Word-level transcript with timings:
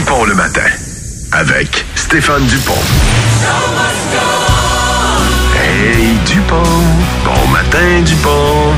Dupont 0.00 0.24
le 0.24 0.34
matin. 0.34 0.64
Avec 1.32 1.84
Stéphane 1.94 2.46
Dupont. 2.46 2.72
Hey 5.62 6.16
Dupont. 6.24 6.62
Bon 7.22 7.48
matin 7.48 8.00
Dupont. 8.02 8.74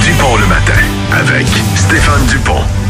Dupont 0.00 0.36
le 0.36 0.46
matin. 0.46 0.80
Avec 1.18 1.48
Stéphane 1.74 2.24
Dupont. 2.26 2.85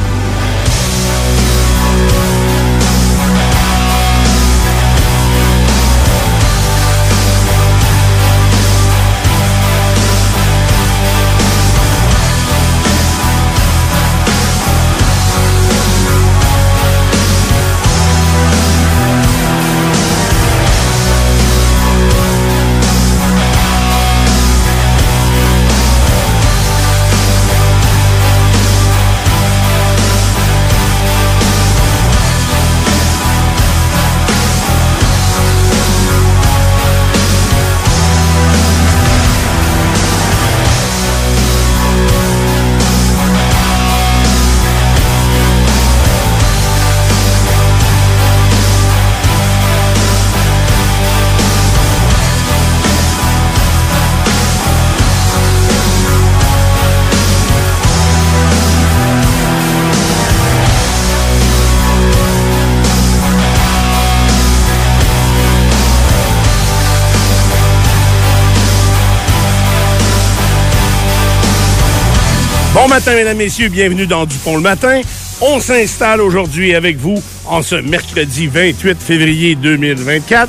Bon 72.86 72.94
matin, 72.94 73.16
mesdames, 73.16 73.36
messieurs, 73.36 73.68
bienvenue 73.68 74.06
dans 74.06 74.26
Dupont 74.26 74.54
le 74.54 74.62
matin. 74.62 75.00
On 75.40 75.58
s'installe 75.58 76.20
aujourd'hui 76.20 76.72
avec 76.72 76.96
vous 76.98 77.20
en 77.44 77.60
ce 77.60 77.74
mercredi 77.74 78.46
28 78.46 79.02
février 79.02 79.56
2024. 79.56 80.48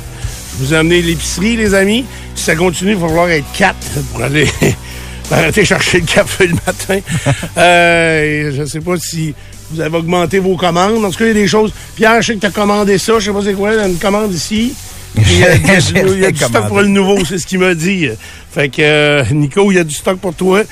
Je 0.52 0.64
vous 0.64 0.72
ai 0.72 0.76
amené 0.76 1.02
l'épicerie, 1.02 1.56
les 1.56 1.74
amis. 1.74 2.04
Si 2.36 2.44
ça 2.44 2.54
continue, 2.54 2.92
il 2.92 2.96
va 2.96 3.08
falloir 3.08 3.28
être 3.28 3.50
quatre 3.52 3.88
pour 4.12 4.22
aller 4.22 4.46
arrêter 5.32 5.64
chercher 5.64 5.98
le 5.98 6.06
café 6.06 6.46
le 6.46 6.54
matin. 6.54 7.00
euh, 7.56 8.52
je 8.56 8.64
sais 8.66 8.82
pas 8.82 8.96
si 8.98 9.34
vous 9.72 9.80
avez 9.80 9.96
augmenté 9.96 10.38
vos 10.38 10.56
commandes. 10.56 11.04
En 11.04 11.10
tout 11.10 11.18
cas, 11.18 11.24
il 11.24 11.28
y 11.28 11.30
a 11.32 11.34
des 11.42 11.48
choses. 11.48 11.72
Pierre, 11.96 12.22
je 12.22 12.28
sais 12.28 12.34
que 12.36 12.40
tu 12.40 12.46
as 12.46 12.50
commandé 12.50 12.98
ça. 12.98 13.14
Je 13.18 13.24
sais 13.24 13.32
pas 13.32 13.42
c'est 13.42 13.54
quoi, 13.54 13.74
une 13.84 13.98
commande 13.98 14.32
ici. 14.32 14.74
Il 15.16 15.38
y 15.38 15.44
a, 15.44 15.54
il 15.56 16.20
y 16.20 16.24
a 16.24 16.30
du 16.30 16.38
stock 16.38 16.68
pour 16.68 16.80
le 16.80 16.86
nouveau, 16.86 17.24
c'est 17.24 17.38
ce 17.38 17.46
qu'il 17.46 17.58
m'a 17.58 17.74
dit. 17.74 18.08
Fait 18.52 18.68
que, 18.68 18.82
euh, 18.82 19.24
Nico, 19.32 19.72
il 19.72 19.76
y 19.76 19.78
a 19.80 19.84
du 19.84 19.94
stock 19.94 20.18
pour 20.18 20.34
toi. 20.34 20.62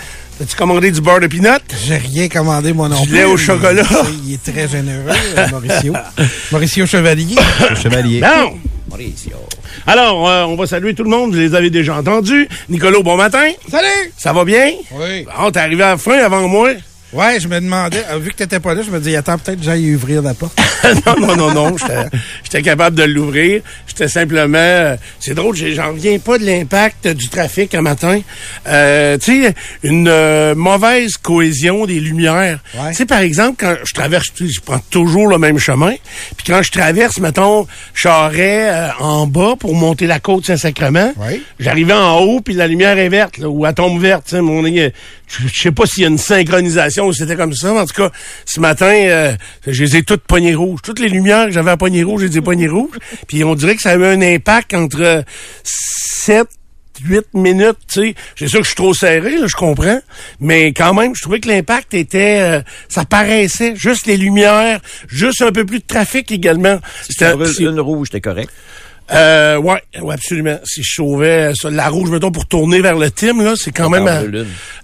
As-tu 0.40 0.54
commandé 0.54 0.90
du 0.90 1.00
beurre 1.00 1.20
de 1.20 1.28
pinot? 1.28 1.48
J'ai 1.86 1.96
rien 1.96 2.28
commandé, 2.28 2.72
moi 2.74 2.88
non 2.90 3.00
Du 3.02 3.08
plus. 3.08 3.16
lait 3.16 3.24
au 3.24 3.36
chocolat? 3.38 3.82
Il 4.26 4.34
est 4.34 4.42
très 4.52 4.68
généreux, 4.68 5.08
euh, 5.38 5.48
Mauricio. 5.48 5.94
Mauricio 6.52 6.86
Chevalier. 6.86 7.36
Chevalier. 7.82 8.20
Non! 8.20 8.58
Mauricio. 8.90 9.32
Alors, 9.86 10.28
euh, 10.28 10.44
on 10.44 10.54
va 10.56 10.66
saluer 10.66 10.94
tout 10.94 11.04
le 11.04 11.10
monde. 11.10 11.32
Vous 11.32 11.38
les 11.38 11.54
avez 11.54 11.70
déjà 11.70 11.96
entendus. 11.96 12.48
Nicolas, 12.68 13.00
bon 13.00 13.16
matin. 13.16 13.48
Salut! 13.70 14.12
Ça 14.18 14.34
va 14.34 14.44
bien? 14.44 14.72
Oui. 14.92 15.24
Bon, 15.38 15.50
t'es 15.50 15.60
arrivé 15.60 15.82
à 15.82 15.90
la 15.92 15.96
fin 15.96 16.18
avant 16.18 16.46
moi. 16.48 16.70
Ouais, 17.12 17.38
je 17.40 17.46
me 17.48 17.60
demandais, 17.60 18.02
euh, 18.10 18.18
vu 18.18 18.30
que 18.32 18.36
t'étais 18.36 18.58
pas 18.60 18.74
là, 18.74 18.82
je 18.82 18.90
me 18.90 18.98
disais, 18.98 19.16
attends, 19.16 19.38
peut-être 19.38 19.58
que 19.60 19.64
j'aille 19.64 19.94
ouvrir 19.94 20.22
la 20.22 20.34
porte. 20.34 20.58
non, 21.06 21.14
non, 21.18 21.36
non, 21.36 21.54
non. 21.54 21.76
J'étais- 22.42 22.62
capable 22.62 22.96
de 22.96 23.04
l'ouvrir. 23.04 23.62
J'étais 23.86 24.08
simplement... 24.08 24.58
euh, 24.58 24.96
c'est 25.20 25.34
drôle, 25.34 25.54
j'en 25.56 25.92
reviens 25.92 26.18
pas 26.18 26.36
de 26.38 26.44
l'impact 26.44 27.06
du 27.08 27.28
trafic 27.28 27.74
un 27.74 27.82
matin. 27.82 28.20
Euh, 28.66 29.16
tu 29.18 29.44
sais, 29.44 29.54
une 29.84 30.08
euh, 30.08 30.54
mauvaise 30.54 31.16
cohésion 31.16 31.86
des 31.86 32.00
lumières. 32.00 32.58
Ouais. 32.74 32.90
Tu 32.90 32.96
sais, 32.96 33.06
par 33.06 33.20
exemple, 33.20 33.56
quand 33.60 33.74
je 33.84 33.94
traverse, 33.94 34.26
je 34.38 34.60
prends 34.60 34.80
toujours 34.90 35.28
le 35.28 35.38
même 35.38 35.58
chemin. 35.58 35.92
Puis 36.36 36.46
quand 36.46 36.62
je 36.62 36.72
traverse, 36.72 37.18
mettons, 37.20 37.66
Charret 37.94 38.68
euh, 38.70 38.88
en 38.98 39.26
bas 39.26 39.54
pour 39.58 39.74
monter 39.74 40.06
la 40.06 40.18
côte 40.18 40.46
Saint-Sacrement, 40.46 41.12
Ouais. 41.16 41.40
j'arrivais 41.60 41.92
en 41.94 42.18
haut, 42.20 42.40
puis 42.40 42.54
la 42.54 42.66
lumière 42.66 42.98
est 42.98 43.08
verte, 43.08 43.38
là, 43.38 43.48
ou 43.48 43.64
elle 43.64 43.74
tombe 43.74 44.00
verte. 44.00 44.24
tu 44.24 44.30
sais, 44.32 44.40
Mon, 44.42 44.64
je 45.26 45.48
je 45.48 45.62
sais 45.62 45.72
pas 45.72 45.86
s'il 45.86 46.02
y 46.02 46.06
a 46.06 46.08
une 46.08 46.18
synchronisation 46.18 47.06
ou 47.06 47.12
c'était 47.12 47.36
comme 47.36 47.52
ça. 47.52 47.72
mais 47.72 47.80
En 47.80 47.86
tout 47.86 47.94
cas, 47.94 48.10
ce 48.44 48.60
matin, 48.60 48.92
euh, 48.92 49.34
je 49.66 49.82
les 49.82 49.96
ai 49.96 50.02
toutes 50.02 50.22
poignées 50.22 50.54
rouges. 50.54 50.80
Toutes 50.82 51.00
les 51.00 51.08
lumières 51.08 51.46
que 51.46 51.52
j'avais 51.52 51.70
à 51.70 51.76
poignée 51.76 52.02
rouge, 52.02 52.22
je 52.22 52.26
les 52.26 52.38
ai 52.38 52.40
poignées 52.40 52.68
rouges. 52.68 52.96
Puis 53.28 53.44
on 53.44 53.54
dirait 53.54 53.76
que 53.76 53.82
ça 53.82 53.90
avait 53.90 54.08
un 54.08 54.22
impact 54.22 54.74
entre 54.74 55.02
euh, 55.02 55.22
7 55.64 56.46
8 57.04 57.26
minutes, 57.34 57.76
tu 57.92 58.00
sais. 58.00 58.14
C'est 58.38 58.48
sûr 58.48 58.60
que 58.60 58.64
je 58.64 58.70
suis 58.70 58.76
trop 58.76 58.94
serré, 58.94 59.38
là, 59.38 59.46
je 59.46 59.54
comprends. 59.54 60.00
Mais 60.40 60.72
quand 60.72 60.94
même, 60.94 61.14
je 61.14 61.22
trouvais 61.22 61.40
que 61.40 61.48
l'impact 61.48 61.94
était... 61.94 62.40
euh, 62.40 62.62
ça 62.88 63.04
paraissait. 63.04 63.74
Juste 63.76 64.06
les 64.06 64.16
lumières, 64.16 64.80
juste 65.08 65.42
un 65.42 65.52
peu 65.52 65.66
plus 65.66 65.80
de 65.80 65.86
trafic 65.86 66.30
également. 66.32 66.78
Si 67.02 67.16
tu 67.16 67.64
une 67.64 67.80
rouge, 67.80 68.10
t'es 68.10 68.20
correct. 68.20 68.50
Euh, 69.12 69.56
ouais, 69.58 69.80
ouais, 70.00 70.14
absolument. 70.14 70.58
Si 70.64 70.82
je 70.82 70.94
sauvais 70.94 71.50
euh, 71.50 71.54
ça, 71.54 71.70
la 71.70 71.88
rouge, 71.88 72.10
mettons, 72.10 72.30
pour 72.32 72.46
tourner 72.46 72.80
vers 72.80 72.96
le 72.96 73.10
team, 73.10 73.42
là, 73.44 73.54
c'est 73.56 73.70
quand 73.70 73.88
même 73.90 74.08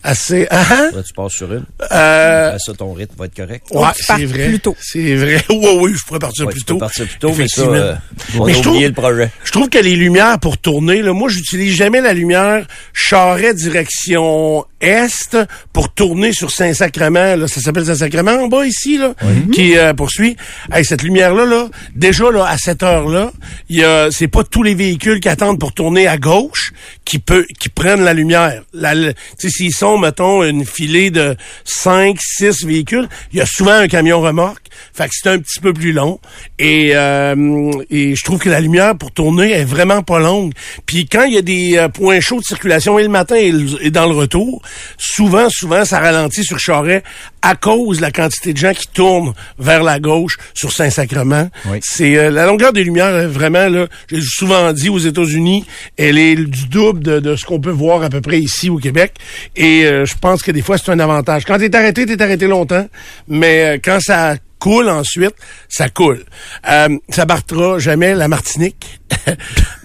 assez... 0.05 0.47
Ah, 0.51 0.65
hein? 0.71 0.91
Là, 0.95 1.03
tu 1.03 1.13
passes 1.13 1.33
sur 1.33 1.53
une. 1.53 1.65
Euh, 1.91 2.47
Après 2.49 2.59
ça, 2.59 2.73
ton 2.75 2.93
rythme 2.93 3.15
va 3.19 3.25
être 3.27 3.35
correct. 3.37 3.67
ouais, 3.73 3.89
c'est 3.95 4.25
vrai. 4.25 4.47
plus 4.49 4.61
tôt. 4.61 4.77
C'est 4.81 5.15
vrai. 5.17 5.43
Oui, 5.51 5.69
oui, 5.81 5.93
je 5.97 6.05
pourrais 6.05 6.19
partir 6.19 6.47
Ouais, 6.47 6.53
plus 6.53 6.61
tu 6.61 6.67
peux 6.67 6.73
tôt. 6.75 6.79
partir 6.79 7.07
plus 7.07 7.19
tôt, 7.19 7.35
mais 7.37 7.49
ça, 7.49 7.63
euh, 7.63 7.95
on 8.39 8.45
Mais 8.47 8.53
a 8.53 8.55
je 8.55 8.59
oublié 8.61 8.63
trouve- 8.63 8.83
le 8.85 8.93
projet. 8.93 9.31
Je 9.45 9.51
trouve 9.53 9.69
que 9.69 9.79
les 9.79 9.97
lumières 9.97 10.39
pour 10.41 10.59
tourner, 10.59 11.03
là, 11.03 11.13
moi, 11.13 11.29
j'utilise 11.29 11.75
jamais 11.77 12.01
la 12.01 12.13
lumière 12.13 12.67
charret 12.93 13.55
direction 13.55 14.65
est 14.83 15.37
pour 15.73 15.93
tourner 15.95 16.33
sur 16.33 16.51
Saint-Sacrement. 16.51 17.37
Là, 17.37 17.49
ça 17.49 17.61
s'appelle 17.61 17.87
Saint-Sacrement 17.87 18.33
en 18.33 18.49
bas 18.49 18.67
ici, 18.67 18.99
là, 18.99 19.15
qui 19.53 19.79
euh, 19.79 19.95
poursuit. 19.95 20.37
Hey, 20.73 20.85
cette 20.85 21.03
lumière-là, 21.03 21.47
là, 21.47 21.69
déjà 21.95 22.31
là, 22.31 22.47
à 22.47 22.59
cette 22.59 22.83
heure-là, 22.83 23.33
il 23.69 23.79
y 23.79 23.85
a, 23.85 24.11
c'est 24.11 24.29
pas 24.29 24.45
tous 24.45 24.63
les 24.63 24.75
véhicules 24.75 25.21
qui 25.21 25.29
attendent 25.29 25.59
pour 25.59 25.73
tourner 25.73 26.07
à 26.07 26.19
gauche 26.19 26.73
qui 27.05 27.19
peut, 27.19 27.47
qui 27.59 27.69
prennent 27.69 28.03
la 28.03 28.13
lumière. 28.13 28.63
La, 28.73 28.95
s'ils 29.39 29.75
sont, 29.75 29.99
mettons, 29.99 30.43
une 30.43 30.67
filée 30.67 31.11
de 31.11 31.37
5, 31.65 32.19
6 32.21 32.67
véhicules, 32.67 33.09
il 33.33 33.39
y 33.39 33.41
a 33.41 33.47
souvent 33.47 33.73
un 33.73 33.89
camion 33.89 34.21
remorque. 34.21 34.67
Fait 34.93 35.05
que 35.05 35.11
c'est 35.15 35.29
un 35.31 35.39
petit 35.39 35.61
peu 35.61 35.73
plus 35.73 35.93
long. 35.93 36.19
Et, 36.59 36.91
euh, 36.95 37.71
et 37.91 38.15
je 38.15 38.25
trouve 38.25 38.39
que 38.39 38.49
la 38.51 38.61
lumière 38.61 38.97
pour 38.97 39.11
tourner 39.13 39.53
est 39.53 39.65
vraiment 39.65 40.03
pas 40.03 40.19
longue. 40.19 40.53
Puis 40.87 41.07
quand 41.07 41.25
il 41.25 41.35
y 41.35 41.39
a 41.39 41.43
des 41.43 41.77
euh, 41.77 41.89
points 41.89 42.21
chauds 42.21 42.41
de 42.41 42.45
circulation 42.45 42.99
et 42.99 43.03
le 43.03 43.09
matin 43.09 43.37
et, 43.37 43.51
le- 43.53 43.85
et 43.85 43.91
dans 43.91 44.07
le 44.07 44.15
retour, 44.15 44.63
souvent, 44.99 45.49
souvent, 45.51 45.85
ça 45.85 45.99
ralentit 46.01 46.45
sur 46.45 46.59
Charret 46.59 47.03
à 47.43 47.57
cause 47.57 47.97
de 47.97 48.03
la 48.03 48.11
quantité 48.13 48.53
de 48.53 48.59
gens 48.59 48.73
qui 48.73 48.87
tournent 48.89 49.33
vers 49.59 49.83
la 49.83 49.99
gauche 49.99 50.37
sur 50.55 50.71
Saint-Sacrement. 50.73 51.49
Oui. 51.67 51.79
C'est 51.83 52.17
euh, 52.17 52.31
la 52.31 52.47
longueur 52.47 52.73
des 52.73 52.85
lumières, 52.85 53.29
vraiment, 53.29 53.69
là, 53.69 53.87
j'ai 54.11 54.21
souvent 54.23 54.73
dit 54.73 54.89
aux 54.89 54.99
États-Unis, 54.99 55.65
elle 55.97 56.19
est 56.19 56.37
du 56.37 56.67
double 56.69 57.01
de, 57.03 57.19
de 57.21 57.35
ce 57.37 57.45
qu'on 57.45 57.61
peut 57.61 57.71
voir 57.71 58.03
à 58.03 58.09
peu 58.11 58.21
près 58.21 58.39
ici 58.39 58.71
au 58.71 58.77
Québec. 58.77 59.15
Et 59.57 59.85
euh, 59.87 60.05
je 60.07 60.15
pense 60.21 60.43
que 60.43 60.53
des 60.53 60.63
fois, 60.63 60.79
c'est 60.79 60.91
un 60.93 61.01
avantage. 61.01 61.45
Quand 61.45 61.59
t'es 61.59 61.75
arrêté, 61.75 62.07
t'es 62.07 62.21
arrêté 62.23 62.47
longtemps. 62.47 62.87
Mais 63.29 63.65
euh, 63.65 63.79
quand 63.83 63.99
ça 64.01 64.37
coule 64.63 64.89
ensuite, 64.89 65.35
ça 65.69 65.89
coule. 65.89 66.25
Euh, 66.69 66.97
ça 67.09 67.25
battra 67.25 67.81
jamais 67.81 68.15
la 68.15 68.29
Martinique. 68.29 69.01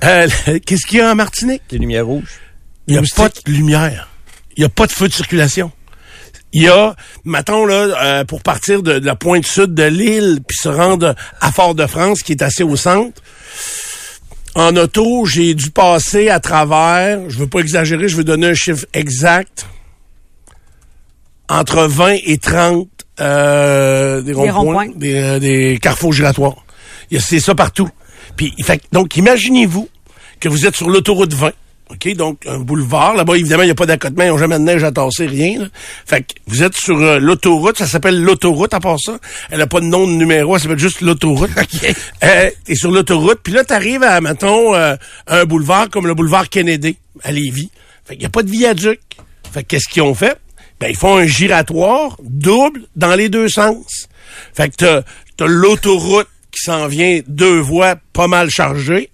Euh, 0.04 0.28
Qu'est-ce 0.64 0.86
qu'il 0.86 1.00
y 1.00 1.02
a 1.02 1.12
en 1.12 1.16
Martinique? 1.16 1.64
Les 1.72 1.80
lumières 1.80 2.06
rouges. 2.06 2.40
Il 2.86 2.94
n'y 2.94 3.00
a 3.00 3.16
pas 3.16 3.30
de 3.30 3.52
lumière. 3.52 4.08
Il 4.56 4.60
n'y 4.60 4.66
a 4.66 4.70
pas 4.70 4.86
de 4.86 4.92
feu 4.92 5.08
de 5.08 5.14
circulation. 5.14 5.72
Il 6.54 6.62
y 6.62 6.68
a, 6.68 6.96
mettons 7.26 7.66
là, 7.66 7.74
euh, 8.04 8.24
pour 8.24 8.44
partir 8.44 8.84
de, 8.84 9.00
de 9.00 9.06
la 9.06 9.16
pointe 9.16 9.46
sud 9.46 9.74
de 9.74 9.84
l'île 9.84 10.42
puis 10.48 10.56
se 10.56 10.70
rendre 10.70 11.16
à 11.42 11.52
Fort-de-France, 11.52 12.22
qui 12.22 12.34
est 12.34 12.44
assez 12.44 12.64
au 12.64 12.76
centre. 12.76 13.20
En 14.54 14.76
auto, 14.76 15.26
j'ai 15.26 15.56
dû 15.56 15.72
passer 15.72 16.30
à 16.30 16.40
travers, 16.40 17.28
je 17.28 17.40
veux 17.40 17.48
pas 17.48 17.60
exagérer, 17.60 18.08
je 18.08 18.18
veux 18.18 18.24
donner 18.24 18.48
un 18.48 18.54
chiffre 18.54 18.86
exact, 18.94 19.66
entre 21.50 21.88
20 21.88 22.18
et 22.24 22.38
30 22.38 22.88
euh, 23.20 24.22
des 24.22 24.34
ronds-points, 24.34 24.52
ronds-points. 24.54 24.88
des, 24.96 25.16
euh, 25.16 25.40
des 25.40 25.80
carrefours 25.82 26.14
giratoires. 26.14 26.56
C'est 27.20 27.40
ça 27.40 27.56
partout. 27.56 27.90
Puis, 28.36 28.54
fait, 28.64 28.82
donc, 28.92 29.16
imaginez-vous 29.18 29.88
que 30.40 30.50
vous 30.50 30.66
êtes 30.66 30.76
sur 30.76 30.90
l'autoroute 30.90 31.34
20 31.34 31.52
OK, 31.90 32.14
donc 32.16 32.46
un 32.46 32.60
boulevard. 32.60 33.16
Là-bas, 33.16 33.38
évidemment, 33.38 33.64
il 33.64 33.68
n'y 33.68 33.72
a 33.72 33.76
pas 33.76 33.86
d'accotement, 33.86 34.26
ils 34.26 34.28
n'ont 34.28 34.38
jamais 34.38 34.60
de 34.60 34.64
neige 34.64 34.84
à 34.84 34.92
tasser, 34.92 35.26
rien. 35.26 35.60
là. 35.62 35.66
Fait 36.06 36.22
que 36.22 36.34
vous 36.48 36.62
êtes 36.62 36.76
sur 36.76 36.98
euh, 37.00 37.18
l'autoroute, 37.18 37.78
ça 37.78 37.88
s'appelle 37.88 38.22
l'autoroute 38.22 38.74
à 38.74 38.82
part 38.82 38.98
ça. 39.00 39.18
Elle 39.52 39.60
n'a 39.60 39.68
pas 39.68 39.80
de 39.80 39.86
nom 39.86 40.06
de 40.06 40.12
numéro, 40.12 40.56
elle 40.56 40.62
s'appelle 40.62 40.80
juste 40.80 41.00
l'autoroute. 41.00 41.50
Euh, 42.24 42.50
T'es 42.66 42.76
sur 42.76 42.92
l'autoroute, 42.92 43.40
puis 43.42 43.54
là, 43.54 43.64
t'arrives 43.64 44.04
à, 44.04 44.20
mettons, 44.20 44.76
euh, 44.76 44.96
un 45.28 45.46
boulevard 45.46 45.90
comme 45.90 46.08
le 46.08 46.14
boulevard 46.14 46.50
Kennedy 46.50 46.98
à 47.24 47.32
Lévis. 47.32 47.70
Fait 48.04 48.16
qu'il 48.16 48.22
n'y 48.22 48.26
a 48.26 48.30
pas 48.32 48.44
de 48.44 48.50
viaduc. 48.52 49.00
Fait 49.54 49.64
que 49.64 49.68
qu'est-ce 49.70 49.88
qu'ils 49.88 50.02
ont 50.02 50.14
fait? 50.14 50.38
Ben, 50.80 50.90
ils 50.90 50.96
font 50.96 51.18
un 51.18 51.26
giratoire 51.26 52.18
double 52.24 52.82
dans 52.96 53.16
les 53.16 53.30
deux 53.30 53.50
sens. 53.50 54.08
Fait 54.54 54.70
que 54.70 54.76
t'as, 54.76 55.02
t'as 55.38 55.48
l'autoroute 55.48 56.28
qui 56.52 56.62
s'en 56.64 56.88
vient 56.88 57.20
deux 57.28 57.60
voies 57.60 57.96
pas 58.14 58.28
mal 58.28 58.50
chargées, 58.50 59.10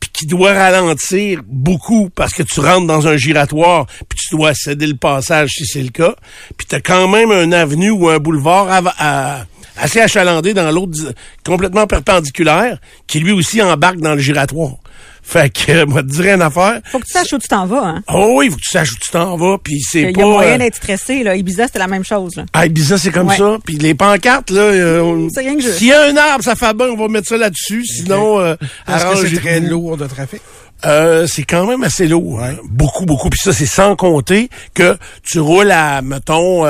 puis 0.00 0.10
qui 0.12 0.26
doit 0.26 0.52
ralentir 0.54 1.40
beaucoup 1.46 2.10
parce 2.10 2.32
que 2.34 2.42
tu 2.42 2.60
rentres 2.60 2.86
dans 2.86 3.06
un 3.06 3.16
giratoire, 3.16 3.86
puis 4.08 4.18
tu 4.18 4.34
dois 4.36 4.54
céder 4.54 4.86
le 4.86 4.96
passage 4.96 5.50
si 5.50 5.66
c'est 5.66 5.82
le 5.82 5.88
cas. 5.90 6.14
Puis 6.56 6.66
t'as 6.66 6.80
quand 6.80 7.08
même 7.08 7.30
un 7.30 7.52
avenue 7.52 7.90
ou 7.90 8.08
un 8.08 8.18
boulevard 8.18 8.68
ava- 8.70 8.94
à- 8.98 9.46
assez 9.76 10.00
achalandé 10.00 10.54
dans 10.54 10.70
l'autre, 10.70 10.98
complètement 11.44 11.86
perpendiculaire, 11.86 12.78
qui 13.06 13.20
lui 13.20 13.32
aussi 13.32 13.60
embarque 13.62 13.98
dans 13.98 14.14
le 14.14 14.20
giratoire. 14.20 14.76
Fait 15.26 15.50
que, 15.50 15.72
euh, 15.72 15.86
moi, 15.86 16.02
te 16.02 16.08
dirais 16.08 16.34
une 16.34 16.42
affaire. 16.42 16.80
Faut 16.84 16.98
que 16.98 17.06
tu 17.06 17.12
saches 17.12 17.32
où 17.32 17.38
tu 17.38 17.48
t'en 17.48 17.64
vas, 17.64 17.82
hein? 17.82 18.02
Oh 18.12 18.34
oui, 18.36 18.50
faut 18.50 18.56
que 18.56 18.60
tu 18.60 18.70
saches 18.70 18.92
où 18.92 18.96
tu 19.00 19.10
t'en 19.10 19.36
vas, 19.36 19.56
puis 19.56 19.80
c'est 19.80 20.02
pas... 20.02 20.10
Il 20.10 20.18
y 20.18 20.22
a 20.22 20.26
moyen 20.26 20.54
euh, 20.54 20.58
d'être 20.58 20.76
stressé, 20.76 21.22
là. 21.22 21.34
Ibiza, 21.34 21.66
c'était 21.66 21.78
la 21.78 21.86
même 21.86 22.04
chose, 22.04 22.36
là. 22.36 22.44
Ah, 22.52 22.66
Ibiza, 22.66 22.98
c'est 22.98 23.10
comme 23.10 23.30
ça. 23.30 23.56
Puis 23.64 23.78
les 23.78 23.94
pancartes, 23.94 24.50
là... 24.50 24.60
Euh, 24.60 25.28
c'est 25.34 25.40
rien 25.40 25.56
que 25.56 25.62
je... 25.62 25.70
S'il 25.70 25.86
y 25.88 25.92
a 25.92 26.02
un 26.02 26.16
arbre, 26.16 26.44
ça 26.44 26.54
fait 26.54 26.76
bien, 26.76 26.88
on 26.88 26.96
va 26.96 27.08
mettre 27.08 27.28
ça 27.28 27.38
là-dessus. 27.38 27.86
Sinon, 27.86 28.38
euh, 28.38 28.54
c'est 28.86 29.40
très 29.40 29.60
lourd 29.60 29.96
de 29.96 30.06
trafic? 30.06 30.42
Euh, 30.84 31.26
c'est 31.26 31.44
quand 31.44 31.66
même 31.66 31.82
assez 31.82 32.06
lourd, 32.06 32.42
hein? 32.42 32.56
beaucoup, 32.68 33.06
beaucoup. 33.06 33.30
Puis 33.30 33.40
ça, 33.42 33.54
c'est 33.54 33.64
sans 33.64 33.96
compter 33.96 34.50
que 34.74 34.98
tu 35.22 35.40
roules 35.40 35.70
à, 35.70 36.02
mettons, 36.02 36.66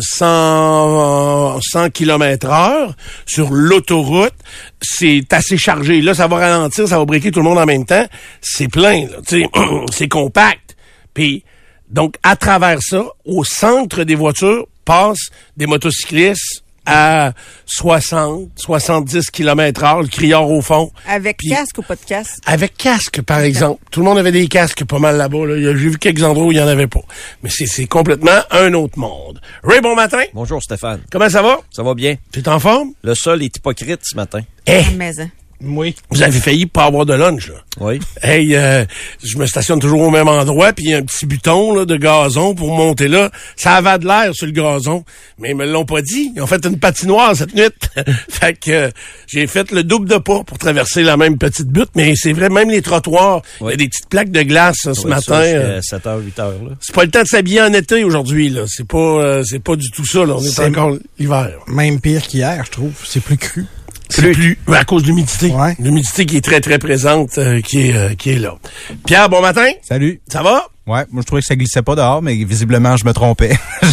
100... 0.00 1.35
100 1.60 1.90
km 1.90 2.48
heure 2.50 2.94
sur 3.26 3.50
l'autoroute. 3.50 4.34
C'est 4.80 5.32
assez 5.32 5.56
chargé. 5.56 6.00
Là, 6.00 6.14
ça 6.14 6.26
va 6.26 6.36
ralentir, 6.36 6.88
ça 6.88 6.98
va 6.98 7.04
briquer 7.04 7.30
tout 7.30 7.40
le 7.40 7.44
monde 7.44 7.58
en 7.58 7.66
même 7.66 7.84
temps. 7.84 8.06
C'est 8.40 8.68
plein, 8.68 9.06
c'est 9.92 10.08
compact. 10.08 10.76
Puis, 11.14 11.44
donc, 11.88 12.16
à 12.22 12.36
travers 12.36 12.82
ça, 12.82 13.04
au 13.24 13.44
centre 13.44 14.04
des 14.04 14.14
voitures 14.14 14.66
passent 14.84 15.30
des 15.56 15.66
motocyclistes 15.66 16.62
à 16.86 17.32
60, 17.66 18.50
70 18.56 19.30
km 19.30 19.84
heure, 19.84 20.00
le 20.02 20.08
criard 20.08 20.48
au 20.50 20.62
fond. 20.62 20.90
Avec 21.06 21.36
Puis- 21.38 21.50
casque 21.50 21.78
ou 21.78 21.82
pas 21.82 21.96
de 21.96 22.00
casque? 22.00 22.38
avec 22.46 22.76
casque, 22.76 23.22
par 23.22 23.40
exemple. 23.40 23.82
Tout 23.90 24.00
le 24.00 24.06
monde 24.06 24.18
avait 24.18 24.32
des 24.32 24.48
casques 24.48 24.84
pas 24.84 24.98
mal 24.98 25.16
là-bas. 25.16 25.46
Là. 25.46 25.56
J'ai 25.60 25.72
vu 25.74 25.98
quelques 25.98 26.22
endroits 26.22 26.46
où 26.46 26.52
il 26.52 26.56
n'y 26.58 26.62
en 26.62 26.68
avait 26.68 26.86
pas. 26.86 27.00
Mais 27.42 27.50
c'est- 27.50 27.66
c'est 27.66 27.86
complètement 27.86 28.40
un 28.50 28.72
autre 28.74 28.98
monde. 28.98 29.40
Ray, 29.62 29.80
bon 29.80 29.94
matin. 29.94 30.22
Bonjour 30.32 30.62
Stéphane. 30.62 31.00
Comment 31.10 31.28
ça 31.28 31.42
va? 31.42 31.58
Ça 31.70 31.82
va 31.82 31.94
bien? 31.94 32.16
Tu 32.32 32.40
es 32.40 32.48
en 32.48 32.58
forme? 32.60 32.90
Le 33.02 33.14
sol 33.14 33.42
est 33.42 33.56
hypocrite 33.56 34.00
ce 34.04 34.16
matin. 34.16 34.40
Eh, 34.66 34.82
la 34.82 34.90
maison. 34.92 35.28
Oui. 35.62 35.94
vous 36.10 36.22
avez 36.22 36.38
failli 36.38 36.66
pas 36.66 36.84
avoir 36.84 37.06
de 37.06 37.14
lunch, 37.14 37.48
là. 37.48 37.54
Oui. 37.78 37.98
Hey, 38.22 38.54
euh, 38.56 38.84
je 39.22 39.36
me 39.36 39.44
stationne 39.46 39.78
toujours 39.80 40.00
au 40.00 40.10
même 40.10 40.28
endroit, 40.28 40.72
puis 40.72 40.84
il 40.86 40.90
y 40.90 40.94
a 40.94 40.98
un 40.98 41.02
petit 41.02 41.26
buton 41.26 41.74
là, 41.74 41.84
de 41.84 41.96
gazon 41.96 42.54
pour 42.54 42.74
monter 42.74 43.06
là. 43.08 43.30
Ça 43.54 43.74
avait 43.74 43.98
de 43.98 44.06
l'air 44.06 44.34
sur 44.34 44.46
le 44.46 44.52
gazon, 44.52 45.04
mais 45.38 45.50
ils 45.50 45.56
me 45.56 45.66
l'ont 45.70 45.84
pas 45.84 46.00
dit. 46.00 46.32
Ils 46.34 46.40
ont 46.42 46.46
fait 46.46 46.64
une 46.64 46.78
patinoire 46.78 47.36
cette 47.36 47.54
nuit. 47.54 47.64
fait 48.30 48.58
que 48.58 48.70
euh, 48.70 48.90
j'ai 49.26 49.46
fait 49.46 49.70
le 49.72 49.82
double 49.84 50.08
de 50.08 50.16
pas 50.16 50.42
pour 50.44 50.56
traverser 50.58 51.02
la 51.02 51.16
même 51.18 51.36
petite 51.38 51.68
butte, 51.68 51.90
mais 51.96 52.14
c'est 52.16 52.32
vrai, 52.32 52.48
même 52.48 52.70
les 52.70 52.80
trottoirs, 52.82 53.42
il 53.60 53.66
y 53.70 53.72
a 53.72 53.76
des 53.76 53.88
petites 53.88 54.08
plaques 54.08 54.30
de 54.30 54.42
glace 54.42 54.76
ce 54.92 55.06
matin. 55.06 55.34
euh, 55.40 55.80
7h, 55.80 56.20
8h, 56.22 56.38
là. 56.38 56.74
c'est 56.80 56.94
pas 56.94 57.04
le 57.04 57.10
temps 57.10 57.22
de 57.22 57.28
s'habiller 57.28 57.60
en 57.62 57.72
été 57.74 58.04
aujourd'hui 58.04 58.48
là. 58.48 58.62
C'est 58.68 58.86
pas 58.86 58.96
euh, 58.98 59.42
c'est 59.44 59.58
pas 59.62 59.76
du 59.76 59.90
tout 59.90 60.06
ça 60.06 60.24
là. 60.24 60.34
On 60.36 60.42
est, 60.42 60.48
C'est- 60.48 60.64
encore 60.64 60.96
l'hiver. 61.18 61.50
Même 61.66 62.00
pire 62.00 62.22
qu'hier, 62.26 62.62
je 62.64 62.70
trouve. 62.70 62.92
C'est 63.04 63.20
plus 63.20 63.36
cru. 63.36 63.66
C'est 64.08 64.32
plus 64.32 64.58
à 64.68 64.84
cause 64.84 65.02
de 65.02 65.08
l'humidité. 65.08 65.50
Ouais. 65.50 65.74
L'humidité 65.78 66.26
qui 66.26 66.36
est 66.36 66.44
très 66.44 66.60
très 66.60 66.78
présente 66.78 67.38
euh, 67.38 67.60
qui 67.60 67.88
est 67.88 67.96
euh, 67.96 68.14
qui 68.14 68.30
est 68.30 68.38
là. 68.38 68.54
Pierre, 69.06 69.28
bon 69.28 69.40
matin. 69.40 69.68
Salut. 69.82 70.20
Ça 70.28 70.42
va? 70.42 70.68
Ouais, 70.86 71.02
moi 71.10 71.22
je 71.22 71.26
trouvais 71.26 71.40
que 71.42 71.46
ça 71.48 71.56
glissait 71.56 71.82
pas 71.82 71.96
dehors, 71.96 72.22
mais 72.22 72.34
visiblement 72.44 72.96
je 72.96 73.04
me 73.04 73.12
trompais. 73.12 73.50
j'ai 73.82 73.88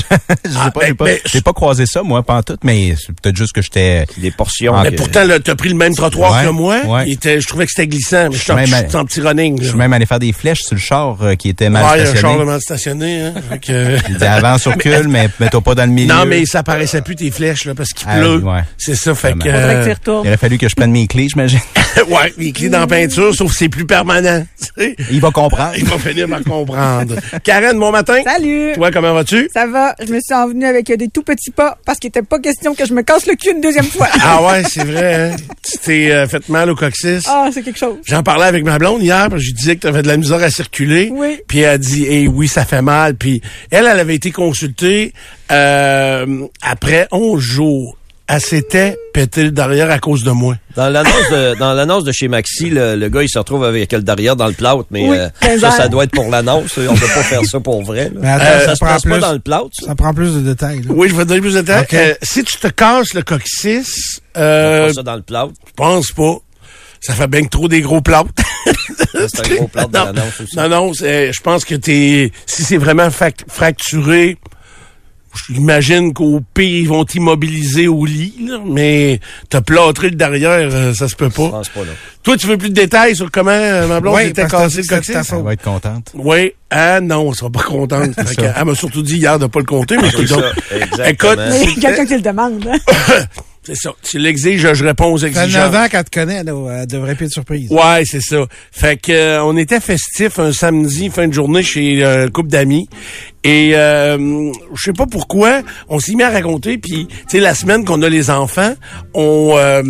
Ah, 0.60 0.70
pas, 0.70 0.82
ben, 0.82 0.88
j'ai 0.90 0.94
pas, 0.94 1.06
ben, 1.06 1.18
j'ai 1.26 1.42
pas 1.42 1.54
croisé 1.54 1.86
ça 1.88 2.04
moi, 2.04 2.22
pas 2.22 2.36
en 2.36 2.44
tout, 2.44 2.58
mais 2.64 2.96
c'est 2.98 3.20
peut-être 3.20 3.36
juste 3.36 3.54
que 3.54 3.62
j'étais. 3.64 4.06
Des 4.18 4.30
portions. 4.30 4.74
Ah, 4.76 4.82
Mais 4.84 4.92
que- 4.92 4.98
pourtant, 4.98 5.24
là, 5.26 5.40
t'as 5.40 5.56
pris 5.56 5.70
le 5.70 5.76
même 5.76 5.96
trottoir 5.96 6.32
Ouais, 6.34 6.46
que 6.46 6.50
moi. 6.52 6.82
ouais. 6.86 7.06
Il 7.08 7.14
était, 7.14 7.42
je 7.42 7.48
trouvais 7.48 7.66
que 7.66 7.72
c'était 7.72 7.88
glissant, 7.88 8.30
mais 8.30 8.36
je 8.36 8.42
suis 8.44 8.96
en, 8.96 9.06
petit 9.06 9.22
running. 9.22 9.60
Je 9.62 9.70
suis 9.70 9.78
même 9.78 9.92
allé 9.94 10.06
faire 10.06 10.20
des 10.20 10.34
flèches 10.34 10.62
sur 10.62 10.76
le 10.76 10.82
char 10.82 11.18
euh, 11.24 11.34
qui 11.36 11.50
était 11.50 11.70
mal 11.70 11.84
Ouais, 11.84 11.90
il 12.00 12.04
y 12.04 12.08
a 12.08 12.12
un 12.12 12.14
char 12.14 12.18
stationné. 12.20 12.40
de 12.40 12.44
mal 12.46 12.62
stationné. 12.62 13.22
Hein? 13.24 13.34
Fait 13.50 13.60
que- 13.60 13.98
Il 14.10 14.18
dit 14.18 14.26
avance, 14.26 14.68
recule, 14.68 15.08
mais 15.08 15.30
mets-toi 15.40 15.62
pas 15.62 15.74
dans 15.76 15.86
le 15.86 15.92
milieu. 15.92 16.14
non, 16.14 16.26
mais 16.28 16.46
ça 16.46 16.62
paraissait 16.62 17.02
plus 17.02 17.16
tes 17.16 17.32
flèches, 17.32 17.66
là, 17.66 17.74
parce 17.74 17.90
qu'il 17.90 18.08
Ah, 18.10 18.18
pleut. 18.20 18.38
ouais. 18.38 18.62
C'est 18.78 18.96
ça, 18.96 19.16
fait 19.16 19.34
que... 19.34 19.48
Euh. 19.50 19.94
Il 20.08 20.12
aurait 20.28 20.38
fallu 20.38 20.58
que 20.60 20.70
je 20.70 20.76
prenne 20.76 20.92
mes 20.92 21.08
clés, 21.08 21.28
j'imagine. 21.30 21.60
ouais, 22.08 22.34
les 22.38 22.52
clés 22.52 22.70
dans 22.70 22.80
la 22.80 22.88
peinture, 22.88 23.34
sauf 23.36 23.52
que 23.52 23.58
c'est 23.58 23.70
plus 23.70 23.86
permanent. 23.86 24.46
tu 24.60 24.84
sais. 24.84 24.96
Il 25.12 25.22
va 25.22 25.32
comprendre. 25.32 25.74
Il 25.78 25.86
va 25.86 25.98
finir 25.98 26.28
par 26.28 26.44
comprendre. 26.44 27.16
Karen, 27.44 27.78
bon 27.78 27.92
matin. 27.92 28.22
Salut! 28.24 28.74
Toi, 28.74 28.92
comment 28.92 29.14
vas-tu? 29.14 29.50
Ça 29.54 29.68
va? 29.68 29.96
Je 30.00 30.12
me 30.12 30.20
suis 30.20 30.34
envenue 30.34 30.66
avec 30.66 30.92
des 30.92 31.10
tout 31.10 31.24
petits 31.24 31.52
pas 31.52 31.78
parce 31.86 32.00
qu'il 32.00 32.10
était 32.10 32.22
pas 32.22 32.40
question 32.40 32.74
que 32.74 32.86
je 32.86 32.94
me 32.94 33.02
casse 33.02 33.26
le 33.28 33.36
cul 33.36 33.52
une 33.52 33.62
deuxième 33.62 33.86
fois. 33.86 34.08
Ah 34.26 34.42
ouais, 34.42 34.64
c'est 34.64 34.86
vrai, 34.86 35.32
hein? 35.32 35.36
Tu 35.64 35.78
t'es 35.80 36.12
euh, 36.12 36.28
fait 36.28 36.48
mal 36.48 36.70
au 36.70 36.76
coccyx. 36.76 37.26
Ah, 37.28 37.50
c'est 37.54 37.62
quelque 37.62 37.78
chose. 37.78 37.98
J'en 38.06 38.24
parlais 38.24 38.46
avec 38.46 38.64
ma 38.64 38.80
blonde 38.80 39.04
hier, 39.04 39.28
parce 39.30 39.34
que 39.34 39.40
je 39.40 39.48
lui 39.48 39.54
disais 39.54 39.76
que 39.76 39.82
tu 39.82 39.88
avais 39.88 40.02
de 40.02 40.08
la 40.08 40.18
misère 40.18 40.42
à 40.42 40.50
circuler. 40.50 41.10
Oui. 41.12 41.40
Puis 41.48 41.60
elle 41.60 41.70
a 41.70 41.78
dit, 41.78 42.06
eh 42.08 42.28
oui, 42.28 42.48
ça 42.48 42.64
fait 42.64 42.82
mal. 42.82 43.16
Puis 43.16 43.42
elle, 43.70 43.86
elle 43.86 44.00
avait 44.00 44.16
été 44.16 44.32
consultée 44.32 45.14
euh, 45.52 46.48
après 46.62 47.08
11 47.12 47.40
jours. 47.42 47.98
Elle 48.36 48.42
s'était 48.42 48.98
pété 49.14 49.44
le 49.44 49.52
derrière 49.52 49.92
à 49.92 50.00
cause 50.00 50.24
de 50.24 50.32
moi. 50.32 50.56
Dans 50.76 50.90
l'annonce 50.90 51.30
de, 51.32 51.54
dans 51.60 51.74
l'annonce 51.74 52.04
de 52.04 52.12
chez 52.12 52.28
Maxi, 52.28 52.72
le, 52.72 52.96
le 52.96 53.10
gars, 53.10 53.22
il 53.22 53.30
se 53.30 53.38
retrouve 53.38 53.64
avec 53.64 53.92
le 53.92 54.02
derrière 54.02 54.36
dans 54.36 54.48
le 54.48 54.54
plâtre, 54.54 54.86
mais 54.90 55.08
Oui, 55.08 55.18
euh, 55.18 55.30
ça, 55.60 55.70
ça 55.70 55.88
doit 55.88 56.06
être 56.06 56.12
pour 56.12 56.30
l'annonce. 56.32 56.78
On 56.80 56.96
peut 56.96 57.00
pas 57.14 57.22
faire 57.24 57.46
ça 57.46 57.60
pour 57.60 57.84
vrai. 57.84 58.06
là. 58.06 58.20
Mais 58.22 58.28
attends, 58.30 58.46
Euh, 58.46 58.60
ça 58.62 58.66
ça 58.66 58.76
se 58.76 58.80
prend 58.80 58.88
passe 58.94 59.04
pas 59.04 59.10
plus. 59.12 59.20
dans 59.20 59.34
le 59.34 59.40
plâtre, 59.40 59.68
ça? 59.80 59.86
Ça 59.88 59.96
prend 59.96 60.14
plus 60.16 60.34
de 60.34 60.40
détails. 60.40 60.82
là. 60.82 60.88
Oui, 60.90 61.10
je 61.10 61.16
vais 61.16 61.24
te 61.24 61.28
donner 61.30 61.42
plus 61.42 61.54
de. 61.54 61.60
Ok. 61.62 61.94
Euh, 61.94 62.16
si 62.24 62.44
tu 62.44 62.58
te 62.58 62.68
casses 62.70 63.14
le 63.14 63.22
coccyx, 63.22 64.20
On 64.36 64.40
euh, 64.42 64.88
fait 64.88 64.94
ça 64.94 65.04
dans 65.04 65.16
le 65.16 65.22
plâtre. 65.22 65.52
je 65.68 65.74
pense 65.76 66.12
pas. 66.12 66.38
Ça 67.02 67.14
fait 67.14 67.28
bien 67.28 67.44
que 67.44 67.50
trop 67.50 67.68
des 67.68 67.82
gros 67.82 68.02
plâtres. 68.02 68.30
C'est 69.14 69.52
un 69.52 69.56
gros 69.58 69.68
plâtre 69.68 69.90
de 69.90 69.98
non, 69.98 70.06
l'annonce 70.06 70.42
aussi. 70.42 70.56
non, 70.58 70.70
non, 70.70 70.94
je 70.94 71.42
pense 71.44 71.66
que 71.66 71.76
t'es, 71.76 72.32
si 72.48 72.64
c'est 72.64 72.78
vraiment 72.78 73.10
fracturé, 73.12 74.38
j'imagine 75.50 76.14
qu'au 76.14 76.42
pire, 76.54 76.66
ils 76.84 76.88
vont 76.88 77.06
t'immobiliser 77.06 77.88
au 77.88 78.06
lit, 78.06 78.34
là, 78.48 78.60
mais 78.66 79.20
t'as 79.50 79.62
plâtré 79.62 80.10
le 80.10 80.16
derrière, 80.16 80.70
euh, 80.72 80.94
ça 80.94 81.08
se 81.08 81.16
peut 81.16 81.30
Je 81.32 81.36
pas. 81.42 81.50
pense 81.50 81.70
pas, 81.70 81.82
là. 81.82 81.92
Toi, 82.24 82.38
tu 82.38 82.48
veux 82.48 82.58
plus 82.58 82.70
de 82.70 82.74
détails 82.76 83.16
sur 83.16 83.30
comment 83.32 83.52
euh, 83.52 83.88
ma 83.88 84.00
blonde 84.00 84.16
Oui, 84.16 84.28
s'était 84.28 84.44
parce 84.48 84.54
que 84.54 84.58
cassé 84.58 84.82
le 84.82 84.88
coccyx? 84.88 85.34
Elle 85.34 85.44
va 85.44 85.54
être 85.54 85.62
contente. 85.64 86.12
Oui. 86.14 86.54
Ah 86.70 87.02
non, 87.02 87.30
elle 87.30 87.36
sera 87.36 87.50
pas 87.50 87.62
contente. 87.64 88.14
Fait 88.28 88.36
que, 88.36 88.42
elle 88.56 88.66
m'a 88.66 88.76
surtout 88.76 89.02
dit 89.04 89.18
hier 89.18 89.38
de 89.40 89.46
pas 89.48 89.60
le 89.60 89.66
compter, 89.66 89.98
mais 89.98 90.10
C'est 90.10 90.22
écoute, 90.24 90.28
ça, 90.30 90.76
exactement. 90.76 91.08
écoute, 91.34 91.40
Mais 91.50 91.64
il 91.76 91.84
y 91.84 91.86
a 91.86 91.90
quelqu'un 91.94 92.06
qui 92.06 92.16
le 92.16 92.22
demande. 92.22 92.68
c'est 93.64 93.76
ça. 93.76 93.92
Tu 94.02 94.20
l'exiges, 94.20 94.74
je, 94.74 94.84
réponds 94.84 95.14
aux 95.14 95.18
Ça 95.18 95.28
fait 95.28 95.40
exigences. 95.40 95.72
9 95.72 95.76
ans 95.76 95.88
qu'elle 95.90 96.04
te 96.04 96.20
connaît, 96.20 96.44
là. 96.44 96.80
Elle 96.82 96.88
devrait 96.88 97.16
plus 97.16 97.28
de 97.28 97.32
surprise. 97.32 97.72
Ouais, 97.72 98.04
c'est 98.06 98.22
ça. 98.22 98.46
Fait 98.72 98.98
que 98.98 99.12
euh, 99.12 99.44
on 99.44 99.56
était 99.58 99.80
festif 99.80 100.40
un 100.40 100.52
samedi 100.52 101.10
fin 101.10 101.28
de 101.28 101.34
journée 101.34 101.64
chez 101.64 102.04
euh, 102.04 102.26
un 102.26 102.30
couple 102.30 102.50
d'amis 102.50 102.88
et 103.44 103.72
euh, 103.74 104.52
je 104.74 104.84
sais 104.84 104.94
pas 104.94 105.06
pourquoi 105.06 105.62
on 105.90 106.00
s'est 106.00 106.16
mis 106.16 106.24
à 106.24 106.30
raconter 106.30 106.78
puis 106.78 107.08
tu 107.08 107.16
sais 107.28 107.40
la 107.40 107.54
semaine 107.54 107.84
qu'on 107.84 108.02
a 108.02 108.08
les 108.08 108.30
enfants, 108.30 108.74
on 109.14 109.56
euh, 109.58 109.84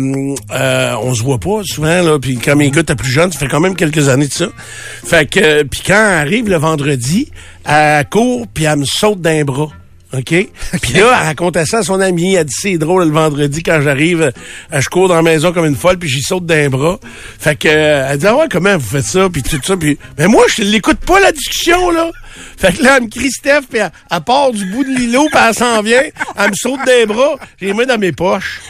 euh, 0.50 0.96
on 1.00 1.14
se 1.14 1.22
voit 1.22 1.38
pas 1.38 1.60
souvent 1.64 2.02
là 2.02 2.18
puis 2.18 2.36
quand 2.38 2.56
mes 2.56 2.70
gars 2.70 2.80
étaient 2.80 2.96
plus 2.96 3.10
jeunes, 3.10 3.30
ça 3.30 3.38
fait 3.38 3.48
quand 3.48 3.60
même 3.60 3.76
quelques 3.76 4.08
années 4.08 4.26
de 4.26 4.32
ça. 4.32 4.46
Fait 5.04 5.28
que 5.30 5.38
euh, 5.40 5.64
puis 5.64 5.82
quand 5.86 5.94
arrive 5.94 6.48
le 6.48 6.56
vendredi, 6.56 7.30
elle 7.64 8.08
court 8.08 8.48
puis 8.52 8.64
elle 8.64 8.80
me 8.80 8.84
saute 8.84 9.20
d'un 9.20 9.44
bras. 9.44 9.70
OK? 10.14 10.48
Puis 10.82 10.92
là, 10.94 11.18
elle 11.20 11.26
racontait 11.26 11.64
ça 11.66 11.78
à 11.78 11.82
son 11.82 12.00
ami. 12.00 12.34
Elle 12.34 12.44
dit, 12.44 12.54
c'est 12.56 12.78
drôle, 12.78 13.04
le 13.04 13.12
vendredi, 13.12 13.62
quand 13.62 13.80
j'arrive, 13.80 14.32
euh, 14.72 14.80
je 14.80 14.88
cours 14.88 15.08
dans 15.08 15.16
la 15.16 15.22
maison 15.22 15.52
comme 15.52 15.66
une 15.66 15.76
folle, 15.76 15.98
puis 15.98 16.08
j'y 16.08 16.22
saute 16.22 16.46
d'un 16.46 16.68
bras. 16.68 16.98
Fait 17.38 17.56
que, 17.56 17.68
euh, 17.68 18.08
elle 18.10 18.18
dit, 18.18 18.26
ah 18.26 18.36
ouais, 18.36 18.46
comment 18.50 18.76
vous 18.76 18.88
faites 18.88 19.04
ça? 19.04 19.28
Puis 19.28 19.42
tout 19.42 19.60
ça. 19.62 19.76
Puis, 19.76 19.98
mais 20.18 20.26
moi, 20.26 20.44
je 20.54 20.62
l'écoute 20.62 20.98
pas, 20.98 21.20
la 21.20 21.32
discussion, 21.32 21.90
là. 21.90 22.10
Fait 22.56 22.76
que 22.76 22.82
là, 22.82 22.96
elle 22.96 23.04
me 23.04 23.08
crie 23.08 23.30
Steph, 23.30 23.62
puis 23.70 23.80
elle, 23.80 24.20
part 24.20 24.52
du 24.52 24.64
bout 24.66 24.84
de 24.84 24.90
l'îlot, 24.90 25.26
puis 25.30 25.40
elle 25.46 25.54
s'en 25.54 25.82
vient. 25.82 26.02
Elle 26.36 26.50
me 26.50 26.54
saute 26.54 26.80
d'un 26.86 27.06
bras. 27.06 27.36
J'ai 27.60 27.66
les 27.66 27.72
mains 27.74 27.86
dans 27.86 27.98
mes 27.98 28.12
poches. 28.12 28.60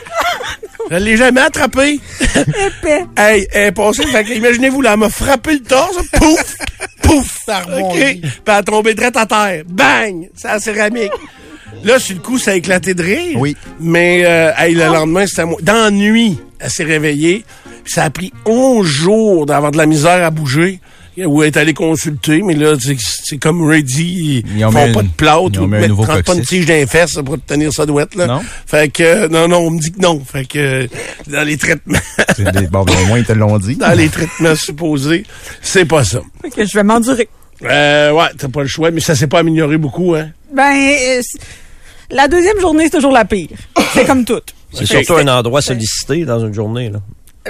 Je 0.91 0.97
l'ai 0.97 1.17
jamais 1.17 1.41
attrapé. 1.41 2.01
Épais. 2.21 3.05
Hey, 3.17 3.47
elle 3.53 3.69
est 3.69 3.73
passée, 3.73 4.07
fait 4.07 4.25
que 4.25 4.33
imaginez-vous, 4.33 4.83
là, 4.83 4.93
elle 4.93 5.01
m'a 5.01 5.09
frappé 5.09 5.55
le 5.55 5.61
torse, 5.61 5.97
pouf, 6.13 6.57
pouf, 7.03 7.39
Ça 7.47 7.63
OK, 7.63 7.95
puis 7.95 8.23
elle 8.47 8.53
a 8.53 8.63
tombé 8.63 8.95
direct 8.95 9.17
à 9.17 9.27
terre, 9.27 9.65
bang, 9.67 10.29
c'est 10.35 10.49
la 10.49 10.59
céramique. 10.59 11.13
Là, 11.83 11.99
sur 11.99 12.17
le 12.17 12.23
coup, 12.23 12.39
ça 12.39 12.53
a 12.53 12.55
éclaté 12.55 12.95
de 12.95 13.03
rire. 13.03 13.39
Oui. 13.39 13.57
Mais, 13.81 14.23
euh, 14.25 14.53
hey, 14.57 14.75
le 14.75 14.87
lendemain, 14.87 15.27
c'était 15.27 15.43
à 15.43 15.47
moi. 15.47 15.59
Dans 15.63 15.75
la 15.75 15.91
nuit, 15.91 16.39
elle 16.59 16.71
s'est 16.71 16.85
réveillée, 16.85 17.45
puis 17.83 17.93
ça 17.93 18.05
a 18.05 18.11
pris 18.11 18.33
11 18.47 18.87
jours 18.87 19.47
d'avoir 19.47 19.71
de 19.71 19.77
la 19.77 19.87
misère 19.87 20.25
à 20.25 20.31
bouger. 20.31 20.81
Ou 21.19 21.43
est 21.43 21.57
allé 21.57 21.75
consulter, 21.75 22.43
mais 22.43 22.55
là, 22.55 22.75
c'est- 22.81 23.39
comme 23.39 23.67
Ready, 23.69 24.43
ils, 24.45 24.59
Ils 24.59 24.65
ont 24.65 24.71
font 24.71 24.93
pas 24.93 25.01
une- 25.01 25.07
de 25.09 25.13
plâtre 25.17 25.63
ou 25.63 25.67
mettent- 25.67 25.89
nouveau 25.89 26.03
trempent 26.05 26.23
pas 26.25 26.33
une 26.33 26.39
coccyx. 26.41 26.49
tige 26.49 26.67
d'un 26.67 26.87
fesse 26.87 27.15
pour 27.25 27.37
te 27.37 27.47
tenir 27.55 27.73
ça 27.73 27.87
douette, 27.87 28.15
là. 28.15 28.27
Non? 28.27 28.41
Fait 28.67 28.89
que, 28.93 29.29
non, 29.29 29.47
non, 29.49 29.59
on 29.59 29.71
me 29.71 29.81
dit 29.81 29.93
que 29.93 30.01
non. 30.01 30.21
Fait 30.25 30.45
que, 30.45 30.89
dans 31.29 31.43
les 31.47 31.57
traitements, 31.57 31.99
C'est 32.37 32.51
des- 32.53 32.67
Bon, 32.67 32.83
ben, 32.85 32.95
au 33.03 33.07
moins, 33.07 33.19
ils 33.19 33.25
te 33.25 33.33
l'ont 33.33 33.59
dit. 33.59 33.77
dans 33.77 33.97
les 33.97 34.09
traitements 34.09 34.57
supposés, 34.57 35.25
c'est 35.63 35.85
pas 35.85 36.03
ça. 36.05 36.21
Fait 36.43 36.51
que 36.51 36.65
je 36.67 36.75
vais 36.75 36.83
m'endurer. 36.83 37.29
Euh, 37.65 38.11
ouais, 38.13 38.27
t'as 38.37 38.49
pas 38.49 38.63
le 38.63 38.69
choix, 38.69 38.91
mais 38.91 39.01
ça 39.01 39.15
s'est 39.15 39.29
pas 39.29 39.39
amélioré 39.41 39.79
beaucoup, 39.79 40.15
hein? 40.15 40.31
Ben, 40.53 40.73
euh, 40.75 41.21
la 42.11 42.27
deuxième 42.29 42.59
journée, 42.61 42.85
c'est 42.85 42.97
toujours 42.97 43.13
la 43.13 43.25
pire. 43.25 43.49
C'est 43.93 44.05
comme 44.05 44.25
tout. 44.25 44.41
C'est 44.73 44.87
surtout 44.87 45.15
un 45.15 45.29
endroit 45.29 45.63
sollicité 45.63 46.25
dans 46.25 46.41
une 46.45 46.53
journée. 46.53 46.91
Là. 46.91 47.01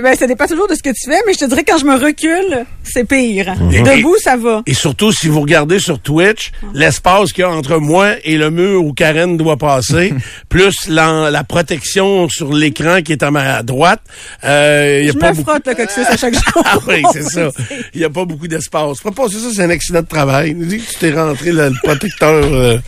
Ben, 0.03 0.17
ça 0.17 0.27
dépend 0.27 0.47
toujours 0.47 0.67
de 0.69 0.75
ce 0.75 0.83
que 0.83 0.91
tu 0.91 1.09
fais, 1.09 1.21
mais 1.25 1.35
je 1.35 1.39
te 1.39 1.45
dirais 1.45 1.63
que 1.63 1.71
quand 1.71 1.79
je 1.79 1.85
me 1.85 1.95
recule, 1.95 2.67
c'est 2.83 3.05
pire. 3.05 3.55
Mhm. 3.55 3.85
Debout, 3.85 4.17
ça 4.21 4.37
va. 4.37 4.63
Et 4.67 4.75
surtout, 4.75 5.13
si 5.13 5.29
vous 5.29 5.41
regardez 5.41 5.79
sur 5.79 6.01
Twitch, 6.01 6.51
l'espace 6.73 7.33
qu'il 7.33 7.43
y 7.43 7.45
a 7.45 7.51
entre 7.51 7.79
moi 7.79 8.15
et 8.25 8.37
le 8.37 8.51
mur 8.51 8.85
où 8.85 8.93
Karen 8.93 9.37
doit 9.37 9.57
passer, 9.57 10.13
plus 10.49 10.75
la, 10.89 11.31
la 11.31 11.45
protection 11.45 12.29
sur 12.29 12.53
l'écran 12.53 13.03
qui 13.03 13.13
est 13.13 13.23
à 13.23 13.31
ma 13.31 13.63
droite, 13.63 14.01
euh, 14.43 14.99
il 15.01 15.07
y 15.07 15.09
a 15.11 15.13
Je 15.13 15.19
pas 15.19 15.31
me 15.31 15.37
beaucoup... 15.37 15.51
frotte 15.51 15.67
le 15.69 15.75
coccyx 15.75 16.09
à 16.09 16.17
chaque 16.17 16.35
jour. 16.35 16.43
Ah 16.67 16.79
oui, 16.89 17.03
c'est 17.13 17.23
ça. 17.23 17.51
Il 17.95 17.99
n'y 18.01 18.05
a 18.05 18.11
pas 18.11 18.25
beaucoup 18.25 18.49
d'espace. 18.49 18.99
Passer 19.15 19.37
ça, 19.39 19.47
c'est 19.55 19.63
un 19.63 19.71
accident 19.71 20.01
de 20.01 20.07
travail. 20.07 20.55
Dit 20.55 20.79
que 20.79 20.91
tu 20.91 20.99
t'es 20.99 21.13
rentré 21.13 21.53
le, 21.53 21.69
le 21.69 21.75
protecteur 21.85 22.43
euh, 22.43 22.79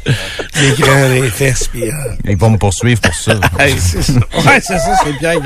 d'écran 0.58 0.92
dans 1.02 1.22
les 1.22 1.28
fesses. 1.28 1.68
Puis, 1.68 1.84
euh, 1.84 1.92
Ils 2.24 2.36
vont 2.36 2.50
me 2.50 2.58
poursuivre 2.58 3.00
pour 3.00 3.14
ça. 3.14 3.38
hey, 3.60 3.74
c'est 3.78 4.02
ça. 4.02 4.12
Ouais, 4.14 4.60
c'est 4.60 4.78
ça, 4.78 4.94
c'est 5.04 5.12
Pierre 5.18 5.40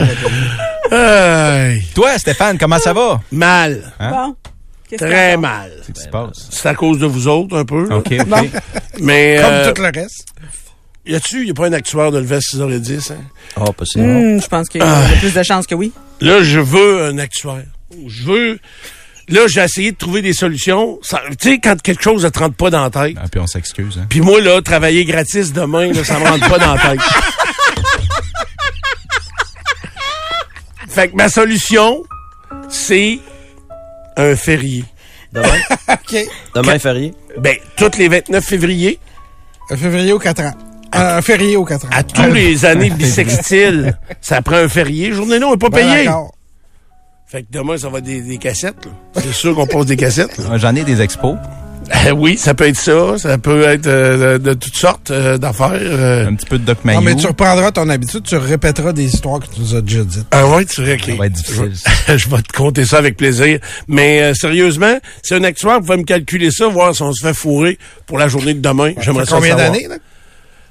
Toi, 0.90 2.18
Stéphane, 2.18 2.59
comment 2.59 2.78
ça 2.78 2.92
va? 2.92 3.20
mal. 3.32 3.92
Hein? 4.00 4.11
Bon. 4.11 4.37
Qu'est-ce 4.88 5.04
Très 5.04 5.35
que 5.35 5.38
mal. 5.40 5.70
Qu'est-ce 5.87 5.92
qui 5.92 6.02
se 6.02 6.09
passe? 6.09 6.49
C'est 6.50 6.68
à 6.68 6.75
cause 6.75 6.99
de 6.99 7.06
vous 7.06 7.28
autres, 7.28 7.56
un 7.56 7.64
peu. 7.64 7.88
là. 7.88 7.99
OK. 7.99 8.11
Mais, 9.00 9.37
Comme 9.40 9.52
euh, 9.52 9.73
tout 9.73 9.80
le 9.82 9.90
reste. 10.00 10.26
y 11.06 11.14
a-tu, 11.14 11.47
y 11.47 11.50
a 11.50 11.54
pas 11.54 11.66
un 11.68 11.73
actuaire 11.73 12.11
de 12.11 12.18
lever 12.18 12.37
à 12.37 12.38
6h10, 12.40 13.12
hein? 13.12 13.16
Ah, 13.56 13.73
possible. 13.73 14.04
Hmm, 14.04 14.40
je 14.42 14.47
pense 14.49 14.68
qu'il 14.68 14.80
y 14.80 14.85
a 14.85 15.02
plus 15.20 15.32
de 15.32 15.42
chances 15.44 15.66
que 15.68 15.76
oui. 15.76 15.92
Là, 16.20 16.42
je 16.42 16.59
veux 16.59 17.04
un 17.04 17.18
actuaire. 17.18 17.62
Je 18.09 18.23
veux. 18.25 18.59
Là, 19.28 19.42
j'ai 19.47 19.61
essayé 19.61 19.92
de 19.92 19.97
trouver 19.97 20.23
des 20.23 20.32
solutions. 20.32 20.99
Ça- 21.02 21.23
Tu 21.40 21.50
sais, 21.50 21.59
quand 21.61 21.80
quelque 21.80 22.02
chose 22.02 22.25
ne 22.25 22.28
te 22.30 22.40
rentre 22.40 22.56
pas 22.56 22.70
dans 22.70 22.82
la 22.82 22.90
tête. 22.90 23.16
Ah, 23.16 23.26
puis 23.30 23.40
on 23.40 23.47
s'excuse. 23.47 23.97
Hein? 23.97 24.06
Puis 24.09 24.20
moi, 24.23 24.40
là, 24.40 24.61
travailler 24.61 25.04
gratis 25.04 25.52
demain, 25.52 25.92
là, 25.92 26.02
ça 26.02 26.18
me 26.18 26.26
rentre 26.28 26.49
pas 26.49 26.59
dans 26.59 26.75
la 26.75 26.80
tête. 26.82 27.00
fait 30.90 31.09
que 31.09 31.16
ma 31.16 31.28
solution, 31.28 32.02
c'est 32.68 33.18
un 34.16 34.35
férié. 34.37 34.85
Demain, 35.32 35.49
OK. 35.92 36.16
demain 36.54 36.78
férié? 36.78 37.14
Ben, 37.38 37.56
toutes 37.76 37.97
les 37.97 38.09
29 38.09 38.44
février, 38.44 38.99
Un 39.70 39.76
février 39.76 40.12
aux 40.12 40.18
4 40.18 40.40
ans. 40.42 40.54
Un 40.92 41.23
février 41.23 41.56
aux 41.56 41.64
4 41.64 41.87
ans. 41.87 41.88
à 41.92 42.02
tous 42.02 42.32
les 42.32 42.64
années 42.64 42.90
bissextiles, 42.90 43.97
ça 44.20 44.42
prend 44.42 44.56
un 44.56 44.68
férié. 44.68 45.12
Journée 45.12 45.38
non, 45.38 45.49
on 45.49 45.50
n'est 45.52 45.56
pas 45.59 45.68
Ben, 45.68 45.87
payé. 45.88 46.04
d'accord. 46.06 46.35
Fait 47.28 47.42
que 47.42 47.47
demain, 47.52 47.76
ça 47.78 47.88
va 47.88 48.00
des, 48.00 48.20
des 48.23 48.38
cassettes. 48.38 48.85
là. 48.87 49.23
C'est 49.23 49.32
sûr 49.32 49.54
qu'on 49.54 49.66
pose 49.68 49.87
des 49.87 49.97
cassettes. 49.97 50.40
J'en 50.56 50.75
ai 50.75 50.82
des 50.82 51.00
expos. 51.00 51.37
Euh, 52.06 52.10
oui, 52.16 52.37
ça 52.37 52.54
peut 52.54 52.68
être 52.68 52.76
ça. 52.76 53.18
Ça 53.18 53.38
peut 53.38 53.62
être 53.64 53.87
euh, 53.87 54.38
de, 54.38 54.44
de 54.44 54.54
toutes 54.54 54.76
sortes 54.76 55.10
euh, 55.10 55.38
d'affaires. 55.38 55.72
euh. 55.75 56.26
Un 56.28 56.34
petit 56.34 56.46
peu 56.46 56.58
de 56.58 56.64
Doc 56.64 56.78
Non, 56.84 56.92
Mayou. 56.94 57.00
mais 57.02 57.16
tu 57.16 57.26
reprendras 57.26 57.72
ton 57.72 57.88
habitude, 57.88 58.22
tu 58.22 58.37
répéteras 58.37 58.92
des 58.92 59.04
histoires 59.04 59.40
que 59.40 59.46
tu 59.54 59.60
nous 59.60 59.75
as 59.75 59.80
déjà 59.80 60.04
dites. 60.04 60.26
Ah 60.30 60.46
ouais, 60.46 60.64
tu 60.64 60.80
ok. 60.82 61.00
Ça 61.06 61.14
va 61.16 61.26
être 61.26 61.32
difficile. 61.32 61.72
Je, 62.08 62.16
je 62.16 62.28
vais 62.28 62.42
te 62.42 62.52
compter 62.52 62.84
ça 62.84 62.99
avec 62.99 63.16
plaisir. 63.16 63.58
Mais 63.88 64.22
euh, 64.22 64.34
sérieusement, 64.34 64.99
c'est 65.22 65.34
un 65.37 65.44
actuaire, 65.44 65.80
vous 65.80 65.87
pouvez 65.87 65.99
me 65.99 66.04
calculer 66.04 66.50
ça, 66.50 66.68
voir 66.68 66.94
si 66.94 67.02
on 67.02 67.12
se 67.12 67.26
fait 67.26 67.34
fourrer 67.34 67.78
pour 68.06 68.18
la 68.18 68.28
journée 68.28 68.54
de 68.54 68.60
demain. 68.60 68.92
J'aimerais 69.00 69.26
Ça 69.26 69.37
combien 69.37 69.56
d'années, 69.56 69.87
là? 69.88 69.96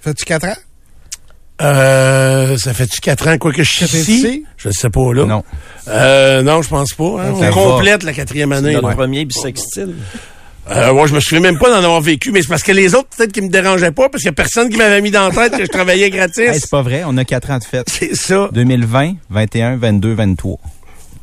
Fais-tu 0.02 0.24
4 0.26 0.46
ans? 0.46 0.56
Euh, 1.62 2.56
ça 2.58 2.74
fait-tu 2.74 3.02
quatre 3.02 3.28
ans 3.28 3.38
quoi 3.38 3.52
que 3.52 3.64
je 3.64 3.70
suis 3.70 3.86
ici? 3.98 4.46
Je 4.56 4.70
sais 4.70 4.90
pas, 4.90 5.14
là. 5.14 5.26
Non. 5.26 5.44
Euh, 5.90 6.42
non, 6.42 6.62
je 6.62 6.70
pense 6.70 6.94
pas. 6.94 7.04
hein. 7.04 7.32
On 7.34 7.34
va. 7.34 7.50
complète 7.50 8.04
la 8.04 8.14
quatrième 8.14 8.54
année. 8.54 8.72
Notre 8.76 8.88
là. 8.88 8.96
premier 8.96 9.26
bisextile. 9.26 9.94
Euh, 10.72 10.92
ouais, 10.94 11.08
je 11.08 11.14
me 11.16 11.20
souviens 11.20 11.40
même 11.42 11.58
pas 11.58 11.70
d'en 11.70 11.78
avoir 11.84 12.02
vécu, 12.02 12.32
mais 12.32 12.42
c'est 12.42 12.48
parce 12.48 12.64
que 12.64 12.72
les 12.72 12.94
autres, 12.94 13.08
peut-être 13.18 13.32
qu'ils 13.32 13.44
me 13.44 13.50
dérangeaient 13.50 13.92
pas, 13.92 14.08
parce 14.10 14.22
qu'il 14.22 14.28
y 14.28 14.30
a 14.30 14.34
personne 14.34 14.70
qui 14.70 14.78
m'avait 14.78 15.02
mis 15.02 15.10
dans 15.12 15.28
la 15.30 15.34
tête 15.34 15.58
que 15.58 15.64
je 15.66 15.70
travaillais 15.70 16.10
gratis. 16.10 16.38
Hey, 16.40 16.60
c'est 16.60 16.70
pas 16.70 16.82
vrai, 16.84 17.04
on 17.08 17.18
a 17.18 17.26
4 17.26 17.52
ans 17.52 17.58
de 17.58 17.64
fête. 17.64 17.88
c'est 17.90 18.16
ça. 18.16 18.50
2020, 18.54 19.14
21, 19.30 19.78
22, 19.78 20.14
23. 20.14 20.58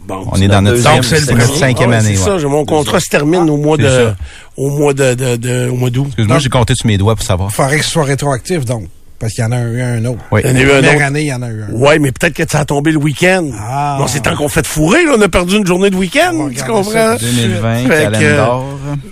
Bon, 0.06 0.24
On 0.30 0.40
est 0.40 0.46
dans 0.46 0.62
notre, 0.62 0.76
deuxième, 0.76 1.36
le 1.36 1.44
cinquième 1.46 1.92
Ah 1.92 1.98
année. 1.98 2.14
C'est 2.16 2.30
ouais. 2.30 2.38
ça, 2.40 2.46
mon 2.48 2.64
contrat 2.64 3.00
se 3.00 3.08
termine 3.08 3.50
au 3.50 3.56
mois 3.56 3.76
de, 3.76 3.88
ça. 3.88 4.16
au 4.56 4.70
mois 4.70 4.94
de, 4.94 5.14
de, 5.14 5.34
de- 5.36 5.68
au 5.68 5.74
mois 5.74 5.90
d'août. 5.90 6.06
Excuse-moi, 6.08 6.38
j'ai 6.38 6.48
compté 6.48 6.74
sur 6.76 6.86
mes 6.86 6.96
doigts 6.96 7.16
pour 7.16 7.24
savoir. 7.24 7.50
Faudrait 7.52 7.78
que 7.78 7.84
ce 7.84 7.90
soit 7.90 8.04
rétroactif, 8.04 8.64
donc. 8.64 8.84
Parce 9.18 9.32
qu'il 9.32 9.42
y 9.42 9.46
en 9.46 9.52
a 9.52 9.61
eu 9.61 9.80
un 9.80 10.04
autre. 10.04 10.18
Oui. 10.30 10.42
Il 10.44 10.50
y 10.50 10.52
en 10.52 10.56
a 10.56 10.61
eu 10.61 10.66
La 10.66 10.73
un 10.73 10.76
première 10.76 10.94
autre. 10.96 11.04
année, 11.06 11.20
il 11.23 11.26
y 11.26 11.32
en 11.32 11.42
a 11.42 11.49
eu 11.49 11.62
un. 11.62 11.73
Ouais, 11.73 11.99
mais 11.99 12.12
peut-être 12.12 12.35
que 12.35 12.42
ça 12.50 12.61
a 12.61 12.64
tombé 12.66 12.92
le 12.92 12.99
week-end. 12.99 13.49
Ah. 13.58 13.96
Non, 13.99 14.06
c'est 14.06 14.20
tant 14.20 14.37
qu'on 14.37 14.49
fait 14.49 14.61
de 14.62 14.66
fourrer, 14.66 15.04
là. 15.04 15.12
On 15.16 15.20
a 15.23 15.28
perdu 15.28 15.56
une 15.56 15.66
journée 15.66 15.88
de 15.90 15.96
week-end. 15.96 16.50
Tu 16.54 16.62
comprends? 16.64 16.85
ça. 16.92 17.16
2020, 17.18 17.76
Fait 17.76 17.85
que, 17.88 18.11
calendar. 18.12 18.62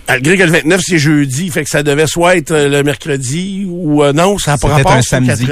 Malgré 0.08 0.36
que 0.36 0.42
le 0.42 0.50
29, 0.52 0.80
c'est 0.84 0.98
jeudi. 0.98 1.48
Fait 1.48 1.64
que 1.64 1.70
ça 1.70 1.82
devait 1.82 2.06
soit 2.06 2.36
être 2.36 2.50
euh, 2.50 2.68
le 2.68 2.82
mercredi 2.82 3.66
ou, 3.68 4.02
euh, 4.02 4.12
non, 4.12 4.36
ça 4.38 4.52
n'a 4.52 4.58
pas 4.58 4.68
C'était 4.68 4.76
rapport. 4.82 4.92
un 4.92 5.02
samedi. 5.02 5.46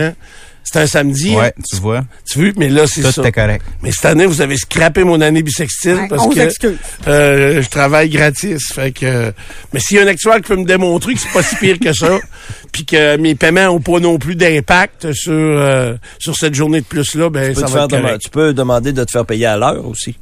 C'était 0.64 0.78
un 0.80 0.86
samedi. 0.86 1.34
Ouais, 1.34 1.46
hein. 1.46 1.62
tu 1.68 1.76
vois, 1.76 2.02
Tu 2.30 2.38
veux, 2.38 2.52
mais 2.56 2.68
là, 2.68 2.86
c'est 2.86 3.02
tout 3.02 3.10
ça. 3.12 3.20
était 3.22 3.32
correct. 3.32 3.64
Mais 3.82 3.90
cette 3.90 4.04
année, 4.06 4.26
vous 4.26 4.40
avez 4.40 4.56
scrappé 4.56 5.04
mon 5.04 5.20
année 5.20 5.42
bisextile 5.42 5.94
Ouais, 5.94 6.08
parce 6.08 6.22
on 6.22 6.30
que 6.30 6.76
euh, 7.08 7.60
je 7.62 7.68
travaille 7.68 8.08
gratis. 8.08 8.72
Fait 8.72 8.92
que, 8.92 9.32
mais 9.72 9.80
s'il 9.80 9.96
y 9.96 10.00
a 10.00 10.04
un 10.04 10.06
actuel 10.06 10.36
qui 10.40 10.48
peut 10.48 10.56
me 10.56 10.64
démontrer 10.64 11.14
que 11.14 11.20
c'est 11.20 11.32
pas 11.32 11.42
si 11.42 11.56
pire 11.56 11.78
que 11.78 11.92
ça, 11.92 12.18
puis 12.72 12.84
que 12.84 13.16
mes 13.16 13.34
paiements 13.34 13.68
ont 13.68 13.80
pas 13.80 13.98
non 14.00 14.18
plus 14.18 14.36
d'impact 14.36 15.12
sur 15.12 15.32
euh, 15.32 15.94
sur 16.18 16.34
cette 16.36 16.54
journée 16.54 16.80
de 16.80 16.86
plus 16.86 17.14
là, 17.16 17.28
ben 17.28 17.54
Tu 17.54 17.60
peux, 17.60 17.66
ça 17.66 17.66
va 17.66 17.84
être 17.84 17.90
correct. 17.90 18.20
tu 18.22 18.30
peux 18.30 18.54
demander 18.54 18.92
de 18.92 19.04
te 19.04 19.10
faire 19.10 19.26
payer 19.26 19.46
à 19.46 19.56
l'heure 19.56 19.86
aussi. 19.86 20.16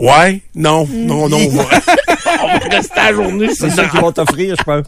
Ouais, 0.00 0.40
non, 0.54 0.88
non, 0.90 1.28
non. 1.28 1.38
On 1.46 1.48
va, 1.48 1.64
on 2.42 2.46
va 2.48 2.76
rester 2.76 2.98
à 2.98 3.10
la 3.10 3.14
journée. 3.14 3.48
C'est 3.54 3.70
ça 3.70 3.84
qu'ils 3.86 4.00
vont 4.00 4.10
t'offrir, 4.10 4.56
je 4.58 4.64
pense. 4.64 4.84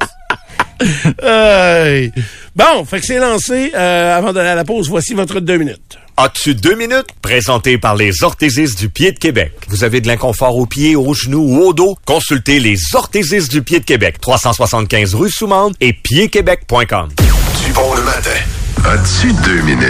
Bon, 2.57 2.85
fait 2.85 3.01
que 3.01 3.07
c'est 3.07 3.19
lancé. 3.19 3.73
Euh, 3.75 4.17
avant 4.17 4.33
d'aller 4.33 4.51
à 4.51 4.55
la 4.55 4.65
pause, 4.65 4.89
voici 4.89 5.13
votre 5.13 5.41
deux 5.41 5.57
minutes. 5.57 5.99
As-tu 6.17 6.55
deux 6.55 6.77
minutes? 6.77 7.09
Présenté 7.21 7.79
par 7.79 7.97
les 7.97 8.23
orthésistes 8.23 8.79
du 8.79 8.89
pied 8.89 9.11
de 9.11 9.19
Québec. 9.19 9.53
Vous 9.67 9.83
avez 9.83 10.01
de 10.01 10.07
l'inconfort 10.07 10.57
aux 10.57 10.67
pieds, 10.67 10.95
aux 10.95 11.15
genoux 11.15 11.43
ou 11.43 11.63
au 11.65 11.73
dos? 11.73 11.97
Consultez 12.05 12.61
les 12.61 12.79
orthésistes 12.95 13.51
du 13.51 13.63
pied 13.63 13.81
de 13.81 13.85
Québec. 13.85 14.21
375 14.21 15.17
rue 15.17 15.31
Soumande 15.31 15.75
et 15.81 15.93
piedquebec.com. 15.93 17.09
Du 17.67 17.73
bon 17.73 17.95
le 17.95 18.03
matin. 18.03 18.31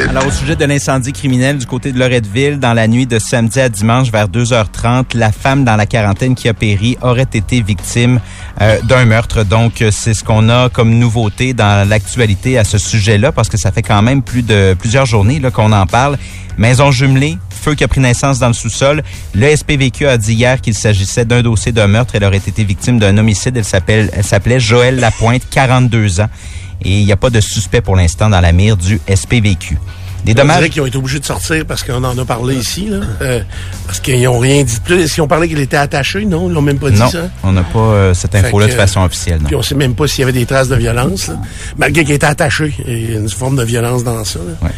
Alors, 0.09 0.29
au 0.29 0.31
sujet 0.31 0.55
de 0.55 0.65
l'incendie 0.65 1.13
criminel 1.13 1.59
du 1.59 1.67
côté 1.67 1.91
de 1.91 1.99
Loretteville, 1.99 2.61
dans 2.61 2.75
la 2.75 2.87
nuit 2.87 3.07
de 3.07 3.19
samedi 3.19 3.59
à 3.59 3.69
dimanche 3.69 4.13
vers 4.13 4.29
2h30, 4.29 5.17
la 5.17 5.33
femme 5.33 5.65
dans 5.65 5.75
la 5.75 5.85
quarantaine 5.85 6.37
qui 6.37 6.49
a 6.49 6.55
péri 6.55 6.97
aurait 7.03 7.23
été 7.23 7.61
victime 7.61 8.21
euh, 8.61 8.81
d'un 8.83 9.05
meurtre. 9.05 9.43
Donc, 9.43 9.85
c'est 9.91 10.15
ce 10.15 10.23
qu'on 10.23 10.49
a 10.49 10.69
comme 10.69 10.91
nouveauté 10.95 11.55
dans 11.55 11.89
l'actualité 11.89 12.57
à 12.57 12.63
ce 12.63 12.79
sujet-là, 12.79 13.33
parce 13.33 13.49
que 13.49 13.57
ça 13.57 13.73
fait 13.73 13.83
quand 13.83 14.01
même 14.01 14.23
plus 14.23 14.43
de 14.43 14.77
plusieurs 14.79 15.07
journées 15.07 15.41
qu'on 15.53 15.73
en 15.73 15.87
parle. 15.87 16.17
Maison 16.57 16.93
jumelée, 16.93 17.37
feu 17.51 17.75
qui 17.75 17.83
a 17.83 17.89
pris 17.89 18.01
naissance 18.01 18.39
dans 18.39 18.49
le 18.49 18.55
sous-sol. 18.55 19.03
Le 19.35 19.57
SPVQ 19.57 20.07
a 20.07 20.17
dit 20.19 20.35
hier 20.35 20.61
qu'il 20.61 20.75
s'agissait 20.75 21.25
d'un 21.25 21.43
dossier 21.43 21.73
de 21.73 21.83
meurtre. 21.83 22.15
Elle 22.15 22.25
aurait 22.25 22.37
été 22.37 22.63
victime 22.63 23.01
d'un 23.01 23.19
homicide. 23.19 23.57
Elle 23.57 23.65
s'appelle, 23.65 24.11
elle 24.13 24.23
s'appelait 24.23 24.61
Joëlle 24.61 25.01
Lapointe, 25.01 25.43
42 25.51 26.21
ans. 26.21 26.29
Et 26.85 27.01
il 27.01 27.05
n'y 27.07 27.13
a 27.13 27.17
pas 27.17 27.31
de 27.31 27.41
suspect 27.41 27.81
pour 27.81 27.97
l'instant 27.97 28.29
dans 28.29 28.41
la 28.41 28.53
mire 28.53 28.77
du 28.77 29.01
SPVQ. 29.13 29.79
Des 30.25 30.33
On 30.33 30.37
dommages. 30.37 30.57
dirait 30.57 30.71
qu'ils 30.71 30.81
ont 30.81 30.87
été 30.87 30.97
obligés 30.97 31.21
de 31.21 31.25
sortir 31.27 31.67
parce 31.67 31.83
qu'on 31.83 32.03
en 32.03 32.17
a 32.17 32.25
parlé 32.25 32.55
ici, 32.57 32.89
là. 32.89 33.01
Euh, 33.21 33.43
parce 33.87 34.01
qu'ils 34.01 34.23
n'ont 34.23 34.39
rien 34.39 34.63
dit 34.65 34.75
de 34.77 34.81
plus. 34.81 35.01
Est-ce 35.03 35.15
qu'ils 35.15 35.23
ont 35.23 35.29
parlé 35.29 35.49
qu'il 35.49 35.59
était 35.59 35.77
attaché? 35.77 36.25
Non, 36.25 36.49
ils 36.49 36.55
l'ont 36.55 36.63
même 36.63 36.79
pas 36.79 36.89
dit 36.91 36.99
Non, 36.99 37.11
ça? 37.11 37.29
on 37.43 37.53
n'a 37.53 37.63
pas 37.63 37.79
euh, 37.79 38.15
cette 38.15 38.35
info-là 38.35 38.69
de 38.69 38.73
façon 38.73 39.03
officielle. 39.03 39.41
non. 39.41 39.47
Puis 39.49 39.57
on 39.57 39.61
sait 39.63 39.75
même 39.75 39.95
pas 39.95 40.07
s'il 40.07 40.21
y 40.21 40.23
avait 40.23 40.33
des 40.33 40.47
traces 40.47 40.69
de 40.69 40.77
violence, 40.77 41.29
là. 41.29 41.37
malgré 41.77 42.05
qu'il 42.05 42.15
était 42.15 42.25
attaché. 42.25 42.75
Il 42.89 43.11
y 43.11 43.15
a 43.15 43.19
une 43.19 43.29
forme 43.29 43.57
de 43.57 43.65
violence 43.65 44.03
dans 44.03 44.25
ça. 44.25 44.39
là. 44.39 44.71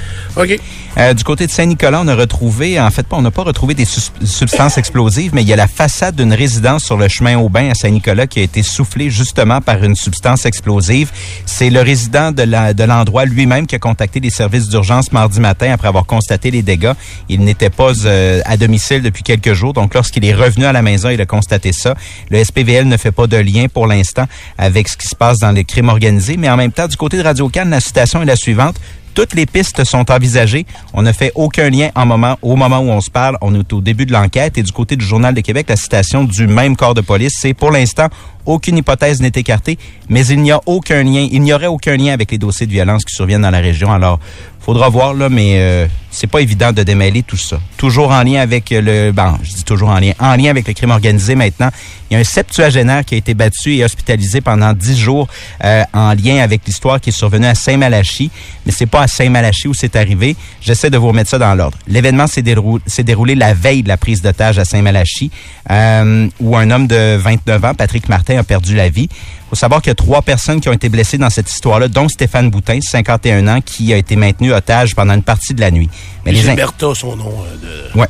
Euh, 0.99 1.15
du 1.15 1.25
côté 1.25 1.47
de 1.47 1.51
Saint-Nicolas, 1.51 2.01
on 2.03 2.09
a 2.09 2.15
retrouvé, 2.15 2.81
en 2.81 2.91
fait, 2.91 3.07
on 3.11 3.23
n'a 3.23 3.31
pas 3.31 3.43
retrouvé 3.43 3.75
des 3.75 3.85
substances 3.87 4.79
explosives, 4.79 5.31
mais 5.35 5.43
il 5.43 5.49
y 5.49 5.53
a 5.53 5.57
la 5.57 5.67
façade 5.67 6.17
d'une 6.17 6.33
résidence 6.33 6.85
sur 6.85 6.97
le 6.97 7.09
chemin 7.09 7.37
Aubin 7.39 7.71
à 7.71 7.75
Saint-Nicolas 7.75 8.27
qui 8.27 8.41
a 8.41 8.43
été 8.43 8.63
soufflée 8.63 9.11
justement 9.11 9.61
par 9.61 9.83
une 9.85 9.95
substance 9.95 10.47
explosive. 10.47 11.11
C'est 11.45 11.71
le 11.71 11.81
résident 11.81 12.33
de 12.33 12.43
la- 12.43 12.75
de 12.75 12.85
l'endroit 12.85 13.25
lui-même 13.25 13.67
qui 13.67 13.75
a 13.75 13.79
contacté 13.79 14.21
les 14.21 14.31
services 14.31 14.69
d'urgence 14.69 15.13
mardi 15.13 15.41
matin 15.41 15.73
après 15.73 15.89
avoir 15.89 16.07
constaté 16.07 16.51
les 16.51 16.63
dégâts. 16.63 16.93
Il 17.29 17.41
n'était 17.41 17.71
pas 17.71 17.93
euh, 18.05 18.41
à 18.45 18.57
domicile 18.57 19.03
depuis 19.03 19.23
quelques 19.23 19.53
jours, 19.53 19.73
donc 19.73 19.95
lorsqu'il 19.95 20.25
est 20.25 20.35
revenu 20.35 20.65
à 20.65 20.73
la 20.73 20.83
maison, 20.83 21.09
il 21.11 21.21
a 21.21 21.27
constaté 21.27 21.73
ça. 21.73 21.95
Le 22.31 22.43
SPVL 22.43 22.87
ne 22.89 22.97
fait 22.97 23.13
pas 23.13 23.27
de 23.27 23.37
lien 23.37 23.67
pour 23.73 23.87
l'instant 23.87 24.25
avec 24.59 24.89
ce 24.89 24.97
qui 24.97 25.07
se 25.09 25.15
passe 25.17 25.39
dans 25.39 25.53
les 25.53 25.65
crimes 25.65 25.89
organisés, 25.89 26.37
mais 26.37 26.49
en 26.49 26.57
même 26.57 26.73
temps, 26.73 26.89
du 26.89 26.97
côté 26.97 27.17
de 27.19 27.23
Radio-Can, 27.23 27.67
la 27.67 27.81
citation 27.81 28.23
est 28.23 28.27
la 28.27 28.37
suivante. 28.37 28.77
Toutes 29.17 29.33
les 29.33 29.47
pistes 29.47 29.83
sont 29.85 30.11
envisagées. 30.11 30.67
On 30.93 31.01
ne 31.01 31.11
fait 31.11 31.33
aucun 31.35 31.71
lien 31.71 31.89
en 31.95 32.05
moment, 32.05 32.37
au 32.43 32.55
moment 32.55 32.81
où 32.81 32.91
on 32.91 33.01
se 33.01 33.11
parle. 33.11 33.39
On 33.41 33.59
est 33.59 33.73
au 33.73 33.81
début 33.81 34.05
de 34.05 34.13
l'enquête 34.13 34.59
et 34.59 34.63
du 34.63 34.71
côté 34.73 34.95
du 34.95 35.07
Journal 35.07 35.33
de 35.33 35.41
Québec, 35.41 35.71
la 35.71 35.77
citation 35.77 36.23
du 36.25 36.47
même 36.47 36.77
corps 36.77 36.93
de 36.93 37.01
police, 37.01 37.33
c'est 37.41 37.55
pour 37.55 37.71
l'instant, 37.71 38.09
aucune 38.45 38.77
hypothèse 38.77 39.23
n'est 39.23 39.33
écartée, 39.35 39.79
mais 40.11 40.27
il 40.27 40.43
n'y 40.43 40.53
a 40.53 40.61
aucun 40.67 41.03
lien, 41.03 41.27
il 41.33 41.41
n'y 41.41 41.55
aurait 41.55 41.67
aucun 41.67 41.97
lien 41.97 42.13
avec 42.13 42.31
les 42.31 42.37
dossiers 42.37 42.67
de 42.67 42.73
violence 42.73 43.07
qui 43.07 43.15
surviennent 43.15 43.41
dans 43.41 43.51
la 43.51 43.61
région. 43.61 43.91
Alors, 43.91 44.21
faudra 44.67 44.89
voir 44.89 45.15
là, 45.15 45.29
mais 45.29 45.61
euh, 45.61 45.87
c'est 46.11 46.27
pas 46.27 46.41
évident 46.41 46.73
de 46.73 46.83
démêler 46.83 47.23
tout 47.23 47.37
ça. 47.37 47.61
Toujours 47.77 48.11
en 48.11 48.25
lien 48.25 48.41
avec 48.41 48.71
le, 48.71 49.13
bon, 49.13 49.35
je 49.45 49.53
dis 49.53 49.63
toujours 49.63 49.91
en 49.91 50.01
lien, 50.01 50.11
en 50.19 50.35
lien 50.35 50.51
avec 50.51 50.67
le 50.67 50.75
crime 50.75 50.91
organisé 50.91 51.37
maintenant. 51.37 51.71
Il 52.11 52.15
y 52.15 52.17
a 52.17 52.21
un 52.21 52.25
septuagénaire 52.25 53.05
qui 53.05 53.15
a 53.15 53.19
été 53.19 53.35
battu 53.35 53.77
et 53.77 53.85
hospitalisé 53.85 54.41
pendant 54.41 54.73
dix 54.73 54.99
jours 54.99 55.29
euh, 55.63 55.85
en 55.93 56.15
lien 56.15 56.43
avec 56.43 56.63
l'histoire 56.67 57.01
qui 57.01 57.11
est 57.11 57.13
survenue 57.13 57.47
à 57.47 57.55
Saint-Malachie, 57.55 58.33
mais 58.65 58.73
c'est 58.73 58.87
pas 58.87 59.03
à 59.03 59.07
Saint-Malachie 59.07 59.69
où 59.69 59.75
c'est 59.75 59.95
arrivé. 59.95 60.35
J'essaie 60.61 60.91
de 60.91 60.99
vous 60.99 61.09
remettre 61.09 61.31
ça 61.31 61.39
dans 61.39 61.55
l'ordre. 61.55 61.79
L'événement 61.87 62.27
s'est 62.27 62.43
déroulé, 62.43 62.83
déroulé, 63.05 63.37
la 63.37 63.55
veille 63.55 63.85
de 63.85 63.89
la 63.89 63.97
prise 63.97 64.21
d'otage 64.21 64.59
à 64.59 64.65
Saint-Malachie, 64.65 65.31
euh, 65.71 66.27
où 66.41 66.57
un 66.57 66.73
homme 66.73 66.89
de 66.89 67.15
29 67.17 67.65
ans, 67.67 67.75
Patrick 67.75 68.09
Martin, 68.09 68.39
a 68.39 68.43
perdu 68.43 68.75
la 68.75 68.89
vie 68.89 69.09
faut 69.51 69.57
savoir 69.57 69.81
qu'il 69.81 69.91
y 69.91 69.93
a 69.93 69.97
trois 69.97 70.23
personnes 70.23 70.61
qui 70.61 70.69
ont 70.69 70.73
été 70.73 70.89
blessées 70.89 71.19
dans 71.19 71.31
cette 71.31 71.51
histoire-là, 71.51 71.89
dont 71.89 72.09
Stéphane 72.09 72.51
Boutin, 72.51 72.81
51 72.81 73.47
ans, 73.49 73.61
qui 73.61 73.93
a 73.93 73.97
été 73.97 74.17
maintenu 74.17 74.53
otage 74.53 74.95
pendant 74.95 75.15
une 75.15 75.23
partie 75.23 75.55
de 75.55 75.61
la 75.61 75.71
nuit. 75.71 75.89
Mais 76.25 76.33
les 76.33 76.43
Bertha, 76.55 76.95
son 76.95 77.17
nom 77.17 77.33
euh, 77.33 77.93
de... 77.95 77.99
Ouais. 77.99 78.09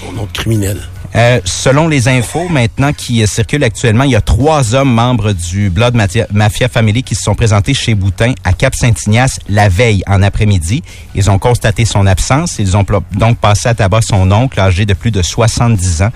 Son 0.00 0.12
nom 0.12 0.24
de 0.24 0.32
criminel. 0.32 0.80
Euh, 1.14 1.40
selon 1.44 1.88
les 1.88 2.06
infos 2.08 2.48
maintenant 2.48 2.92
qui 2.92 3.26
circulent 3.26 3.64
actuellement, 3.64 4.04
il 4.04 4.10
y 4.10 4.16
a 4.16 4.20
trois 4.20 4.74
hommes 4.74 4.92
membres 4.92 5.32
du 5.32 5.70
Blood 5.70 5.94
Mafia 5.94 6.68
Family 6.68 7.02
qui 7.02 7.14
se 7.14 7.22
sont 7.22 7.34
présentés 7.34 7.72
chez 7.72 7.94
Boutin 7.94 8.34
à 8.44 8.52
Cap-Saint-Ignace 8.52 9.38
la 9.48 9.68
veille 9.68 10.02
en 10.06 10.22
après-midi. 10.22 10.82
Ils 11.14 11.30
ont 11.30 11.38
constaté 11.38 11.86
son 11.86 12.06
absence. 12.06 12.58
Ils 12.58 12.76
ont 12.76 12.84
donc 13.12 13.38
passé 13.38 13.68
à 13.70 13.74
tabac 13.74 14.02
son 14.02 14.30
oncle 14.30 14.60
âgé 14.60 14.84
de 14.84 14.94
plus 14.94 15.10
de 15.10 15.22
70 15.22 16.02
ans. 16.02 16.10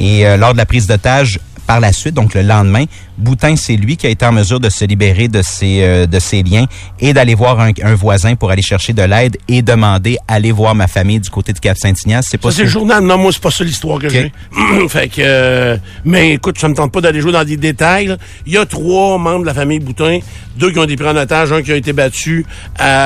Et 0.00 0.26
euh, 0.26 0.36
lors 0.36 0.54
de 0.54 0.58
la 0.58 0.66
prise 0.66 0.86
d'otage, 0.86 1.40
par 1.68 1.80
la 1.80 1.92
suite, 1.92 2.14
donc 2.14 2.34
le 2.34 2.40
lendemain, 2.40 2.86
Boutin, 3.18 3.54
c'est 3.56 3.76
lui 3.76 3.98
qui 3.98 4.06
a 4.06 4.10
été 4.10 4.24
en 4.24 4.32
mesure 4.32 4.58
de 4.58 4.70
se 4.70 4.86
libérer 4.86 5.28
de 5.28 5.42
ses, 5.42 5.82
euh, 5.82 6.06
de 6.06 6.18
ses 6.18 6.42
liens 6.42 6.64
et 6.98 7.12
d'aller 7.12 7.34
voir 7.34 7.60
un, 7.60 7.94
voisin 7.94 8.36
pour 8.36 8.50
aller 8.50 8.62
chercher 8.62 8.94
de 8.94 9.02
l'aide 9.02 9.36
et 9.48 9.60
demander 9.60 10.16
aller 10.26 10.50
voir 10.50 10.74
ma 10.74 10.86
famille 10.86 11.20
du 11.20 11.28
côté 11.28 11.52
de 11.52 11.58
Cap-Saint-Ignace. 11.58 12.26
C'est 12.30 12.38
pas 12.38 12.50
ça. 12.50 12.56
c'est 12.56 12.62
le 12.62 12.70
journal. 12.70 13.04
Non, 13.04 13.18
moi, 13.18 13.32
c'est 13.32 13.42
pas 13.42 13.50
ça 13.50 13.64
l'histoire 13.64 13.98
que 13.98 14.08
j'ai. 14.08 14.32
fait 14.88 15.08
que, 15.08 15.20
euh, 15.20 15.76
mais 16.06 16.34
écoute, 16.34 16.58
ça 16.58 16.68
me 16.68 16.74
tente 16.74 16.90
pas 16.90 17.02
d'aller 17.02 17.20
jouer 17.20 17.32
dans 17.32 17.44
des 17.44 17.58
détails. 17.58 18.16
Il 18.46 18.54
y 18.54 18.56
a 18.56 18.64
trois 18.64 19.18
membres 19.18 19.42
de 19.42 19.46
la 19.46 19.54
famille 19.54 19.78
Boutin, 19.78 20.20
deux 20.56 20.70
qui 20.70 20.78
ont 20.78 20.84
été 20.84 20.96
pris 20.96 21.08
en 21.08 21.16
otage, 21.16 21.52
un 21.52 21.60
qui 21.60 21.72
a 21.72 21.76
été 21.76 21.92
battu 21.92 22.46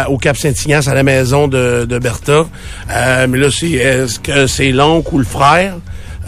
au 0.09 0.19
Cap-Saint-Ignace 0.19 0.87
à 0.87 0.95
la 0.95 1.03
maison 1.03 1.49
de, 1.49 1.85
de 1.85 1.99
Bertha. 1.99 2.47
Euh, 2.91 3.27
mais 3.29 3.39
là, 3.39 3.49
c'est, 3.51 3.71
est-ce 3.71 4.21
que 4.21 4.47
c'est 4.47 4.71
l'oncle 4.71 5.09
ou 5.15 5.19
le 5.19 5.25
frère? 5.25 5.75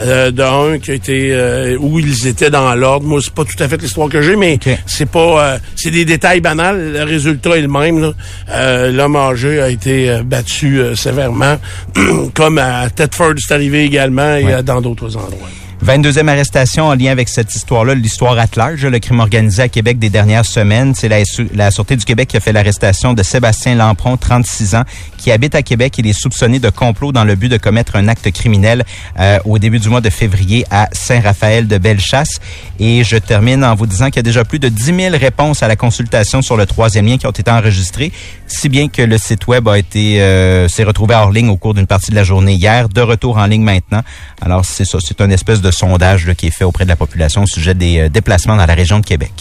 Euh, 0.00 0.30
d'un 0.30 0.78
qui 0.78 0.90
a 0.90 0.94
été 0.94 1.32
euh, 1.32 1.76
où 1.78 1.98
ils 1.98 2.26
étaient 2.26 2.50
dans 2.50 2.74
l'ordre. 2.74 3.06
Moi, 3.06 3.20
c'est 3.22 3.32
pas 3.32 3.44
tout 3.44 3.60
à 3.62 3.68
fait 3.68 3.80
l'histoire 3.80 4.08
que 4.08 4.22
j'ai, 4.22 4.36
mais 4.36 4.58
c'est 4.86 5.10
pas 5.10 5.54
euh, 5.54 5.58
c'est 5.76 5.90
des 5.90 6.04
détails 6.04 6.40
banals. 6.40 6.92
Le 6.92 7.02
résultat 7.04 7.56
est 7.56 7.62
le 7.62 7.68
même. 7.68 8.12
Euh, 8.50 8.90
l'homme 8.90 9.16
âgé 9.16 9.60
a 9.60 9.68
été 9.68 10.20
battu 10.24 10.80
sévèrement, 10.96 11.58
comme 12.34 12.58
à 12.58 12.90
Thetford, 12.90 13.34
c'est 13.38 13.54
arrivé 13.54 13.84
également 13.84 14.36
et 14.36 14.62
dans 14.62 14.80
d'autres 14.80 15.16
endroits. 15.16 15.48
22e 15.84 16.28
arrestation 16.28 16.86
en 16.86 16.94
lien 16.94 17.12
avec 17.12 17.28
cette 17.28 17.54
histoire-là, 17.54 17.94
l'histoire 17.94 18.38
at 18.38 18.46
large, 18.56 18.86
le 18.86 18.98
crime 19.00 19.20
organisé 19.20 19.60
à 19.60 19.68
Québec 19.68 19.98
des 19.98 20.08
dernières 20.08 20.46
semaines. 20.46 20.94
C'est 20.94 21.10
la, 21.10 21.18
la 21.52 21.70
Sûreté 21.70 21.96
du 21.96 22.06
Québec 22.06 22.28
qui 22.28 22.38
a 22.38 22.40
fait 22.40 22.54
l'arrestation 22.54 23.12
de 23.12 23.22
Sébastien 23.22 23.74
Lampron, 23.74 24.16
36 24.16 24.76
ans, 24.76 24.84
qui 25.18 25.30
habite 25.30 25.54
à 25.54 25.62
Québec. 25.62 25.98
Il 25.98 26.06
est 26.06 26.18
soupçonné 26.18 26.58
de 26.58 26.70
complot 26.70 27.12
dans 27.12 27.24
le 27.24 27.34
but 27.34 27.50
de 27.50 27.58
commettre 27.58 27.96
un 27.96 28.08
acte 28.08 28.30
criminel 28.30 28.82
euh, 29.20 29.38
au 29.44 29.58
début 29.58 29.78
du 29.78 29.90
mois 29.90 30.00
de 30.00 30.08
février 30.08 30.64
à 30.70 30.88
Saint-Raphaël 30.92 31.66
de 31.66 31.76
Bellechasse. 31.76 32.40
Et 32.80 33.04
je 33.04 33.18
termine 33.18 33.62
en 33.62 33.74
vous 33.74 33.86
disant 33.86 34.06
qu'il 34.06 34.16
y 34.16 34.20
a 34.20 34.22
déjà 34.22 34.42
plus 34.42 34.58
de 34.58 34.70
10 34.70 34.84
000 34.84 35.16
réponses 35.18 35.62
à 35.62 35.68
la 35.68 35.76
consultation 35.76 36.40
sur 36.40 36.56
le 36.56 36.64
troisième 36.64 37.06
lien 37.06 37.18
qui 37.18 37.26
ont 37.26 37.30
été 37.30 37.50
enregistrées, 37.50 38.10
si 38.46 38.70
bien 38.70 38.88
que 38.88 39.02
le 39.02 39.18
site 39.18 39.46
web 39.48 39.68
a 39.68 39.78
été 39.78 40.22
euh, 40.22 40.66
s'est 40.66 40.84
retrouvé 40.84 41.14
hors 41.14 41.30
ligne 41.30 41.50
au 41.50 41.58
cours 41.58 41.74
d'une 41.74 41.86
partie 41.86 42.10
de 42.10 42.16
la 42.16 42.24
journée 42.24 42.54
hier, 42.54 42.88
de 42.88 43.02
retour 43.02 43.36
en 43.36 43.44
ligne 43.44 43.64
maintenant. 43.64 44.00
Alors 44.40 44.64
c'est 44.64 44.86
ça, 44.86 44.96
c'est 45.02 45.20
une 45.20 45.32
espèce 45.32 45.60
de 45.60 45.73
sondage 45.74 46.32
qui 46.34 46.46
est 46.46 46.50
fait 46.50 46.64
auprès 46.64 46.84
de 46.84 46.88
la 46.88 46.96
population 46.96 47.42
au 47.42 47.46
sujet 47.46 47.74
des 47.74 47.98
euh, 47.98 48.08
déplacements 48.08 48.56
dans 48.56 48.66
la 48.66 48.74
région 48.74 48.98
de 49.00 49.04
Québec. 49.04 49.32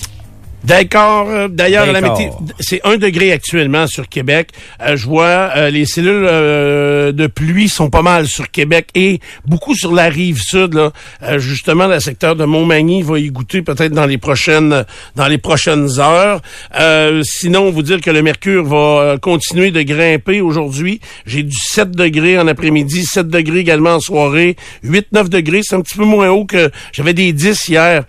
D'accord. 0.63 1.27
Euh, 1.29 1.47
d'ailleurs, 1.49 1.91
la 1.91 2.01
c'est 2.59 2.79
un 2.85 2.95
degré 2.95 3.33
actuellement 3.33 3.85
sur 3.85 4.07
Québec. 4.07 4.51
Euh, 4.81 4.95
je 4.95 5.05
vois 5.05 5.51
euh, 5.57 5.69
les 5.69 5.85
cellules 5.85 6.23
de 6.23 7.27
pluie 7.27 7.67
sont 7.67 7.89
pas 7.89 8.01
mal 8.01 8.27
sur 8.27 8.49
Québec 8.49 8.87
et 8.95 9.19
beaucoup 9.45 9.75
sur 9.75 9.93
la 9.93 10.05
rive 10.05 10.39
sud. 10.41 10.75
Là. 10.75 10.91
justement, 11.37 11.87
le 11.87 11.99
secteur 11.99 12.37
de 12.37 12.45
Montmagny 12.45 13.01
va 13.01 13.19
y 13.19 13.29
goûter 13.29 13.61
peut-être 13.61 13.91
dans 13.91 14.05
les 14.05 14.17
prochaines 14.17 14.85
dans 15.15 15.27
les 15.27 15.37
prochaines 15.37 15.99
heures. 15.99 16.41
sinon, 17.23 17.69
vous 17.71 17.81
dire 17.81 17.99
que 17.99 18.11
le 18.11 18.21
mercure 18.21 18.63
va 18.63 19.17
continuer 19.21 19.71
de 19.71 19.81
grimper 19.81 20.39
aujourd'hui. 20.39 21.01
J'ai 21.25 21.43
du 21.43 21.57
7 21.57 21.91
degrés 21.91 22.39
en 22.39 22.47
après-midi, 22.47 23.03
7 23.03 23.27
degrés 23.27 23.59
également 23.59 23.95
en 23.95 23.99
soirée, 23.99 24.55
8-9 24.85 25.27
degrés. 25.27 25.61
C'est 25.63 25.75
un 25.75 25.81
petit 25.81 25.97
peu 25.97 26.05
moins 26.05 26.29
haut 26.29 26.45
que 26.45 26.71
j'avais 26.93 27.13
des 27.13 27.33
10 27.33 27.67
hier. 27.67 28.05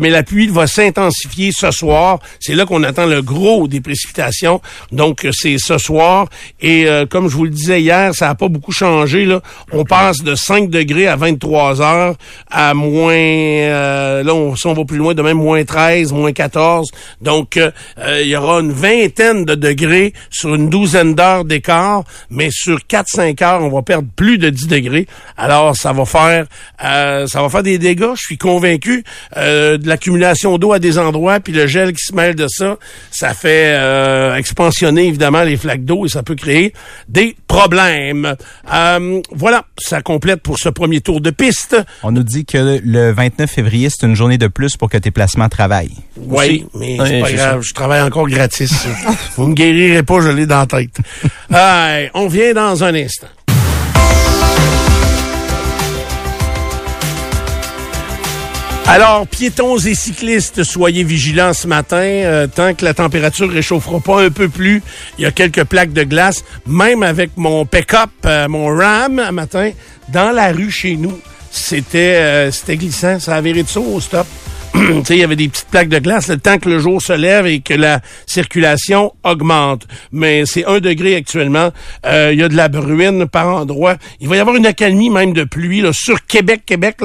mais 0.00 0.10
la 0.10 0.22
pluie 0.22 0.46
va 0.48 0.66
s'intensifier 0.66 1.52
ce 1.52 1.70
soir 1.70 1.97
c'est 2.40 2.54
là 2.54 2.66
qu'on 2.66 2.82
attend 2.82 3.06
le 3.06 3.22
gros 3.22 3.68
des 3.68 3.80
précipitations. 3.80 4.60
Donc, 4.92 5.24
euh, 5.24 5.30
c'est 5.32 5.56
ce 5.58 5.78
soir. 5.78 6.28
Et 6.60 6.86
euh, 6.86 7.06
comme 7.06 7.28
je 7.28 7.36
vous 7.36 7.44
le 7.44 7.50
disais 7.50 7.80
hier, 7.80 8.14
ça 8.14 8.26
n'a 8.26 8.34
pas 8.34 8.48
beaucoup 8.48 8.72
changé. 8.72 9.24
Là. 9.24 9.40
On 9.72 9.84
passe 9.84 10.22
de 10.22 10.34
5 10.34 10.70
degrés 10.70 11.06
à 11.06 11.16
23 11.16 11.80
heures 11.82 12.14
à 12.50 12.74
moins... 12.74 13.12
Euh, 13.14 14.22
là, 14.22 14.34
on, 14.34 14.56
si 14.56 14.66
on 14.66 14.74
va 14.74 14.84
plus 14.84 14.98
loin, 14.98 15.14
de 15.14 15.22
même 15.22 15.38
moins 15.38 15.64
13, 15.64 16.12
moins 16.12 16.32
14. 16.32 16.88
Donc, 17.20 17.58
il 18.20 18.26
y 18.26 18.36
aura 18.36 18.60
une 18.60 18.72
vingtaine 18.72 19.44
de 19.44 19.54
degrés 19.54 20.12
sur 20.30 20.54
une 20.54 20.68
douzaine 20.68 21.14
d'heures 21.14 21.44
d'écart. 21.44 22.04
Mais 22.30 22.48
sur 22.50 22.78
4-5 22.78 23.44
heures, 23.44 23.62
on 23.62 23.70
va 23.70 23.82
perdre 23.82 24.08
plus 24.16 24.38
de 24.38 24.50
10 24.50 24.68
degrés. 24.68 25.06
Alors, 25.36 25.76
ça 25.76 25.92
va 25.92 26.04
faire 26.04 26.46
ça 26.80 27.42
va 27.42 27.48
faire 27.48 27.62
des 27.62 27.78
dégâts. 27.78 28.14
Je 28.14 28.22
suis 28.22 28.38
convaincu 28.38 29.04
de 29.36 29.88
l'accumulation 29.88 30.58
d'eau 30.58 30.72
à 30.72 30.78
des 30.78 30.98
endroits, 30.98 31.40
puis 31.40 31.52
le 31.52 31.66
gel 31.66 31.87
qui 31.92 32.04
se 32.04 32.14
mêle 32.14 32.34
de 32.34 32.46
ça, 32.48 32.76
ça 33.10 33.34
fait 33.34 33.74
euh, 33.74 34.34
expansionner 34.36 35.06
évidemment 35.06 35.42
les 35.42 35.56
flaques 35.56 35.84
d'eau 35.84 36.06
et 36.06 36.08
ça 36.08 36.22
peut 36.22 36.34
créer 36.34 36.72
des 37.08 37.36
problèmes. 37.46 38.34
Euh, 38.72 39.20
voilà, 39.32 39.64
ça 39.78 40.02
complète 40.02 40.42
pour 40.42 40.58
ce 40.58 40.68
premier 40.68 41.00
tour 41.00 41.20
de 41.20 41.30
piste. 41.30 41.76
On 42.02 42.12
nous 42.12 42.22
dit 42.22 42.44
que 42.44 42.80
le 42.84 43.12
29 43.12 43.50
février, 43.50 43.88
c'est 43.90 44.06
une 44.06 44.14
journée 44.14 44.38
de 44.38 44.48
plus 44.48 44.76
pour 44.76 44.88
que 44.90 44.98
tes 44.98 45.10
placements 45.10 45.48
travaillent. 45.48 45.96
Oui, 46.16 46.66
mais 46.74 46.96
c'est 47.04 47.20
pas 47.20 47.32
grave, 47.32 47.62
je 47.62 47.74
travaille 47.74 48.02
encore 48.02 48.28
gratis. 48.28 48.72
Vous 49.36 49.46
me 49.46 49.54
guérirez 49.54 50.02
pas, 50.02 50.20
je 50.20 50.28
l'ai 50.28 50.46
dans 50.46 50.58
la 50.60 50.66
tête. 50.66 50.98
on 52.14 52.26
vient 52.28 52.52
dans 52.52 52.84
un 52.84 52.94
instant. 52.94 53.28
Alors, 58.90 59.26
piétons 59.26 59.76
et 59.76 59.94
cyclistes, 59.94 60.64
soyez 60.64 61.04
vigilants 61.04 61.52
ce 61.52 61.66
matin. 61.66 61.98
Euh, 61.98 62.46
tant 62.46 62.72
que 62.72 62.86
la 62.86 62.94
température 62.94 63.50
réchauffera 63.50 64.00
pas 64.00 64.22
un 64.22 64.30
peu 64.30 64.48
plus, 64.48 64.82
il 65.18 65.24
y 65.24 65.26
a 65.26 65.30
quelques 65.30 65.64
plaques 65.64 65.92
de 65.92 66.04
glace. 66.04 66.42
Même 66.66 67.02
avec 67.02 67.32
mon 67.36 67.66
pick-up, 67.66 68.08
euh, 68.24 68.48
mon 68.48 68.74
Ram, 68.74 69.18
un 69.18 69.30
matin, 69.30 69.72
dans 70.08 70.30
la 70.30 70.52
rue 70.52 70.70
chez 70.70 70.96
nous, 70.96 71.20
c'était 71.50 72.16
euh, 72.16 72.50
glissant. 72.66 73.20
Ça 73.20 73.36
a 73.36 73.42
viré 73.42 73.62
de 73.62 73.68
saut 73.68 73.84
au 73.84 74.00
stop. 74.00 74.26
il 75.10 75.16
y 75.16 75.22
avait 75.22 75.36
des 75.36 75.48
petites 75.48 75.68
plaques 75.68 75.88
de 75.88 75.98
glace 75.98 76.28
le 76.28 76.38
temps 76.38 76.58
que 76.58 76.68
le 76.68 76.78
jour 76.78 77.00
se 77.00 77.12
lève 77.12 77.46
et 77.46 77.60
que 77.60 77.74
la 77.74 78.00
circulation 78.26 79.12
augmente. 79.24 79.86
Mais 80.12 80.46
c'est 80.46 80.64
un 80.66 80.80
degré 80.80 81.16
actuellement. 81.16 81.70
Euh, 82.06 82.30
il 82.32 82.38
y 82.38 82.42
a 82.42 82.48
de 82.48 82.56
la 82.56 82.68
bruine 82.68 83.26
par 83.26 83.48
endroit. 83.48 83.96
Il 84.20 84.28
va 84.28 84.36
y 84.36 84.38
avoir 84.38 84.56
une 84.56 84.66
accalmie 84.66 85.10
même 85.10 85.32
de 85.32 85.44
pluie 85.44 85.80
là, 85.80 85.92
sur 85.92 86.26
Québec, 86.26 86.62
Québec, 86.66 86.96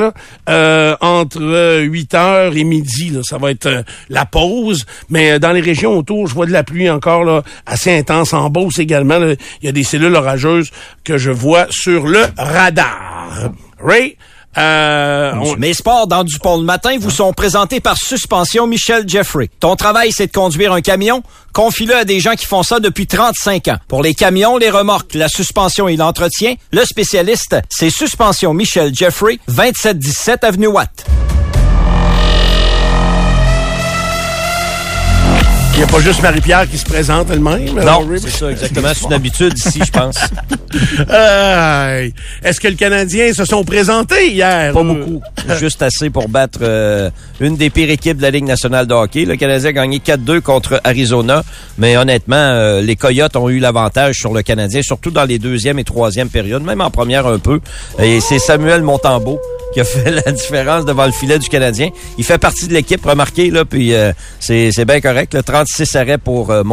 euh, 0.49 0.95
entre 1.01 1.81
8 1.81 2.13
heures 2.15 2.55
et 2.55 2.63
midi. 2.63 3.17
Ça 3.23 3.37
va 3.37 3.51
être 3.51 3.65
euh, 3.65 3.83
la 4.09 4.25
pause. 4.25 4.85
Mais 5.09 5.39
dans 5.39 5.51
les 5.51 5.61
régions 5.61 5.97
autour, 5.97 6.27
je 6.27 6.33
vois 6.33 6.45
de 6.45 6.51
la 6.51 6.63
pluie 6.63 6.89
encore 6.89 7.43
assez 7.65 7.95
intense. 7.95 8.33
En 8.33 8.49
Beauce 8.49 8.79
également, 8.79 9.19
il 9.19 9.65
y 9.65 9.69
a 9.69 9.71
des 9.71 9.83
cellules 9.83 10.15
orageuses 10.15 10.71
que 11.03 11.17
je 11.17 11.31
vois 11.31 11.67
sur 11.69 12.07
le 12.07 12.25
radar. 12.37 13.51
Ray, 13.79 14.17
euh, 14.57 15.33
Mes 15.57 15.73
sports 15.73 16.07
dans 16.07 16.23
Dupont 16.23 16.57
le 16.57 16.63
matin 16.63 16.97
vous 16.99 17.09
sont 17.09 17.33
présentés 17.33 17.79
par 17.79 17.97
Suspension 17.97 18.67
Michel 18.67 19.07
Jeffrey. 19.07 19.49
Ton 19.59 19.75
travail, 19.75 20.11
c'est 20.11 20.27
de 20.27 20.31
conduire 20.31 20.73
un 20.73 20.81
camion? 20.81 21.23
Confie-le 21.53 21.95
à 21.95 22.05
des 22.05 22.19
gens 22.19 22.33
qui 22.33 22.45
font 22.45 22.63
ça 22.63 22.79
depuis 22.79 23.07
35 23.07 23.67
ans. 23.67 23.77
Pour 23.87 24.01
les 24.01 24.15
camions, 24.15 24.57
les 24.57 24.69
remorques, 24.69 25.13
la 25.13 25.27
suspension 25.27 25.87
et 25.87 25.95
l'entretien, 25.95 26.55
le 26.71 26.83
spécialiste, 26.85 27.55
c'est 27.69 27.89
Suspension 27.89 28.53
Michel 28.53 28.93
Jeffrey, 28.93 29.39
2717 29.47 30.43
Avenue 30.43 30.67
Watt. 30.67 31.05
Il 35.73 35.77
n'y 35.77 35.83
a 35.83 35.87
pas 35.87 35.99
juste 36.01 36.21
Marie-Pierre 36.21 36.69
qui 36.69 36.77
se 36.77 36.85
présente 36.85 37.31
elle-même. 37.31 37.73
Non, 37.83 38.07
c'est 38.17 38.29
ça, 38.29 38.51
exactement. 38.51 38.89
C'est 38.93 39.05
une 39.05 39.13
habitude 39.13 39.57
ici, 39.57 39.81
je 39.83 39.91
pense. 39.91 40.17
Aïe. 41.09 42.13
Est-ce 42.43 42.59
que 42.59 42.67
le 42.67 42.75
Canadien 42.75 43.33
se 43.33 43.43
sont 43.43 43.63
présentés 43.63 44.31
hier? 44.31 44.71
Pas 44.71 44.83
beaucoup. 44.83 45.21
Juste 45.59 45.81
assez 45.81 46.11
pour 46.11 46.29
battre 46.29 46.59
euh, 46.61 47.09
une 47.39 47.57
des 47.57 47.71
pires 47.71 47.89
équipes 47.89 48.17
de 48.17 48.21
la 48.21 48.29
Ligue 48.29 48.45
nationale 48.45 48.85
de 48.85 48.93
hockey. 48.93 49.25
Le 49.25 49.35
Canadien 49.35 49.69
a 49.69 49.73
gagné 49.73 49.97
4-2 49.97 50.41
contre 50.41 50.79
Arizona, 50.83 51.43
mais 51.79 51.97
honnêtement, 51.97 52.35
euh, 52.35 52.81
les 52.81 52.95
Coyotes 52.95 53.35
ont 53.35 53.49
eu 53.49 53.57
l'avantage 53.57 54.19
sur 54.19 54.31
le 54.31 54.43
Canadien, 54.43 54.83
surtout 54.83 55.09
dans 55.09 55.25
les 55.25 55.39
deuxième 55.39 55.79
et 55.79 55.83
troisième 55.83 56.29
périodes, 56.29 56.63
même 56.63 56.81
en 56.81 56.91
première 56.91 57.25
un 57.25 57.39
peu. 57.39 57.59
Et 57.99 58.21
c'est 58.21 58.39
Samuel 58.39 58.83
Montembeau 58.83 59.39
qui 59.73 59.81
a 59.81 59.83
fait 59.83 60.11
la 60.11 60.31
différence 60.31 60.85
devant 60.85 61.05
le 61.05 61.11
filet 61.11 61.39
du 61.39 61.49
Canadien. 61.49 61.89
Il 62.17 62.23
fait 62.23 62.37
partie 62.37 62.67
de 62.67 62.73
l'équipe, 62.73 63.03
remarquez, 63.03 63.49
là, 63.49 63.65
puis 63.65 63.93
euh, 63.93 64.13
c'est 64.39 64.71
c'est 64.71 64.85
bien 64.85 65.01
correct. 65.01 65.33
Le 65.33 65.43
36 65.63 65.95
arrêts 65.95 66.17
pour 66.17 66.51
euh. 66.51 66.63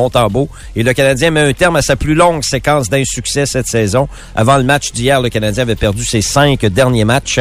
Et 0.75 0.83
le 0.83 0.93
Canadien 0.93 1.31
met 1.31 1.41
un 1.41 1.53
terme 1.53 1.77
à 1.77 1.83
sa 1.83 1.95
plus 1.95 2.15
longue 2.15 2.43
séquence 2.43 2.89
d'insuccès 2.89 3.47
cette 3.47 3.69
saison. 3.69 4.09
Avant 4.35 4.57
le 4.57 4.65
match 4.65 4.93
d'hier, 4.93 5.21
le 5.21 5.29
Canadien 5.29 5.63
avait 5.63 5.77
perdu 5.77 6.05
ses 6.05 6.23
cinq 6.23 6.67
derniers 6.67 7.05
matchs. 7.05 7.39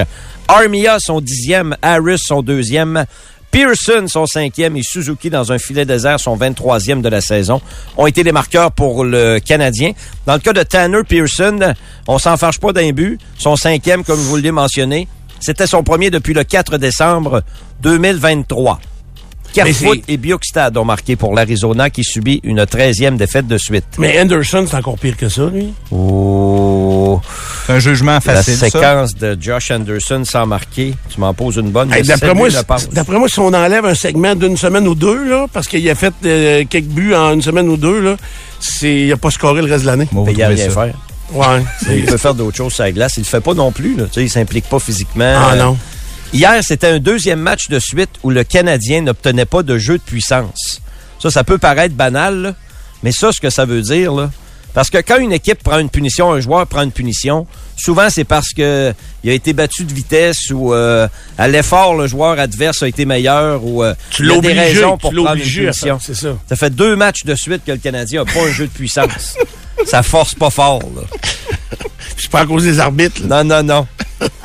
Armia, 0.48 0.98
son 1.00 1.22
dixième. 1.22 1.76
Harris, 1.82 2.20
son 2.20 2.44
deuxième. 2.44 3.06
Pearson, 3.50 4.06
son 4.08 4.28
cinquième, 4.28 4.78
et 4.78 4.84
Suzuki, 4.84 5.32
dans 5.32 5.52
un 5.52 5.58
filet 5.58 5.86
désert, 5.86 6.20
son 6.20 6.38
23e 6.38 7.02
de 7.02 7.10
la 7.10 7.20
saison, 7.20 7.62
ont 7.98 8.06
été 8.06 8.22
les 8.22 8.32
marqueurs 8.32 8.72
pour 8.72 9.04
le 9.04 9.40
Canadien. 9.40 9.94
Dans 10.28 10.34
le 10.34 10.40
cas 10.40 10.54
de 10.54 10.62
Tanner 10.62 11.02
Pearson, 11.08 11.74
on 12.08 12.20
s'en 12.20 12.38
fâche 12.38 12.60
pas 12.60 12.74
d'un 12.74 12.92
but. 12.92 13.20
Son 13.40 13.56
cinquième, 13.56 14.04
comme 14.04 14.20
vous 14.20 14.36
l'ai 14.36 14.52
mentionné, 14.52 15.08
c'était 15.40 15.66
son 15.66 15.82
premier 15.82 16.12
depuis 16.12 16.36
le 16.36 16.44
4 16.44 16.78
décembre 16.78 17.42
2023. 17.82 18.80
C'est- 19.54 20.04
et 20.08 20.18
Bjorkstad 20.18 20.78
ont 20.78 20.86
marqué 20.86 21.16
pour 21.16 21.34
l'Arizona 21.36 21.90
qui 21.90 22.04
subit 22.04 22.40
une 22.44 22.66
13e 22.66 23.18
défaite 23.18 23.48
de 23.48 23.58
suite. 23.58 23.86
Mais 23.98 24.20
Anderson, 24.22 24.66
c'est 24.70 24.76
encore 24.78 24.98
pire 24.98 25.18
que 25.18 25.28
ça, 25.30 25.48
lui. 25.54 25.74
Oh, 25.92 27.20
C'est 27.66 27.74
un 27.74 27.80
jugement 27.80 28.14
la 28.14 28.22
facile, 28.22 28.56
ça. 28.56 28.70
séquence 28.70 29.16
de 29.16 29.38
Josh 29.40 29.72
Anderson 29.72 30.24
sans 30.26 30.46
marquer, 30.46 30.94
tu 31.10 31.20
m'en 31.20 31.34
poses 31.34 31.58
une 31.58 31.72
bonne. 31.72 31.92
Hey, 31.94 32.04
D'après 32.04 32.34
moi, 32.34 32.48
d'après 32.92 33.18
moi, 33.18 33.28
si 33.30 33.40
on 33.40 33.48
enlève 33.54 33.86
un 33.86 33.96
segment 33.96 34.36
d'une 34.36 34.58
semaine 34.58 34.88
ou 34.88 34.96
deux, 34.96 35.28
là, 35.30 35.46
parce 35.52 35.68
qu'il 35.68 35.88
a 35.90 35.96
fait 35.96 36.14
euh, 36.26 36.64
quelques 36.70 36.86
buts 36.88 37.14
en 37.14 37.34
une 37.34 37.42
semaine 37.42 37.68
ou 37.70 37.78
deux, 37.78 38.00
là, 38.02 38.16
c'est, 38.60 39.02
il 39.02 39.12
a 39.12 39.18
pas 39.18 39.32
scoré 39.32 39.62
le 39.62 39.68
reste 39.72 39.84
de 39.84 39.88
l'année. 39.88 40.08
Il 40.32 40.42
a 40.44 40.48
rien 40.50 40.70
ça. 40.70 40.86
faire. 40.86 40.94
Ouais. 41.32 41.64
Il 41.92 42.06
peut 42.06 42.18
faire 42.18 42.34
d'autres 42.34 42.58
choses 42.58 42.74
sur 42.74 42.84
la 42.84 42.92
glace. 42.92 43.14
Il 43.18 43.22
le 43.22 43.26
fait 43.26 43.40
pas 43.42 43.54
non 43.54 43.72
plus. 43.72 43.96
Là. 43.96 44.06
Tu 44.06 44.14
sais, 44.14 44.24
il 44.24 44.30
s'implique 44.30 44.66
pas 44.68 44.80
physiquement. 44.80 45.36
Ah 45.38 45.52
Euh, 45.54 45.58
non. 45.64 45.78
Hier, 46.32 46.60
c'était 46.64 46.88
un 46.88 47.00
deuxième 47.00 47.40
match 47.40 47.70
de 47.70 47.80
suite 47.80 48.12
où 48.24 48.30
le 48.30 48.44
Canadien 48.44 49.02
n'obtenait 49.02 49.46
pas 49.46 49.64
de 49.64 49.78
jeu 49.78 49.98
de 49.98 50.04
puissance. 50.04 50.80
Ça, 51.20 51.32
ça 51.32 51.44
peut 51.44 51.58
paraître 51.58 51.96
banal, 51.96 52.42
là, 52.42 52.56
mais 53.04 53.12
ça, 53.12 53.32
ce 53.32 53.42
que 53.42 53.50
ça 53.50 53.66
veut 53.66 53.82
dire, 53.82 54.14
là, 54.14 54.30
parce 54.74 54.92
que 54.92 55.00
quand 55.00 55.18
une 55.18 55.34
équipe 55.34 55.64
prend 55.64 55.80
une 55.80 55.90
punition, 55.90 56.32
un 56.32 56.40
joueur 56.40 56.68
prend 56.68 56.84
une 56.84 56.92
punition, 56.92 57.48
souvent 57.76 58.10
c'est 58.12 58.24
parce 58.24 58.54
que 58.56 58.94
il 59.24 59.30
a 59.32 59.34
été 59.34 59.54
battu 59.54 59.84
de 59.84 59.94
vitesse 59.94 60.52
ou 60.52 60.74
euh, 60.74 61.08
à 61.38 61.48
l'effort 61.48 61.96
le 61.96 62.06
joueur 62.08 62.40
adverse 62.40 62.84
a 62.84 62.88
été 62.88 63.06
meilleur 63.06 63.66
ou 63.66 63.84
euh, 63.84 63.96
Tu 64.12 64.24
il 64.24 64.30
y 64.30 64.34
a 64.34 64.40
des 64.40 64.54
raisons 64.54 64.98
pour 64.98 65.12
prendre 65.12 65.34
une 65.36 65.42
punition. 65.42 66.00
ça. 66.00 66.14
Ça 66.48 66.56
fait 66.56 66.70
deux 66.70 66.96
matchs 66.96 67.26
de 67.26 67.34
suite 67.34 67.66
que 67.66 67.72
le 67.72 67.80
Canadien 67.80 68.22
a 68.22 68.26
pas 68.26 68.42
un 68.48 68.52
jeu 68.52 68.68
de 68.68 68.72
puissance. 68.72 69.36
ça 69.86 70.04
force 70.04 70.36
pas 70.36 70.50
fort. 70.50 70.82
Là. 70.96 71.02
C'est 72.18 72.30
pas 72.30 72.42
à 72.42 72.46
cause 72.46 72.64
des 72.64 72.80
arbitres. 72.80 73.22
là. 73.28 73.44
Non, 73.44 73.64
non, 73.64 73.64
non. 73.64 73.88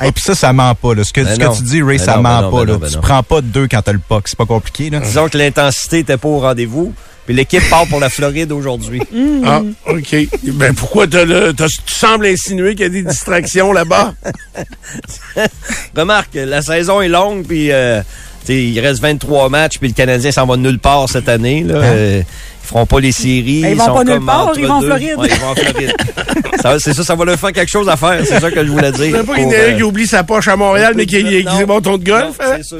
Et 0.03 0.11
puis 0.11 0.23
ça, 0.23 0.33
ça 0.35 0.53
ment 0.53 0.73
pas. 0.75 0.93
Là. 0.95 1.03
Ce 1.03 1.11
que, 1.11 1.21
Ben 1.21 1.33
ce 1.33 1.39
que 1.39 1.45
non. 1.45 1.53
tu 1.55 1.63
dis, 1.63 1.81
Ray, 1.83 1.97
Ben 1.97 2.05
ça 2.05 2.15
non, 2.17 2.21
ben 2.23 2.29
ment 2.29 2.41
non, 2.43 2.51
pas. 2.51 2.59
ben 2.59 2.65
là. 2.67 2.73
non, 2.73 2.79
ben 2.79 2.87
tu 2.89 2.95
non. 2.95 3.01
prends 3.01 3.23
pas 3.23 3.41
deux 3.41 3.67
quand 3.67 3.81
t'as 3.81 3.91
le 3.93 3.99
puck. 3.99 4.27
C'est 4.27 4.37
pas 4.37 4.45
compliqué. 4.45 4.89
Là. 4.89 4.99
Disons 4.99 5.27
que 5.27 5.37
l'intensité 5.37 5.99
était 5.99 6.17
pas 6.17 6.27
au 6.29 6.39
rendez-vous. 6.39 6.93
Puis 7.25 7.33
l'équipe 7.33 7.67
part 7.71 7.87
pour 7.87 7.99
la 7.99 8.09
Floride 8.09 8.51
aujourd'hui. 8.51 9.01
Ah, 9.47 9.61
OK. 9.87 10.15
Ben, 10.53 10.73
pourquoi 10.73 11.05
t'as 11.07 11.23
le, 11.25 11.53
t'as- 11.53 11.67
tu 11.67 11.93
sembles 11.93 12.25
insinuer 12.25 12.71
qu'il 12.73 12.81
y 12.81 12.85
a 12.85 12.89
des 12.89 13.03
distractions 13.03 13.71
là-bas? 13.73 14.13
Remarque, 15.95 16.33
la 16.35 16.61
saison 16.61 17.01
est 17.01 17.07
longue, 17.09 17.45
puis 17.45 17.71
euh, 17.71 18.01
il 18.49 18.79
reste 18.79 19.01
23 19.01 19.49
matchs, 19.49 19.77
puis 19.79 19.89
le 19.89 19.93
Canadien 19.93 20.31
s'en 20.31 20.45
va 20.45 20.57
nulle 20.57 20.79
part 20.79 21.07
cette 21.09 21.29
année. 21.29 21.63
Là. 21.63 21.75
Euh, 21.75 22.21
ils 22.23 22.54
feront 22.65 22.85
pas 22.85 22.99
les 22.99 23.11
séries. 23.11 23.61
Ben, 23.61 23.69
ils 23.71 23.75
vont 23.77 23.85
sont 23.85 23.93
pas 23.93 24.03
nulle 24.03 24.13
comme 24.15 24.25
part, 24.25 24.51
ils 24.57 24.65
vont 24.67 24.73
en. 24.73 24.81
Floride. 24.81 25.15
Ouais, 25.17 25.27
ils 25.31 25.39
vont 25.39 25.47
en 25.47 25.55
Floride. 25.55 25.93
Ça, 26.61 26.79
c'est 26.79 26.93
ça, 26.93 27.03
ça 27.03 27.15
va 27.15 27.25
leur 27.25 27.37
faire 27.39 27.51
quelque 27.51 27.69
chose 27.69 27.87
à 27.89 27.95
faire. 27.95 28.19
C'est 28.25 28.39
ça 28.39 28.49
que 28.49 28.65
je 28.65 28.71
voulais 28.71 28.91
dire. 28.91 29.17
Sais 29.17 29.23
pas 29.23 29.35
qu'il 29.35 29.43
y 29.43 29.47
en 29.47 29.51
a 29.51 29.53
euh, 29.53 29.73
qui 29.77 29.83
oublie 29.83 30.07
sa 30.07 30.23
poche 30.23 30.47
à 30.47 30.55
Montréal, 30.55 30.93
mais 30.95 31.05
qui 31.05 31.23
qui- 31.23 31.39
qui 31.39 31.43
Non. 31.45 31.59
est 31.59 31.65
bon 31.65 31.79
ton 31.81 31.97
de 31.97 32.03
golf. 32.03 32.23
non, 32.23 32.29
hein? 32.45 32.53
C'est 32.57 32.63
c'est 32.63 32.63
sûr. 32.69 32.77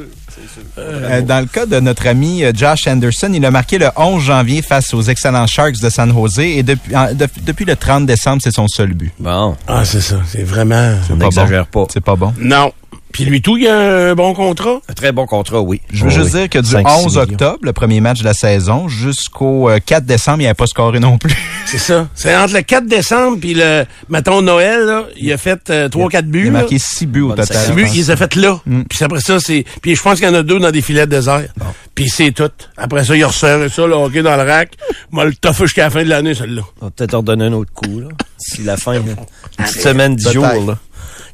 Euh, 0.78 1.22
dans 1.22 1.40
le 1.40 1.46
cas 1.46 1.66
de 1.66 1.80
notre 1.80 2.08
ami 2.08 2.44
euh, 2.44 2.52
Josh 2.54 2.88
Anderson, 2.88 3.32
il 3.34 3.46
a 3.46 3.52
marqué 3.52 3.78
le 3.78 3.88
11 3.96 4.24
janvier 4.24 4.62
face 4.62 4.94
aux 4.94 5.02
excellents 5.02 5.48
Sharks 5.48 5.80
de 5.82 5.90
San 5.90 6.12
Jose 6.14 6.40
et 6.40 6.64
depuis, 6.64 6.96
en- 6.96 7.14
de- 7.14 7.28
depuis 7.44 7.66
le 7.66 7.76
30 7.76 8.06
décembre, 8.06 8.42
c'est 8.44 8.54
son 8.54 8.68
seul 8.68 8.94
but. 8.94 9.12
Bon, 9.20 9.56
Ah, 9.68 9.86
c'est 9.86 10.02
ça. 10.02 10.18
C'est 10.28 10.44
vraiment... 10.44 10.94
on 11.12 11.18
Pas 11.18 11.26
n'exagère 11.26 11.68
bon. 11.72 11.86
pas. 11.86 11.92
C'est 11.94 12.04
pas 12.04 12.16
bon. 12.16 12.34
Non. 12.40 12.72
Puis 13.12 13.24
lui 13.24 13.42
tout, 13.42 13.56
il 13.56 13.66
a 13.66 14.10
un 14.10 14.14
bon 14.14 14.34
contrat? 14.34 14.82
Un 14.90 14.94
très 14.94 15.14
bon 15.14 15.26
contrat, 15.26 15.62
oui. 15.62 15.80
Je 15.90 16.04
veux 16.04 16.10
juste 16.10 16.34
oui. 16.34 16.40
dire 16.42 16.50
que 16.50 16.60
du 16.60 16.70
5-6 16.70 16.84
11 16.86 17.06
millions. 17.16 17.22
octobre, 17.22 17.60
le 17.62 17.72
premier 17.72 18.02
match 18.02 18.20
de 18.20 18.26
la 18.26 18.34
saison, 18.34 18.90
jusqu'au 18.90 19.70
euh, 19.70 19.80
4 19.86 20.06
décembre, 20.06 20.40
il 20.42 20.44
n'avait 20.44 20.54
pas 20.54 20.68
scoré 20.68 21.00
non 21.00 21.18
plus. 21.18 21.34
C'est 21.66 21.78
ça. 21.78 22.10
C'est 22.14 22.36
entre 22.36 22.54
le 22.56 22.62
4 22.62 22.86
décembre 22.88 23.38
puis 23.40 23.54
le, 23.54 23.86
mettons, 24.10 24.42
Noël, 24.42 24.82
là, 24.86 25.06
il 25.18 25.32
a 25.32 25.38
fait 25.38 25.70
3-4 25.70 26.24
buts. 26.24 26.42
Il 26.44 26.48
a 26.50 26.52
marqué 26.52 26.78
6 26.78 27.06
buts 27.06 27.22
au 27.22 27.30
total. 27.30 27.46
Six 27.58 27.68
je 27.70 27.74
buts, 27.74 27.84
pense. 27.84 27.96
il 27.96 27.98
les 28.00 28.12
a 28.12 28.18
fait 28.18 28.36
là. 28.36 28.60
Puis 28.90 29.00
après 29.02 29.22
ça, 29.22 29.40
c'est. 29.40 29.64
Puis 29.82 29.96
je 29.96 30.02
pense 30.02 30.20
qu'il 30.26 30.34
y 30.36 30.38
en 30.38 30.40
a 30.40 30.44
deux 30.44 30.60
dans 30.60 30.72
des 30.72 30.82
filets 30.82 31.06
de 31.06 31.12
désert. 31.12 31.48
Puis 31.94 32.10
c'est 32.10 32.32
tout. 32.32 32.52
Après 32.78 33.04
ça, 33.04 33.16
il 33.16 33.24
a 33.24 33.28
resserré 33.28 33.70
ça, 33.70 33.88
le 33.88 33.94
hockey 33.94 34.22
dans 34.22 34.36
le 34.36 34.44
rack. 34.44 34.74
Moi, 35.12 35.26
le 35.26 35.34
tough 35.36 35.56
jusqu'à 35.62 35.84
la 35.86 35.90
fin 35.90 36.04
de 36.04 36.10
l'année, 36.10 36.34
celle-là. 36.34 36.62
On 36.82 36.86
va 36.86 36.92
peut-être 36.92 37.12
leur 37.14 37.24
donner 37.24 37.46
un 37.46 37.54
autre 37.54 37.72
coup, 37.74 38.00
là. 38.00 38.08
Si 38.38 38.64
la 38.64 38.78
fin, 38.78 38.94
là. 38.94 39.00
Ah, 39.18 39.22
une 39.60 39.66
petite 39.66 39.82
semaine, 39.82 40.16
dix 40.16 40.32
jours, 40.32 40.46
là. 40.46 40.78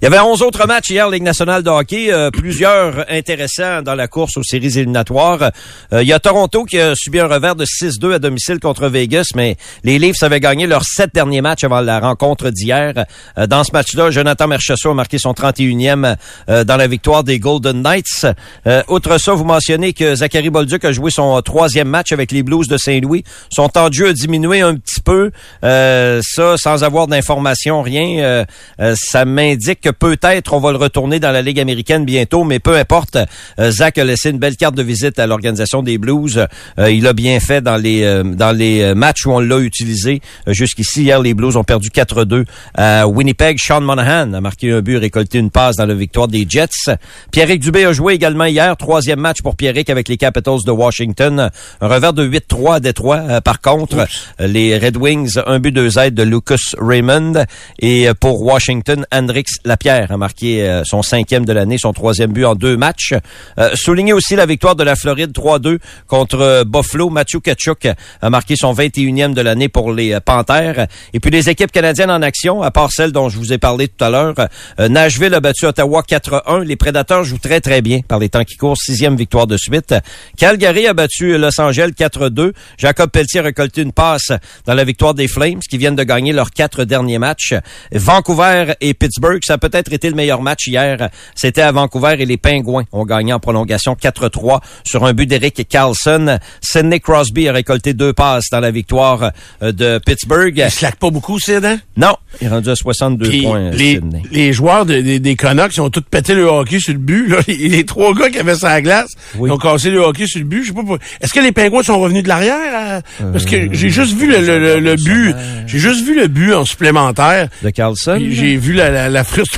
Il 0.02 0.06
y 0.06 0.08
avait 0.08 0.20
11 0.20 0.42
autres 0.42 0.66
matchs 0.66 0.90
hier, 0.90 1.08
Ligue 1.12 1.22
nationale 1.22 1.62
de 1.62 1.70
hockey, 1.70 2.12
euh, 2.12 2.32
plusieurs 2.32 3.06
intéressants 3.08 3.84
dans 3.84 3.94
la 3.94 4.08
course 4.08 4.36
aux 4.36 4.42
séries 4.42 4.80
éliminatoires. 4.80 5.52
Euh, 5.94 6.02
il 6.02 6.08
y 6.08 6.12
a 6.12 6.18
Toronto 6.18 6.66
qui 6.66 6.80
a 6.80 6.96
subi 6.96 7.20
un 7.20 7.28
revers 7.28 7.56
de 7.56 7.66
6-2 7.66 8.16
à 8.16 8.18
domicile 8.18 8.60
contre 8.60 8.88
Vegas, 8.88 9.28
mais 9.36 9.58
les 9.84 10.00
Leafs 10.00 10.24
avaient 10.24 10.40
gagné 10.40 10.66
leurs 10.66 10.86
sept 10.86 11.14
derniers 11.14 11.42
matchs 11.42 11.66
avant 11.66 11.82
la 11.82 12.00
rencontre 12.00 12.50
d'hier. 12.50 13.06
Euh, 13.38 13.46
dans 13.46 13.64
ce 13.64 13.74
match-là, 13.74 14.10
Jonathan 14.10 14.48
Merchessault 14.48 14.90
a 14.90 14.94
marqué 14.96 15.20
son 15.20 15.34
31e 15.34 16.16
euh, 16.50 16.64
dans 16.64 16.78
la 16.78 16.88
victoire 16.88 17.24
des 17.24 17.38
Golden 17.38 17.84
Knights. 17.84 18.26
Euh, 18.66 18.82
outre 18.88 19.20
ça, 19.20 19.34
vous 19.34 19.46
mentionnez 19.46 19.94
que 19.94 20.16
Zachary 20.16 20.50
Bolduc 20.50 20.84
a 20.84 20.94
joué 20.94 21.12
son 21.12 21.40
troisième 21.44 21.90
match 21.90 22.12
avec 22.12 22.32
les 22.32 22.42
Blues 22.42 22.68
de 22.68 22.78
Saint-Louis. 22.78 23.24
Son 23.52 23.70
temps 23.70 23.90
de 23.90 23.94
jeu 23.94 24.08
a 24.08 24.14
diminué 24.14 24.62
un 24.62 24.78
petit 24.78 25.00
peu. 25.00 25.30
Euh, 25.64 26.22
ça, 26.24 26.58
sans 26.58 26.84
avoir 26.84 27.06
d'informations, 27.06 27.84
rien. 27.84 28.48
Ça 28.96 29.26
m'indique 29.26 29.82
que 29.82 29.91
peut-être 29.94 30.54
on 30.54 30.60
va 30.60 30.72
le 30.72 30.78
retourner 30.78 31.20
dans 31.20 31.32
la 31.32 31.42
Ligue 31.42 31.60
américaine 31.60 32.06
bientôt, 32.06 32.44
mais 32.44 32.60
peu 32.60 32.78
importe. 32.78 33.18
Euh, 33.60 33.72
Zach 33.72 33.98
a 33.98 34.04
laissé 34.04 34.30
une 34.30 34.38
belle 34.38 34.56
carte 34.56 34.76
de 34.76 34.84
visite 34.84 35.20
à 35.20 35.28
l'organisation 35.28 35.84
des 35.84 35.98
Blues. 35.98 36.46
Euh, 36.80 36.92
il 36.92 37.08
a 37.08 37.14
bien 37.14 37.40
fait 37.40 37.62
dans 37.62 37.78
les 37.78 38.04
euh, 38.04 38.24
dans 38.24 38.52
les 38.52 38.94
matchs 38.94 39.26
où 39.26 39.32
on 39.32 39.40
l'a 39.40 39.60
utilisé. 39.60 40.22
Jusqu'ici, 40.48 41.04
hier, 41.04 41.22
les 41.22 41.34
Blues 41.34 41.58
ont 41.58 41.64
perdu 41.64 41.90
4-2 41.90 42.46
à 42.76 43.08
Winnipeg. 43.08 43.58
Sean 43.60 43.82
Monahan 43.82 44.34
a 44.34 44.42
marqué 44.42 44.72
un 44.72 44.82
but, 44.82 44.98
récolté 44.98 45.40
une 45.40 45.52
passe 45.52 45.76
dans 45.76 45.86
la 45.86 45.94
victoire 45.94 46.28
des 46.28 46.46
Jets. 46.48 46.96
Pierrick 47.32 47.62
Dubé 47.62 47.86
a 47.86 47.94
joué 47.94 48.14
également 48.14 48.46
hier. 48.46 48.76
Troisième 48.78 49.20
match 49.20 49.42
pour 49.42 49.56
Pierrick 49.56 49.90
avec 49.90 50.08
les 50.08 50.18
Capitals 50.18 50.64
de 50.66 50.72
Washington. 50.72 51.50
Un 51.82 51.88
revers 51.88 52.14
de 52.14 52.28
8-3 52.28 52.76
à 52.76 52.80
Détroit. 52.80 53.42
Par 53.42 53.62
contre, 53.62 54.08
les 54.40 54.78
Red 54.78 54.98
Wings, 54.98 55.38
un 55.46 55.60
but, 55.60 55.72
deux 55.72 55.98
aides 56.00 56.16
de 56.16 56.24
Lucas 56.24 56.56
Raymond. 56.78 57.46
Et 57.80 58.08
pour 58.20 58.42
Washington, 58.42 59.06
Hendrix 59.12 59.46
Lapierre 59.82 60.12
a 60.12 60.18
marqué 60.18 60.62
euh, 60.62 60.84
son 60.86 61.02
cinquième 61.02 61.44
de 61.44 61.54
l'année, 61.54 61.78
son 61.80 61.92
troisième 61.92 62.32
but 62.32 62.46
en 62.46 62.54
deux 62.54 62.78
matchs. 62.78 63.16
Euh, 63.58 63.72
souligner 63.74 64.14
aussi 64.14 64.36
la 64.36 64.46
victoire 64.46 64.76
de 64.76 64.84
la 64.84 64.96
Floride 64.96 65.32
3-2 65.32 65.80
contre 66.06 66.40
euh, 66.40 66.64
Buffalo. 66.64 67.10
Matthew 67.10 67.40
Kachuk 67.40 67.88
a 68.22 68.30
marqué 68.30 68.56
son 68.56 68.76
21e 68.76 69.34
de 69.34 69.42
l'année 69.42 69.70
pour 69.70 69.92
les 69.92 70.20
Panthères. 70.20 70.86
Et 71.14 71.20
puis 71.20 71.32
les 71.32 71.50
équipes 71.50 71.72
canadiennes 71.72 72.12
en 72.12 72.22
action, 72.22 72.62
à 72.62 72.70
part 72.70 72.92
celle 72.92 73.12
dont 73.12 73.30
je 73.30 73.40
vous 73.40 73.54
ai 73.54 73.58
parlé 73.58 73.88
tout 73.88 74.04
à 74.04 74.12
l'heure, 74.12 74.36
Nashville 74.78 75.34
a 75.34 75.40
battu 75.40 75.66
Ottawa 75.66 76.04
4-1. 76.08 76.62
Les 76.62 76.76
Prédateurs 76.76 77.24
jouent 77.24 77.40
très 77.40 77.60
très 77.60 77.82
bien 77.82 78.02
par 78.08 78.20
les 78.20 78.30
temps 78.30 78.44
qui 78.44 78.58
courent. 78.58 78.78
Sixième 78.78 79.16
victoire 79.16 79.48
de 79.48 79.58
suite. 79.58 79.96
Calgary 80.38 80.86
a 80.86 80.94
battu 80.94 81.38
Los 81.40 81.60
Angeles 81.60 81.94
4-2. 81.98 82.52
Jacob 82.78 83.10
Pelletier 83.10 83.40
a 83.40 83.44
récolté 83.44 83.82
une 83.82 83.94
passe 83.94 84.32
dans 84.66 84.76
la 84.76 84.84
victoire 84.84 85.16
des 85.16 85.28
Flames 85.28 85.60
qui 85.68 85.80
viennent 85.80 85.96
de 85.96 86.04
gagner 86.04 86.34
leurs 86.34 86.52
quatre 86.52 86.84
derniers 86.84 87.18
matchs. 87.18 87.56
Vancouver 87.92 88.74
et 88.80 88.94
Pittsburgh, 88.94 89.42
ça 89.44 89.54
a 89.54 89.71
peut-être 89.72 89.92
été 89.94 90.10
le 90.10 90.16
meilleur 90.16 90.42
match 90.42 90.68
hier, 90.68 91.10
c'était 91.36 91.62
à 91.62 91.72
Vancouver 91.72 92.16
et 92.20 92.26
les 92.26 92.38
Pingouins 92.38 92.84
ont 92.92 93.06
gagné 93.06 93.34
en 93.34 93.40
prolongation 93.40 93.94
4-3 93.96 94.60
sur 94.84 95.06
un 95.06 95.14
but 95.14 95.26
d'Eric 95.26 95.68
Carlson. 95.68 96.38
Sidney 96.62 97.00
Crosby 97.00 97.48
a 97.48 97.54
récolté 97.54 97.94
deux 97.94 98.14
passes 98.14 98.46
dans 98.52 98.60
la 98.60 98.72
victoire 98.72 99.32
euh, 99.64 99.72
de 99.72 100.00
Pittsburgh. 100.06 100.54
Il 100.58 100.70
slack 100.72 100.96
pas 100.98 101.10
beaucoup, 101.10 101.40
Sid, 101.40 101.64
hein? 101.66 101.80
Non, 101.98 102.16
il 102.42 102.48
est 102.48 102.50
rendu 102.50 102.70
à 102.70 102.76
62 102.76 103.30
Puis 103.30 103.42
points, 103.44 103.72
les, 103.72 103.96
Sidney. 103.96 104.22
les 104.32 104.54
joueurs 104.54 104.86
de- 104.86 105.02
des- 105.02 105.20
des 105.20 105.36
Canucks, 105.36 105.76
ils 105.76 105.82
ont 105.82 105.90
tous 105.90 106.02
pété 106.02 106.34
le 106.36 106.44
hockey 106.44 106.80
sur 106.80 106.94
le 106.94 107.00
but. 107.00 107.28
Là. 107.28 107.38
Les, 107.48 107.68
les 107.70 107.86
trois 107.86 108.14
gars 108.14 108.30
qui 108.30 108.40
avaient 108.40 108.56
ça 108.56 108.70
à 108.70 108.74
la 108.76 108.82
glace, 108.82 109.10
Oui. 109.38 109.50
ils 109.50 109.54
ont 109.54 109.58
cassé 109.58 109.90
le 109.90 110.00
hockey 110.00 110.26
sur 110.28 110.40
le 110.40 110.46
but. 110.46 110.64
Je 110.64 110.68
sais 110.70 110.74
pas 110.74 110.84
pour- 110.84 110.98
Est-ce 111.22 111.34
que 111.34 111.40
les 111.40 111.52
Pingouins 111.52 111.84
sont 111.84 112.00
revenus 112.00 112.24
de 112.24 112.28
l'arrière? 112.28 113.02
euh, 113.22 113.32
Parce 113.32 113.46
que 113.46 113.74
j'ai 113.74 113.90
juste 113.90 114.16
vu 114.18 114.28
le, 114.28 114.40
le- 114.42 114.60
le- 114.60 114.80
le 114.80 114.96
but. 114.96 115.36
J'ai 115.68 115.80
juste 115.80 116.06
vu 116.06 116.16
le 116.20 116.28
but 116.28 116.54
en 116.54 116.66
supplémentaire. 116.66 117.48
De 117.64 117.70
Carlson? 117.70 118.18
J'ai 118.30 118.56
vu 118.58 118.74
la, 118.74 118.90
la- 118.90 119.10
la 119.10 119.24
frustration 119.24 119.51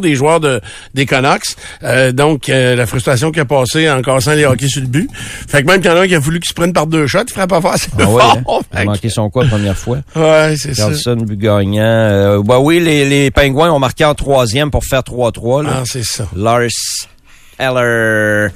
des 0.00 0.14
joueurs 0.14 0.40
de, 0.40 0.60
des 0.94 1.06
Canucks. 1.06 1.56
Euh, 1.82 2.12
donc, 2.12 2.48
euh, 2.48 2.74
la 2.76 2.86
frustration 2.86 3.30
qui 3.30 3.40
a 3.40 3.44
passé 3.44 3.88
en 3.90 4.02
cassant 4.02 4.32
les 4.32 4.44
hockey 4.44 4.68
sur 4.68 4.80
le 4.80 4.88
but. 4.88 5.08
Fait 5.14 5.62
que 5.62 5.66
même 5.68 5.80
qu'il 5.80 5.90
y 5.90 5.94
en 5.94 5.96
a 5.96 6.00
un 6.00 6.06
qui 6.06 6.14
a 6.14 6.18
voulu 6.18 6.40
qu'il 6.40 6.48
se 6.48 6.54
prenne 6.54 6.72
par 6.72 6.86
deux 6.86 7.06
shots, 7.06 7.24
il 7.28 7.32
ferait 7.32 7.46
pas 7.46 7.60
assez 7.72 7.88
Ah 7.98 8.08
ouais, 8.08 8.22
hein? 8.22 8.60
Il 8.72 8.78
a 8.78 8.84
manqué 8.84 9.08
son 9.08 9.30
quoi 9.30 9.44
la 9.44 9.50
première 9.50 9.76
fois? 9.76 9.98
Ouais, 10.14 10.54
c'est 10.58 10.74
ça. 10.74 10.84
Carlson, 10.84 11.16
but 11.26 11.38
gagnant. 11.38 11.82
Euh, 11.82 12.42
bah 12.42 12.58
oui, 12.58 12.80
les, 12.80 13.08
les 13.08 13.30
Pingouins 13.30 13.70
ont 13.70 13.78
marqué 13.78 14.04
en 14.04 14.14
troisième 14.14 14.70
pour 14.70 14.84
faire 14.84 15.00
3-3. 15.00 15.64
là. 15.64 15.70
Ah, 15.78 15.82
c'est 15.84 16.04
ça. 16.04 16.26
Lars 16.36 16.60
Eller. 17.58 18.48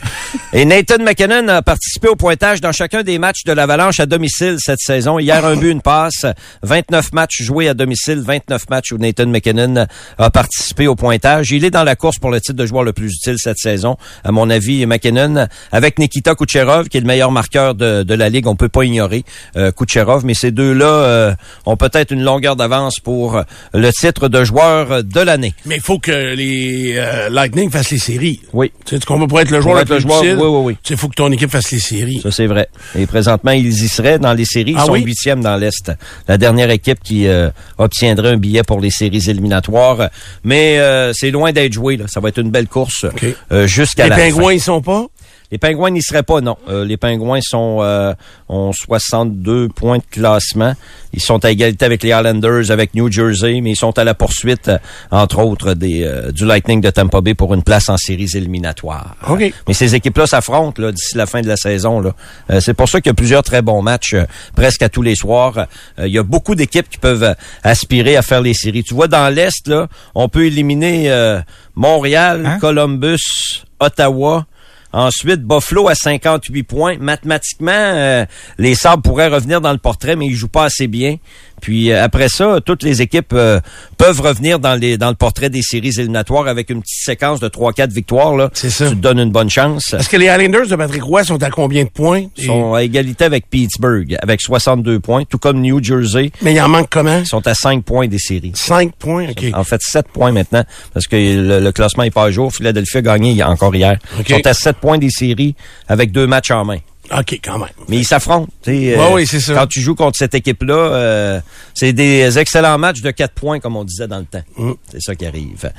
Et 0.53 0.65
Nathan 0.65 0.99
McKinnon 1.03 1.49
a 1.49 1.63
participé 1.63 2.09
au 2.09 2.17
pointage 2.17 2.61
dans 2.61 2.73
chacun 2.73 3.03
des 3.03 3.19
matchs 3.19 3.45
de 3.45 3.53
l'Avalanche 3.53 4.01
à 4.01 4.07
domicile 4.07 4.57
cette 4.59 4.81
saison. 4.81 5.19
Hier, 5.19 5.45
un 5.45 5.57
but, 5.57 5.71
une 5.71 5.81
passe. 5.81 6.27
29 6.63 7.13
matchs 7.13 7.43
joués 7.43 7.69
à 7.69 7.75
domicile, 7.75 8.21
29 8.21 8.69
matchs 8.69 8.93
où 8.93 8.99
Nathan 8.99 9.27
McKinnon 9.27 9.87
a 10.19 10.31
participé 10.31 10.87
au 10.87 10.97
pointage. 10.97 11.51
Il 11.51 11.65
est 11.65 11.71
dans 11.71 11.85
la 11.85 11.97
course 11.97 12.19
pour 12.19 12.31
le 12.31 12.41
titre 12.41 12.57
de 12.57 12.67
joueur 12.67 12.85
le 12.85 12.93
plus 12.93 13.15
utile 13.15 13.37
cette 13.39 13.59
saison. 13.59 13.97
À 14.25 14.33
mon 14.33 14.51
avis, 14.51 14.85
McKinnon, 14.87 15.47
avec 15.73 15.99
Nikita 15.99 16.35
Kucherov, 16.35 16.89
qui 16.89 16.99
est 16.99 17.01
le 17.01 17.07
meilleur 17.07 17.31
marqueur 17.31 17.75
de, 17.75 18.03
de 18.03 18.15
la 18.15 18.29
Ligue, 18.29 18.47
on 18.47 18.57
peut 18.57 18.69
pas 18.69 18.85
ignorer 18.85 19.25
euh, 19.57 19.73
Kucherov, 19.73 20.25
mais 20.25 20.35
ces 20.35 20.51
deux-là 20.51 20.87
euh, 20.87 21.35
ont 21.67 21.77
peut-être 21.77 22.11
une 22.11 22.23
longueur 22.23 22.57
d'avance 22.57 23.01
pour 23.01 23.43
le 23.73 23.91
titre 23.93 24.29
de 24.29 24.45
joueur 24.45 25.05
de 25.05 25.21
l'année. 25.21 25.55
Mais 25.67 25.77
il 25.77 25.83
faut 25.83 25.99
que 25.99 26.35
les 26.35 26.95
euh, 26.97 27.29
Lightning 27.31 27.71
fassent 27.71 27.91
les 27.91 27.99
séries. 27.99 28.41
Oui. 28.53 28.73
Tu 28.91 28.97
sais, 28.97 29.01
tu 29.01 29.07
comprends 29.07 29.29
pour 29.29 29.41
être 29.41 29.53
le 29.53 29.61
joueur 29.61 29.79
le 29.79 29.85
plus 29.85 30.01
joueur, 30.01 30.21
oui, 30.21 30.33
oui, 30.37 30.47
oui. 30.65 30.77
tu 30.83 30.93
sais, 30.95 31.01
faut 31.01 31.07
que 31.07 31.15
ton 31.15 31.31
équipe 31.31 31.49
fasse 31.49 31.71
les 31.71 31.79
séries. 31.79 32.19
Ça, 32.25 32.33
c'est 32.33 32.47
vrai. 32.49 32.69
Et 32.99 33.07
présentement, 33.07 33.53
ils 33.53 33.69
y 33.69 33.89
seraient 33.89 34.19
dans 34.19 34.33
les 34.33 34.45
séries. 34.45 34.73
Ils 34.73 34.79
Ah 34.81 34.87
sont 34.87 34.93
oui? 34.95 35.03
huitièmes 35.05 35.43
dans 35.43 35.55
l'Est. 35.55 35.93
La 36.27 36.37
dernière 36.39 36.71
équipe 36.71 36.99
qui 37.01 37.29
euh, 37.29 37.51
obtiendrait 37.79 38.31
un 38.31 38.37
billet 38.37 38.65
pour 38.65 38.81
les 38.81 38.91
séries 38.91 39.23
éliminatoires. 39.31 40.09
Mais 40.43 40.81
euh, 40.81 41.13
c'est 41.15 41.31
loin 41.31 41.53
d'être 41.53 41.73
joué. 41.73 41.99
Là. 41.99 42.07
Ça 42.09 42.19
va 42.19 42.31
être 42.31 42.39
une 42.39 42.51
belle 42.51 42.67
course 42.67 43.05
OK. 43.05 43.25
euh, 43.53 43.69
jusqu'à 43.69 44.05
Les 44.05 44.11
la 44.11 44.17
Pingouins, 44.17 44.47
fin. 44.49 44.53
ils 44.55 44.61
sont 44.61 44.83
pas? 44.83 45.07
Les 45.53 45.59
Pingouins 45.59 45.91
n'y 45.91 46.03
seraient 46.03 46.23
pas, 46.23 46.41
non. 46.41 46.57
Euh, 46.69 46.85
les 46.85 46.97
Pingouins 46.97 47.41
sont 47.43 47.79
euh, 47.81 48.15
ont 48.49 48.73
62 48.73 49.69
points 49.69 49.99
de 49.99 50.05
classement. 50.11 50.75
Ils 51.13 51.21
sont 51.21 51.45
à 51.45 51.51
égalité 51.51 51.85
avec 51.85 52.03
les 52.05 52.11
Islanders, 52.11 52.71
avec 52.71 52.95
New 52.95 53.11
Jersey, 53.11 53.61
mais 53.61 53.73
ils 53.73 53.77
sont 53.77 53.99
à 53.99 54.05
la 54.05 54.15
poursuite, 54.15 54.69
euh, 54.69 54.79
entre 55.11 55.41
autres, 55.41 55.75
des, 55.75 56.05
euh, 56.05 56.31
du 56.31 56.45
Lightning 56.47 56.81
de 56.81 56.91
Tampa 56.91 57.21
Bay 57.21 57.35
pour 57.35 57.53
une 57.55 57.65
place 57.65 57.89
en 57.89 57.97
séries 57.97 58.29
éliminatoires. 58.35 59.17
OK. 59.29 59.53
Mais 59.67 59.75
ces 59.75 59.95
équipes-là 59.97 60.27
s'affrontent 60.29 60.81
là, 60.81 60.93
d'ici 60.93 61.17
la 61.17 61.27
fin 61.27 61.41
de 61.41 61.49
la 61.49 61.57
saison. 61.57 62.01
Là. 62.01 62.15
Euh, 62.51 62.61
c'est 62.61 62.75
pour 62.75 62.89
ça 62.89 63.01
qu'il 63.01 63.11
y 63.11 63.13
a 63.13 63.15
plusieurs 63.15 63.43
très 63.43 63.61
bons 63.63 63.83
matchs 63.83 64.15
euh, 64.15 64.25
presque 64.55 64.83
à 64.83 64.89
tous 64.89 65.03
les 65.03 65.17
soirs. 65.17 65.67
Euh, 65.99 66.07
il 66.07 66.13
y 66.13 66.19
a 66.19 66.23
beaucoup 66.23 66.55
d'équipes 66.55 66.89
qui 66.89 66.99
peuvent 66.99 67.35
aspirer 67.65 68.17
à 68.17 68.23
faire 68.23 68.41
les 68.41 68.55
séries. 68.55 68.85
Tu 68.85 68.95
vois, 68.95 69.09
dans 69.09 69.29
l'Est, 69.35 69.67
là, 69.67 69.89
on 70.15 70.29
peut 70.29 70.47
éliminer 70.47 71.11
euh, 71.11 71.41
Montréal, 71.75 72.45
Hein? 72.47 72.59
Columbus, 72.61 73.65
Ottawa. 73.81 74.47
Ensuite, 74.93 75.43
Buffalo 75.43 75.89
à 75.89 75.95
58 75.95 76.63
points. 76.65 76.97
Mathématiquement, 76.99 77.71
euh, 77.73 78.25
les 78.59 78.75
Sabres 78.75 79.03
pourraient 79.03 79.29
revenir 79.29 79.61
dans 79.61 79.73
le 79.73 79.79
portrait, 79.79 80.17
mais 80.17 80.27
ils 80.27 80.35
jouent 80.35 80.49
pas 80.49 80.65
assez 80.65 80.89
bien. 80.89 81.17
Puis 81.61 81.93
euh, 81.93 82.03
après 82.03 82.29
ça, 82.29 82.59
toutes 82.65 82.83
les 82.83 83.03
équipes 83.03 83.33
euh, 83.33 83.61
peuvent 83.99 84.21
revenir 84.21 84.59
dans 84.59 84.75
les 84.75 84.99
dans 84.99 85.09
le 85.11 85.15
portrait 85.15 85.51
des 85.51 85.63
séries 85.63 85.93
éliminatoires 85.99 86.47
avec 86.49 86.71
une 86.71 86.81
petite 86.81 87.05
séquence 87.05 87.41
de 87.41 87.49
3-4 87.49 87.91
victoires. 87.91 88.37
Là, 88.37 88.51
C'est 88.53 88.71
ça. 88.71 88.89
Tu 88.89 88.97
te 88.97 89.01
donnes 89.01 89.19
une 89.21 89.31
bonne 89.31 89.51
chance. 89.51 89.95
Est-ce 89.95 90.09
que 90.09 90.17
les 90.17 90.27
Islanders 90.27 90.67
de 90.69 90.77
Patrick 90.77 91.03
Roy 91.03 91.25
sont 91.25 91.43
à 91.43 91.51
combien 91.51 91.85
de 91.85 91.91
points? 91.91 92.25
Ils 92.37 92.45
sont 92.47 92.75
à 92.75 92.83
égalité 92.83 93.25
avec 93.25 93.49
Pittsburgh, 93.49 94.17
avec 94.23 94.41
62 94.41 95.01
points, 95.01 95.25
tout 95.25 95.39
comme 95.39 95.61
New 95.61 95.83
Jersey. 95.83 96.31
Mais 96.43 96.53
il 96.55 96.61
en 96.61 96.69
manque 96.69 96.89
comment? 96.91 97.19
Ils 97.19 97.27
sont 97.27 97.47
à 97.47 97.55
5 97.55 97.85
points 97.85 98.09
des 98.09 98.19
séries. 98.19 98.53
5 98.55 98.95
points, 98.97 99.29
OK. 99.31 99.45
En 99.55 99.65
fait, 99.65 99.81
7 99.83 100.07
points 100.09 100.33
maintenant, 100.33 100.65
parce 100.95 101.07
que 101.07 101.17
le, 101.17 101.61
le 101.61 101.73
classement 101.73 102.05
est 102.05 102.11
pas 102.11 102.25
à 102.25 102.31
jour. 102.31 102.53
Philadelphie 102.53 102.99
a 102.99 103.03
gagné 103.03 103.43
encore 103.43 103.75
hier. 103.75 103.99
Ils 104.19 104.35
sont 104.35 104.47
à 104.47 104.55
7 104.55 104.77
points 104.77 104.99
des 104.99 105.11
séries 105.11 105.55
avec 105.89 106.13
deux 106.13 106.27
matchs 106.27 106.51
en 106.51 106.65
main. 106.65 106.79
OK, 107.19 107.41
quand 107.43 107.59
même. 107.59 107.69
Mais 107.89 107.97
ils 107.99 108.05
s'affrontent. 108.05 108.49
tu 108.63 108.71
sais, 108.73 108.97
Ouais, 108.97 109.09
oui, 109.13 109.27
c'est 109.27 109.41
ça. 109.41 109.55
Quand 109.55 109.67
tu 109.67 109.81
joues 109.81 109.95
contre 109.95 110.17
cette 110.17 110.35
équipe-là, 110.35 110.75
euh, 110.75 111.41
c'est 111.75 111.93
des 111.93 112.39
excellents 112.39 112.79
matchs 112.79 113.01
de 113.01 113.11
4 113.11 113.33
points, 113.35 113.59
comme 113.61 113.77
on 113.77 113.85
disait 113.85 114.07
dans 114.07 114.19
le 114.19 114.25
temps. 114.25 114.43
Mm. 114.57 114.73
C'est 114.93 115.01
ça 115.01 115.15
qui 115.15 115.27
arrive. 115.27 115.71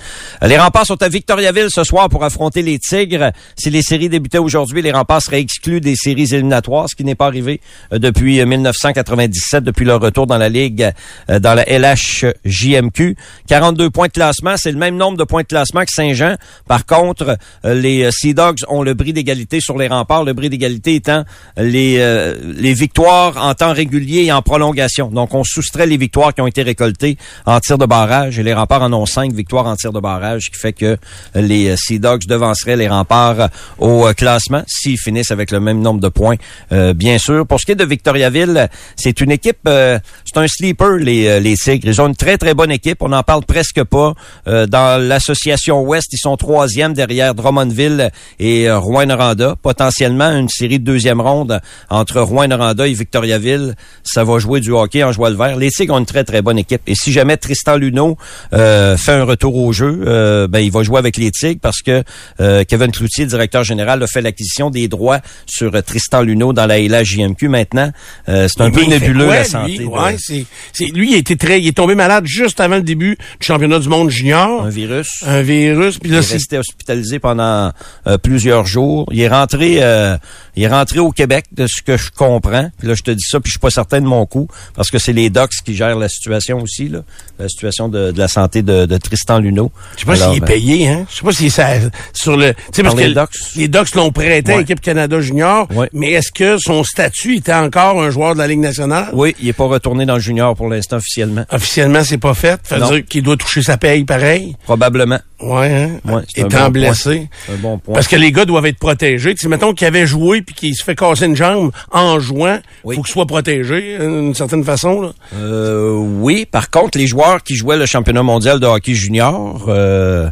Euh, 0.44 0.48
Les 0.48 0.58
remparts 0.58 0.86
sont 0.86 1.02
à 1.02 1.08
Victoriaville 1.10 1.68
ce 1.70 1.84
soir 1.84 2.10
pour 2.10 2.24
affronter 2.24 2.62
les 2.62 2.80
Tigres. 2.80 3.32
Si 3.56 3.70
les 3.70 3.82
séries 3.82 4.10
débutaient 4.10 4.38
aujourd'hui, 4.40 4.82
les 4.82 4.92
remparts 4.92 5.22
seraient 5.22 5.40
exclus 5.42 5.80
des 5.82 5.96
séries 5.96 6.34
éliminatoires, 6.34 6.88
ce 6.90 6.96
qui 6.96 7.04
n'est 7.04 7.16
pas 7.16 7.28
arrivé 7.28 7.62
euh, 7.94 8.00
depuis 8.00 8.40
euh, 8.42 8.46
1997, 8.46 9.64
depuis 9.64 9.86
leur 9.86 10.02
retour 10.02 10.28
dans 10.28 10.38
la 10.38 10.50
Ligue, 10.50 10.92
euh, 11.30 11.40
dans 11.40 11.54
la 11.54 11.64
LHJMQ. 11.66 13.16
42 13.48 13.90
points 13.90 14.08
de 14.08 14.12
classement, 14.14 14.56
c'est 14.58 14.72
le 14.72 14.78
même 14.78 14.96
nombre 14.98 15.18
de 15.18 15.24
points 15.24 15.42
de 15.44 15.48
classement 15.48 15.82
que 15.82 15.92
Saint-Jean. 15.92 16.36
Par 16.68 16.86
contre, 16.86 17.38
euh, 17.66 17.74
les 17.74 18.04
euh, 18.04 18.12
Sea 18.12 18.34
Dogs 18.34 18.60
ont 18.68 18.84
le 18.84 18.94
bris 18.94 19.14
d'égalité 19.14 19.60
sur 19.62 19.78
les 19.78 19.88
remparts, 19.88 20.24
le 20.24 20.34
bris 20.34 20.50
d'égalité 20.50 20.96
étant 20.96 21.21
les, 21.58 21.98
euh, 22.00 22.36
les 22.58 22.74
victoires 22.74 23.38
en 23.38 23.54
temps 23.54 23.74
régulier 23.74 24.24
et 24.26 24.32
en 24.32 24.42
prolongation. 24.42 25.08
Donc, 25.08 25.34
on 25.34 25.44
soustrait 25.44 25.86
les 25.86 25.98
victoires 25.98 26.34
qui 26.34 26.42
ont 26.42 26.48
été 26.48 26.64
récoltées 26.64 27.18
en 27.46 27.60
tir 27.60 27.78
de 27.78 27.86
barrage 27.86 28.40
et 28.40 28.44
les 28.44 28.54
remparts 28.54 28.84
en 28.84 28.94
ont 28.94 29.06
cinq 29.06 29.34
victoires 29.34 29.66
en 29.66 29.76
tir 29.76 29.92
de 29.92 30.00
barrage, 30.00 30.44
ce 30.46 30.50
qui 30.50 30.60
fait 30.60 30.74
que 30.74 30.98
les 31.36 31.70
euh, 31.70 31.76
Sea 31.78 32.00
Dogs 32.00 32.26
devanceraient 32.28 32.78
les 32.78 32.88
remparts 32.88 33.50
au 33.80 34.08
euh, 34.08 34.14
classement 34.14 34.64
s'ils 34.68 35.00
finissent 35.00 35.32
avec 35.32 35.52
le 35.52 35.60
même 35.60 35.82
nombre 35.82 36.00
de 36.00 36.10
points, 36.10 36.36
euh, 36.72 36.94
bien 36.94 37.18
sûr. 37.18 37.46
Pour 37.46 37.60
ce 37.60 37.66
qui 37.66 37.74
est 37.74 37.76
de 37.76 37.86
Victoriaville, 37.86 38.70
c'est 38.96 39.20
une 39.22 39.32
équipe, 39.32 39.60
euh, 39.68 40.00
c'est 40.26 40.40
un 40.40 40.48
sleeper, 40.48 40.98
les, 40.98 41.28
euh, 41.28 41.40
les 41.40 41.56
Tigres. 41.56 41.88
Ils 41.88 42.02
ont 42.02 42.08
une 42.08 42.16
très, 42.16 42.38
très 42.38 42.54
bonne 42.54 42.72
équipe. 42.72 43.02
On 43.02 43.10
n'en 43.10 43.24
parle 43.24 43.44
presque 43.44 43.84
pas. 43.84 44.14
Euh, 44.48 44.66
dans 44.68 45.02
l'association 45.02 45.82
Ouest, 45.82 46.08
ils 46.14 46.18
sont 46.18 46.38
troisième 46.38 46.94
derrière 46.94 47.36
Drummondville 47.36 48.12
et 48.40 48.70
euh, 48.70 48.80
Rouen-Noranda. 48.80 49.56
Potentiellement, 49.62 50.32
une 50.32 50.50
série 50.50 50.80
de 50.80 50.86
deuxième 50.86 51.11
ronde 51.20 51.60
entre 51.90 52.22
Rouen-Noranda 52.22 52.88
et 52.88 52.94
Victoriaville. 52.94 53.76
Ça 54.04 54.24
va 54.24 54.40
jouer 54.40 54.62
du 54.62 54.72
hockey 54.72 55.04
en 55.04 55.12
joie 55.12 55.30
le 55.30 55.36
vert. 55.36 55.58
Les 55.58 55.70
Tigres 55.70 55.94
ont 55.96 56.00
une 56.00 56.06
très, 56.06 56.24
très 56.24 56.42
bonne 56.42 56.58
équipe. 56.60 56.82
Et 56.88 56.96
si 56.96 57.12
jamais 57.12 57.36
Tristan 57.38 57.76
Luneau 57.76 58.18
euh, 58.54 58.96
fait 58.98 59.12
un 59.14 59.24
retour 59.24 59.56
au 59.58 59.74
jeu, 59.74 60.04
euh, 60.06 60.48
ben, 60.48 60.60
il 60.60 60.72
va 60.72 60.84
jouer 60.84 61.00
avec 61.00 61.18
les 61.18 61.32
Tigres 61.32 61.60
parce 61.62 61.82
que 61.82 62.04
euh, 62.40 62.64
Kevin 62.66 62.92
Cloutier, 62.92 63.26
directeur 63.26 63.64
général, 63.64 64.02
a 64.04 64.08
fait 64.08 64.22
l'acquisition 64.22 64.70
des 64.70 64.88
droits 64.88 65.20
sur 65.46 65.74
euh, 65.76 65.82
Tristan 65.82 66.22
Luneau 66.22 66.54
dans 66.54 66.66
la 66.68 66.80
LHJMQ 66.80 67.48
maintenant. 67.50 67.92
Euh, 68.30 68.48
c'est 68.48 68.62
un 68.62 68.66
Mais 68.70 68.72
peu 68.72 68.82
il 68.84 68.90
nébuleux 68.90 69.26
quoi, 69.26 69.36
la 69.36 69.42
lui? 69.44 69.50
santé. 69.50 69.78
de- 69.80 69.86
Ouais, 69.86 70.16
c'est, 70.20 70.86
lui, 70.94 71.12
il 71.12 71.18
été 71.18 71.36
très, 71.36 71.60
il 71.60 71.68
est 71.68 71.72
tombé 71.76 71.96
malade 71.96 72.26
juste 72.28 72.60
avant 72.60 72.76
le 72.78 72.82
début 72.84 73.18
du 73.40 73.46
championnat 73.46 73.80
du 73.80 73.90
monde 73.90 74.10
junior. 74.10 74.64
un 74.64 74.70
virus. 74.70 75.24
Un 75.26 75.42
virus, 75.42 75.98
puis 76.00 76.10
Il 76.10 76.14
là, 76.14 76.20
est 76.20 76.24
c'est, 76.24 76.34
resté 76.36 76.58
hospitalisé 76.58 77.20
pendant 77.20 77.72
euh, 78.08 78.18
plusieurs 78.18 78.66
jours. 78.66 79.08
Il 79.12 79.20
est 79.22 79.28
rentré, 79.28 79.78
euh, 79.82 80.18
il 80.56 80.64
est 80.64 80.68
rentré 80.68 80.91
au 81.00 81.12
Québec, 81.12 81.46
de 81.52 81.68
ce 81.68 81.82
que 81.82 81.98
je 81.98 82.10
comprends. 82.12 82.70
Puis 82.78 82.88
là, 82.88 82.94
je 82.96 83.02
te 83.04 83.12
dis 83.12 83.24
ça, 83.28 83.40
puis 83.40 83.50
je 83.50 83.54
suis 83.54 83.60
pas 83.60 83.70
certain 83.70 84.02
de 84.02 84.06
mon 84.06 84.26
coup, 84.26 84.48
parce 84.76 84.90
que 84.90 85.00
c'est 85.00 85.14
les 85.14 85.30
docs 85.30 85.52
qui 85.66 85.76
gèrent 85.76 85.98
la 85.98 86.10
situation 86.10 86.60
aussi, 86.62 86.88
là, 86.90 87.00
la 87.40 87.48
situation 87.50 87.90
de, 87.90 88.12
de 88.12 88.20
la 88.20 88.28
santé 88.28 88.62
de, 88.62 88.86
de 88.86 88.98
Tristan 88.98 89.40
Luneau. 89.40 89.72
je 89.96 90.02
sais 90.02 90.06
pas 90.06 90.16
s'il 90.16 90.38
est 90.38 90.40
ben, 90.40 90.46
payé, 90.46 90.88
hein. 90.90 91.06
Je 91.10 91.16
sais 91.18 91.22
pas 91.24 91.30
est 91.46 91.50
ça- 91.50 91.90
sur 92.14 92.38
le, 92.38 92.54
tu 92.54 92.60
sais, 92.74 92.84
parce 92.84 92.96
Par 92.96 93.04
que 93.04 93.10
les 93.10 93.62
les 93.62 93.68
Ducks 93.68 93.96
l'ont 93.96 94.12
prêté 94.12 94.54
à 94.54 94.58
l'équipe 94.58 94.82
Canada 94.82 95.20
junior. 95.22 95.68
Ouais. 95.72 95.90
Mais 95.94 96.12
est-ce 96.12 96.32
que 96.32 96.58
son 96.58 96.84
statut 96.84 97.36
était 97.38 97.54
encore 97.54 98.02
un 98.02 98.10
joueur 98.10 98.34
de 98.34 98.40
la 98.40 98.48
Ligue 98.48 98.60
nationale? 98.60 99.10
Oui, 99.14 99.36
il 99.42 99.48
est 99.48 99.54
pas 99.54 99.66
retourné 99.66 100.06
dans 100.06 100.16
le 100.16 100.20
junior 100.20 100.56
pour 100.56 100.68
l'instant 100.70 100.98
officiellement. 100.98 101.46
Officiellement, 101.52 102.04
c'est 102.04 102.18
pas 102.18 102.34
fait. 102.34 102.60
Ça 102.64 102.76
veut 102.76 102.82
Non. 102.82 102.90
dire 102.92 103.06
qu'il 103.06 103.24
doit 103.24 103.38
toucher 103.38 103.62
sa 103.62 103.78
paye 103.78 104.04
pareil? 104.04 104.56
Probablement. 104.66 105.20
Ouais, 105.42 105.74
hein? 105.74 105.90
Ouais, 106.06 106.22
Étant 106.36 106.66
bon 106.66 106.70
blessé. 106.72 107.28
Un 107.52 107.56
bon 107.58 107.78
point. 107.78 107.96
Parce 107.96 108.08
que 108.08 108.16
les 108.16 108.32
gars 108.32 108.46
doivent 108.46 108.66
être 108.68 108.78
protégés. 108.78 109.34
Tu 109.34 109.42
sais, 109.42 109.48
mettons 109.50 109.74
qu'il 109.74 109.88
avait 109.88 110.06
joué 110.06 110.42
puis 110.42 110.54
qu'il 110.54 110.76
se 110.76 110.84
fait 110.84 110.96
casser 110.96 111.26
une 111.26 111.36
jambe 111.36 111.72
en 111.92 112.20
jouant, 112.20 112.60
Oui. 112.84 112.96
faut 112.96 113.02
qu'il 113.02 113.12
soit 113.12 113.26
protégé 113.26 113.98
d'une 113.98 114.36
certaine 114.36 114.64
façon. 114.64 115.02
Là. 115.02 115.14
Euh, 115.36 115.94
oui, 115.96 116.46
par 116.50 116.70
contre, 116.70 116.98
les 116.98 117.08
joueurs 117.08 117.42
qui 117.44 117.56
jouaient 117.56 117.78
le 117.78 117.86
championnat 117.86 118.24
mondial 118.24 118.60
de 118.60 118.68
hockey 118.68 118.94
junior, 118.94 119.66
euh, 119.68 120.30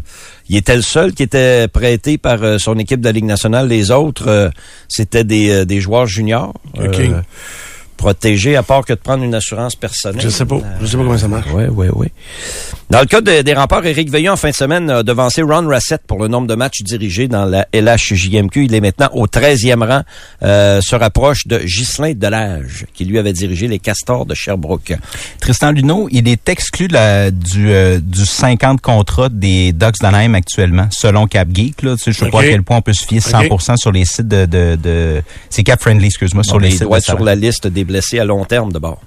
il 0.48 0.58
était 0.58 0.76
le 0.76 0.82
seul 0.82 1.14
qui 1.14 1.24
était 1.24 1.68
prêté 1.68 2.18
par 2.18 2.44
euh, 2.44 2.58
son 2.58 2.78
équipe 2.78 3.00
de 3.02 3.06
la 3.06 3.12
Ligue 3.12 3.26
nationale. 3.26 3.68
Les 3.68 3.92
autres, 3.92 4.28
euh, 4.28 4.50
c'était 4.88 5.24
des, 5.24 5.50
euh, 5.50 5.66
des 5.66 5.80
joueurs 5.82 6.06
juniors. 6.08 6.54
OK. 6.78 7.02
Protégés, 8.00 8.56
à 8.56 8.64
part 8.64 8.86
que 8.86 8.94
de 8.94 8.98
prendre 9.00 9.24
une 9.26 9.36
assurance 9.36 9.76
personnelle. 9.76 10.22
Je 10.22 10.30
sais 10.30 10.46
pas. 10.46 10.60
Je 10.82 10.86
sais 10.86 10.96
pas 10.98 11.04
comment 11.04 11.18
ça 11.18 11.28
marche. 11.28 11.48
Oui, 11.54 11.64
oui, 11.70 11.88
oui. 11.94 12.08
Dans 12.90 13.02
le 13.02 13.06
cas 13.06 13.20
de- 13.22 13.42
des 13.42 13.54
remparts, 13.54 13.86
Éric 13.86 14.10
Veillon, 14.10 14.34
en 14.34 14.36
fin 14.38 14.50
de 14.50 14.56
semaine, 14.56 14.90
a 14.90 15.04
devancé 15.04 15.42
Ron 15.42 15.68
Rassett 15.68 16.02
pour 16.08 16.18
le 16.20 16.28
nombre 16.30 16.48
de 16.48 16.56
matchs 16.56 16.82
dirigés 16.82 17.28
dans 17.28 17.44
la 17.46 17.68
LHJMQ. 17.74 18.66
Il 18.66 18.74
est 18.74 18.80
maintenant 18.82 19.10
au 19.14 19.28
13e 19.28 19.84
rang, 19.84 20.02
euh, 20.44 20.80
se 20.82 20.96
rapproche 20.96 21.46
de 21.46 21.60
Ghislain 21.60 22.14
Delage, 22.16 22.86
qui 22.94 23.04
lui 23.06 23.20
avait 23.20 23.34
dirigé 23.34 23.68
les 23.68 23.80
Castors 23.80 24.26
de 24.26 24.34
Sherbrooke. 24.34 24.94
Tristan 25.42 25.72
Luneau, 25.72 26.08
il 26.12 26.28
est 26.30 26.48
exclu 26.50 26.88
de 26.88 26.94
la- 26.94 27.32
du, 27.32 27.70
euh, 27.72 28.00
du 28.02 28.26
50 28.26 28.80
contrat 28.82 29.30
des 29.30 29.74
Ducks 29.74 30.00
d'Anaheim 30.02 30.34
actuellement, 30.36 30.88
selon 30.92 31.28
Cap 31.28 31.50
Geek. 31.54 31.84
Là, 31.84 31.96
tu 31.98 32.06
sais, 32.06 32.12
je 32.14 32.26
pas 32.32 32.40
à 32.40 32.44
quel 32.44 32.64
point 32.64 32.78
on 32.78 32.82
peut 32.82 32.94
se 32.94 33.06
fier 33.06 33.20
100% 33.20 33.76
sur 33.78 33.92
les 33.92 34.06
sites 34.06 34.28
de... 34.28 34.46
de, 34.46 34.78
de 34.82 35.22
c'est 35.50 35.64
Cap 35.64 35.82
Friendly, 35.82 36.06
excuse-moi, 36.08 36.44
sur 36.44 36.60
les 36.60 36.70
il 36.70 36.72
sites 36.74 36.84
doit 36.84 36.98
de 36.98 37.04
être 37.04 37.06
sur 37.06 37.24
la 37.24 37.36
liste 37.36 37.68
des 37.68 37.84
blessés 37.90 38.20
à 38.20 38.26
long 38.26 38.46
terme 38.46 38.72
de 38.72 38.80
bord. 38.80 39.02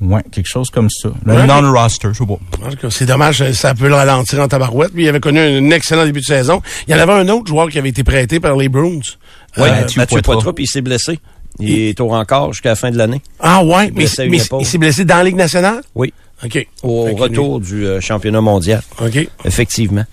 Ouais, 0.00 0.22
quelque 0.32 0.46
chose 0.46 0.70
comme 0.70 0.88
ça. 0.88 1.10
Le 1.26 1.34
Ouais. 1.34 1.46
non-roster, 1.46 2.08
je 2.12 2.18
sais 2.18 2.24
pas. 2.26 2.88
C'est 2.90 3.04
dommage, 3.04 3.50
ça 3.52 3.74
peut 3.74 3.88
le 3.88 3.94
ralentir 3.94 4.40
en 4.40 4.48
tabarouette. 4.48 4.92
Puis 4.94 5.02
il 5.04 5.08
avait 5.08 5.20
connu 5.20 5.38
un 5.40 5.70
excellent 5.70 6.04
début 6.06 6.20
de 6.20 6.24
saison. 6.24 6.62
Il 6.88 6.92
y 6.92 6.94
en 6.94 6.98
avait 7.00 7.12
un 7.12 7.28
autre 7.28 7.48
joueur 7.48 7.68
qui 7.68 7.78
avait 7.78 7.90
été 7.90 8.02
prêté 8.02 8.40
par 8.40 8.56
les 8.56 8.68
Bruins. 8.70 9.00
Oui, 9.58 9.64
Euh, 9.68 9.82
Mathieu, 9.96 10.22
Poitras, 10.22 10.52
puis 10.54 10.64
il 10.64 10.68
s'est 10.68 10.80
blessé. 10.80 11.18
Il 11.58 11.70
est 11.70 12.00
au 12.00 12.08
rencard 12.08 12.52
jusqu'à 12.54 12.70
la 12.70 12.76
fin 12.76 12.90
de 12.90 12.96
l'année. 12.96 13.20
Ah 13.40 13.62
ouais, 13.62 13.86
mais, 13.86 13.90
blessé 13.90 14.26
il 14.58 14.64
s'est 14.66 14.78
blessé 14.78 15.04
dans 15.04 15.16
la 15.16 15.24
Ligue 15.24 15.36
nationale? 15.36 15.82
Oui. 15.94 16.14
OK. 16.42 16.66
Au 16.82 17.02
retour 17.16 17.60
du 17.60 17.84
euh, 17.86 18.00
championnat 18.00 18.40
mondial. 18.40 18.80
lui- 19.02 19.06
OK. 19.24 19.28
Effectivement. 19.44 20.04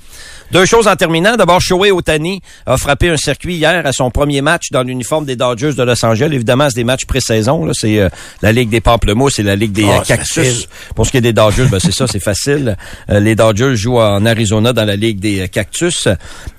Deux 0.51 0.65
choses 0.65 0.87
en 0.87 0.95
terminant. 0.95 1.35
D'abord, 1.35 1.59
Shohei 1.59 1.91
Otani 1.91 2.41
a 2.65 2.77
frappé 2.77 3.09
un 3.09 3.17
circuit 3.17 3.55
hier 3.55 3.85
à 3.85 3.91
son 3.91 4.09
premier 4.11 4.41
match 4.41 4.67
dans 4.71 4.81
l'uniforme 4.83 5.25
des 5.25 5.35
Dodgers 5.35 5.73
de 5.73 5.83
Los 5.83 6.05
Angeles. 6.05 6.29
Évidemment, 6.31 6.67
c'est 6.69 6.75
des 6.77 6.83
matchs 6.85 7.05
pré-saison. 7.05 7.65
là. 7.65 7.73
C'est 7.75 7.99
euh, 7.99 8.09
la 8.41 8.51
Ligue 8.53 8.69
des 8.69 8.79
Pamplemousses 8.81 9.39
et 9.39 9.43
la 9.43 9.55
Ligue 9.57 9.73
des 9.73 9.83
Ah, 9.89 9.99
euh, 9.99 10.03
Cactus. 10.05 10.67
Pour 10.95 11.05
ce 11.05 11.11
qui 11.11 11.17
est 11.17 11.21
des 11.21 11.33
Dodgers, 11.33 11.65
ben, 11.69 11.79
c'est 11.79 11.91
ça, 11.93 12.07
c'est 12.07 12.21
facile. 12.21 12.77
Euh, 13.09 13.19
les 13.19 13.35
Dodgers 13.35 13.75
jouent 13.75 13.99
en 13.99 14.25
Arizona 14.25 14.71
dans 14.71 14.85
la 14.85 14.95
Ligue 14.95 15.19
des 15.19 15.41
euh, 15.41 15.47
Cactus. 15.47 16.07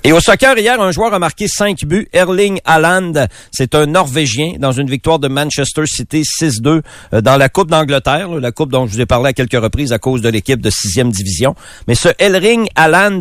Et 0.05 0.13
au 0.13 0.21
soccer, 0.21 0.59
hier, 0.59 0.81
un 0.81 0.91
joueur 0.93 1.15
a 1.15 1.19
marqué 1.19 1.49
cinq 1.49 1.79
buts. 1.87 2.09
Erling 2.13 2.61
Haaland, 2.67 3.13
c'est 3.53 3.75
un 3.75 3.87
Norvégien 3.87 4.53
dans 4.59 4.73
une 4.73 4.91
victoire 4.91 5.19
de 5.19 5.29
Manchester 5.29 5.85
City 5.87 6.23
6-2 6.23 6.83
euh, 7.15 7.21
dans 7.23 7.37
la 7.39 7.49
Coupe 7.49 7.71
d'Angleterre, 7.71 8.29
là, 8.29 8.41
la 8.41 8.53
Coupe 8.53 8.71
dont 8.71 8.87
je 8.87 8.93
vous 8.93 9.01
ai 9.01 9.07
parlé 9.07 9.31
à 9.31 9.33
quelques 9.33 9.61
reprises 9.61 9.93
à 9.93 9.99
cause 9.99 10.21
de 10.21 10.29
l'équipe 10.29 10.61
de 10.61 10.71
sixième 10.71 11.11
division. 11.11 11.55
Mais 11.87 11.95
ce 11.95 12.09
Erling 12.19 12.69
Haaland, 12.75 13.21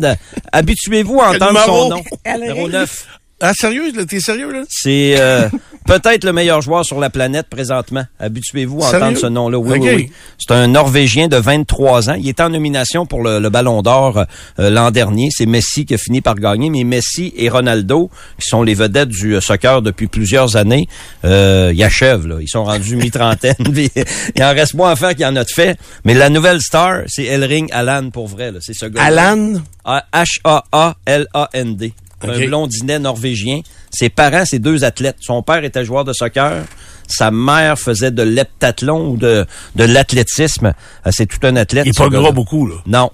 habituez-vous 0.58 1.20
à 1.20 1.30
entendre 1.30 1.60
son 1.64 1.88
nom. 1.88 2.04
Numéro 2.26 2.68
9. 2.68 3.06
Ah, 3.40 3.52
sérieux? 3.54 3.92
là? 3.94 4.04
T'es 4.04 4.18
sérieux, 4.20 4.52
là? 4.52 4.62
C'est 4.68 5.14
euh, 5.18 5.48
peut-être 5.86 6.24
le 6.24 6.32
meilleur 6.32 6.60
joueur 6.60 6.84
sur 6.84 6.98
la 6.98 7.08
planète 7.08 7.46
présentement. 7.48 8.04
Habituez-vous 8.18 8.82
à 8.82 8.88
entendre 8.88 9.16
ce 9.16 9.26
nom-là. 9.26 9.58
Oui, 9.58 9.78
oui, 9.80 9.90
oui. 9.94 10.10
C'est 10.38 10.52
un 10.54 10.66
Norvégien 10.66 11.28
de 11.28 11.36
23 11.36 12.10
ans. 12.10 12.14
Il 12.14 12.28
était 12.28 12.42
en 12.42 12.50
nomination 12.50 13.06
pour 13.06 13.22
le, 13.22 13.38
le 13.38 13.48
Ballon 13.48 13.80
d'Or 13.82 14.24
euh, 14.58 14.70
l'an 14.70 14.90
dernier. 14.90 15.28
C'est 15.30 15.46
Messi 15.46 15.86
qui 15.86 15.94
a 15.94 15.98
fini 15.98 16.20
par 16.20 16.34
gagner. 16.34 16.68
Mais 16.68 16.82
Messi 16.82 17.32
et 17.36 17.48
Ronaldo, 17.48 18.10
qui 18.40 18.48
sont 18.48 18.64
les 18.64 18.74
vedettes 18.74 19.10
du 19.10 19.36
euh, 19.36 19.40
soccer 19.40 19.82
depuis 19.82 20.08
plusieurs 20.08 20.56
années, 20.56 20.88
euh, 21.24 21.70
ils 21.72 21.84
achèvent. 21.84 22.26
Là. 22.26 22.38
Ils 22.40 22.48
sont 22.48 22.64
rendus 22.64 22.96
mi-trentaine. 22.96 23.54
Il 23.68 24.42
en 24.42 24.52
reste 24.52 24.74
moins 24.74 24.90
à 24.90 24.96
faire 24.96 25.10
qu'il 25.10 25.20
y 25.20 25.26
en 25.26 25.36
a 25.36 25.44
de 25.44 25.50
fait. 25.50 25.78
Mais 26.04 26.14
la 26.14 26.28
nouvelle 26.28 26.60
star, 26.60 27.02
c'est 27.06 27.24
Elring 27.24 27.70
Alan 27.72 28.10
pour 28.10 28.26
vrai. 28.26 28.50
là. 28.50 28.58
C'est 28.60 28.74
ce 28.74 28.86
gars 28.86 29.00
Alan? 29.02 29.52
H-A-A-L-A-N-D. 29.86 31.92
Un 32.22 32.46
blondinet 32.46 32.98
norvégien. 32.98 33.60
Ses 33.90 34.08
parents, 34.08 34.44
c'est 34.44 34.58
deux 34.58 34.84
athlètes. 34.84 35.16
Son 35.20 35.42
père 35.42 35.62
était 35.64 35.84
joueur 35.84 36.04
de 36.04 36.12
soccer. 36.12 36.64
Sa 37.06 37.30
mère 37.30 37.78
faisait 37.78 38.10
de 38.10 38.22
l'heptathlon 38.22 39.10
ou 39.10 39.16
de, 39.16 39.46
de 39.76 39.84
l'athlétisme. 39.84 40.74
Euh, 41.06 41.10
C'est 41.12 41.26
tout 41.26 41.38
un 41.46 41.56
athlète. 41.56 41.86
Il 41.86 41.90
est 41.90 41.92
pas 41.98 42.32
beaucoup, 42.32 42.66
là. 42.66 42.74
Non. 42.86 43.10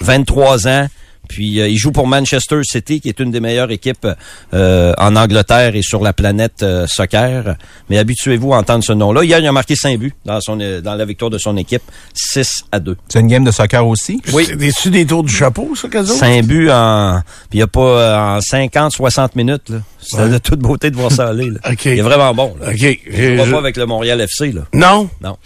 23 0.00 0.68
ans. 0.68 0.88
Puis 1.28 1.60
euh, 1.60 1.68
il 1.68 1.76
joue 1.76 1.92
pour 1.92 2.06
Manchester 2.06 2.60
City, 2.62 3.00
qui 3.00 3.08
est 3.08 3.18
une 3.20 3.30
des 3.30 3.40
meilleures 3.40 3.70
équipes 3.70 4.06
euh, 4.54 4.92
en 4.98 5.16
Angleterre 5.16 5.74
et 5.76 5.82
sur 5.82 6.02
la 6.02 6.12
planète 6.12 6.62
euh, 6.62 6.86
soccer. 6.86 7.56
Mais 7.90 7.98
habituez-vous 7.98 8.54
à 8.54 8.58
entendre 8.58 8.84
ce 8.84 8.92
nom-là. 8.92 9.24
Hier, 9.24 9.38
il 9.38 9.46
a 9.46 9.52
marqué 9.52 9.74
5 9.76 9.98
buts 9.98 10.14
dans, 10.24 10.40
son, 10.40 10.58
euh, 10.60 10.80
dans 10.80 10.94
la 10.94 11.04
victoire 11.04 11.30
de 11.30 11.38
son 11.38 11.56
équipe. 11.56 11.82
6 12.14 12.64
à 12.72 12.80
2. 12.80 12.96
C'est 13.08 13.20
une 13.20 13.28
game 13.28 13.44
de 13.44 13.50
soccer 13.50 13.86
aussi? 13.86 14.20
Oui. 14.32 14.46
C'est 14.76 14.90
des 14.90 15.06
tours 15.06 15.22
du 15.24 15.32
chapeau, 15.32 15.74
ça, 15.74 15.88
Caso? 15.88 16.14
5 16.14 16.44
buts 16.44 16.70
en... 16.70 17.20
Puis 17.50 17.58
il 17.58 17.58
n'y 17.58 17.62
a 17.62 17.66
pas 17.66 17.80
euh, 17.80 18.36
en 18.36 18.40
50, 18.40 18.92
60 18.92 19.36
minutes. 19.36 19.68
Là. 19.70 19.78
C'est 20.00 20.16
Ouais. 20.18 20.28
de 20.28 20.38
toute 20.38 20.60
beauté 20.60 20.90
de 20.90 20.96
voir 20.96 21.10
ça 21.10 21.28
aller. 21.28 21.50
Là. 21.50 21.58
OK. 21.70 21.84
Il 21.86 21.98
est 21.98 22.02
vraiment 22.02 22.32
bon. 22.32 22.54
Là. 22.60 22.68
OK. 22.70 22.80
Il 22.80 22.98
Je- 23.10 23.22
ne 23.40 23.44
je- 23.44 23.50
pas 23.50 23.58
avec 23.58 23.76
le 23.76 23.86
Montréal 23.86 24.20
FC. 24.20 24.52
Là. 24.52 24.62
Non? 24.72 25.08
Non. 25.20 25.36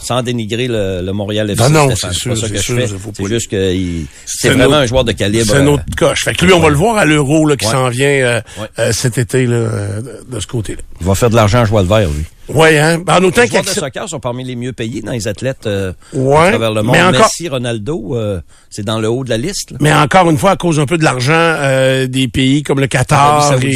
Sans 0.00 0.22
dénigrer 0.22 0.68
le, 0.68 1.00
le 1.02 1.12
Montréal 1.12 1.48
FC. 1.50 1.62
Non, 1.62 1.70
non, 1.88 1.88
c'est 1.96 2.12
sûr, 2.12 2.36
ça 2.36 2.48
que 2.48 2.58
c'est 2.58 3.26
juste 3.26 3.50
que 3.50 3.72
il- 3.74 4.06
C'est 4.26 4.50
vraiment 4.50 4.76
un 4.76 4.86
joueur 4.86 5.04
de 5.04 5.12
calibre. 5.14 5.44
C'est 5.46 5.56
un 5.56 5.66
euh, 5.66 5.70
autre 5.72 5.84
coche. 5.96 6.24
Fait 6.24 6.34
que 6.34 6.44
lui, 6.44 6.52
on 6.52 6.60
va 6.60 6.68
le 6.68 6.76
voir 6.76 6.96
à 6.96 7.04
l'Euro 7.04 7.46
là, 7.46 7.56
qui 7.56 7.66
s'en 7.66 7.88
vient 7.88 8.08
euh, 8.08 8.40
Ouais. 8.60 8.66
euh, 8.78 8.92
cet 8.92 9.18
été 9.18 9.46
là, 9.46 9.56
euh, 9.56 10.00
de, 10.28 10.40
ce 10.40 10.46
côté-là. 10.46 10.80
Il 11.00 11.06
va 11.06 11.14
faire 11.14 11.30
de 11.30 11.36
l'argent 11.36 11.60
à 11.60 11.64
jouer 11.64 11.82
de 11.82 11.88
vert, 11.88 12.08
lui. 12.08 12.24
Oui, 12.48 12.76
hein? 12.76 12.98
Ben, 12.98 13.14
en 13.14 13.22
autant 13.24 13.40
Les 13.42 13.48
joueurs 13.48 13.62
de 13.62 13.68
soccer 13.68 14.08
sont 14.08 14.20
parmi 14.20 14.44
les 14.44 14.54
mieux 14.54 14.72
payés 14.72 15.00
dans 15.00 15.12
les 15.12 15.26
athlètes 15.28 15.66
euh, 15.66 15.92
Ouais, 16.12 16.36
à 16.36 16.48
travers 16.50 16.72
le 16.72 16.82
monde. 16.82 16.94
mais 16.94 17.02
encore- 17.02 17.20
Messi, 17.22 17.48
Ronaldo, 17.48 18.16
euh, 18.16 18.40
c'est 18.70 18.84
dans 18.84 18.98
le 19.00 19.08
haut 19.08 19.24
de 19.24 19.30
la 19.30 19.38
liste. 19.38 19.70
là. 19.70 19.78
Mais 19.80 19.92
encore 19.94 20.28
une 20.30 20.36
fois, 20.36 20.50
à 20.52 20.56
cause 20.56 20.78
un 20.78 20.84
peu 20.86 20.98
de 20.98 21.04
l'argent 21.04 21.32
euh, 21.34 22.06
des 22.06 22.28
pays 22.28 22.62
comme 22.62 22.80
le 22.80 22.86
Qatar 22.86 23.54
et 23.62 23.72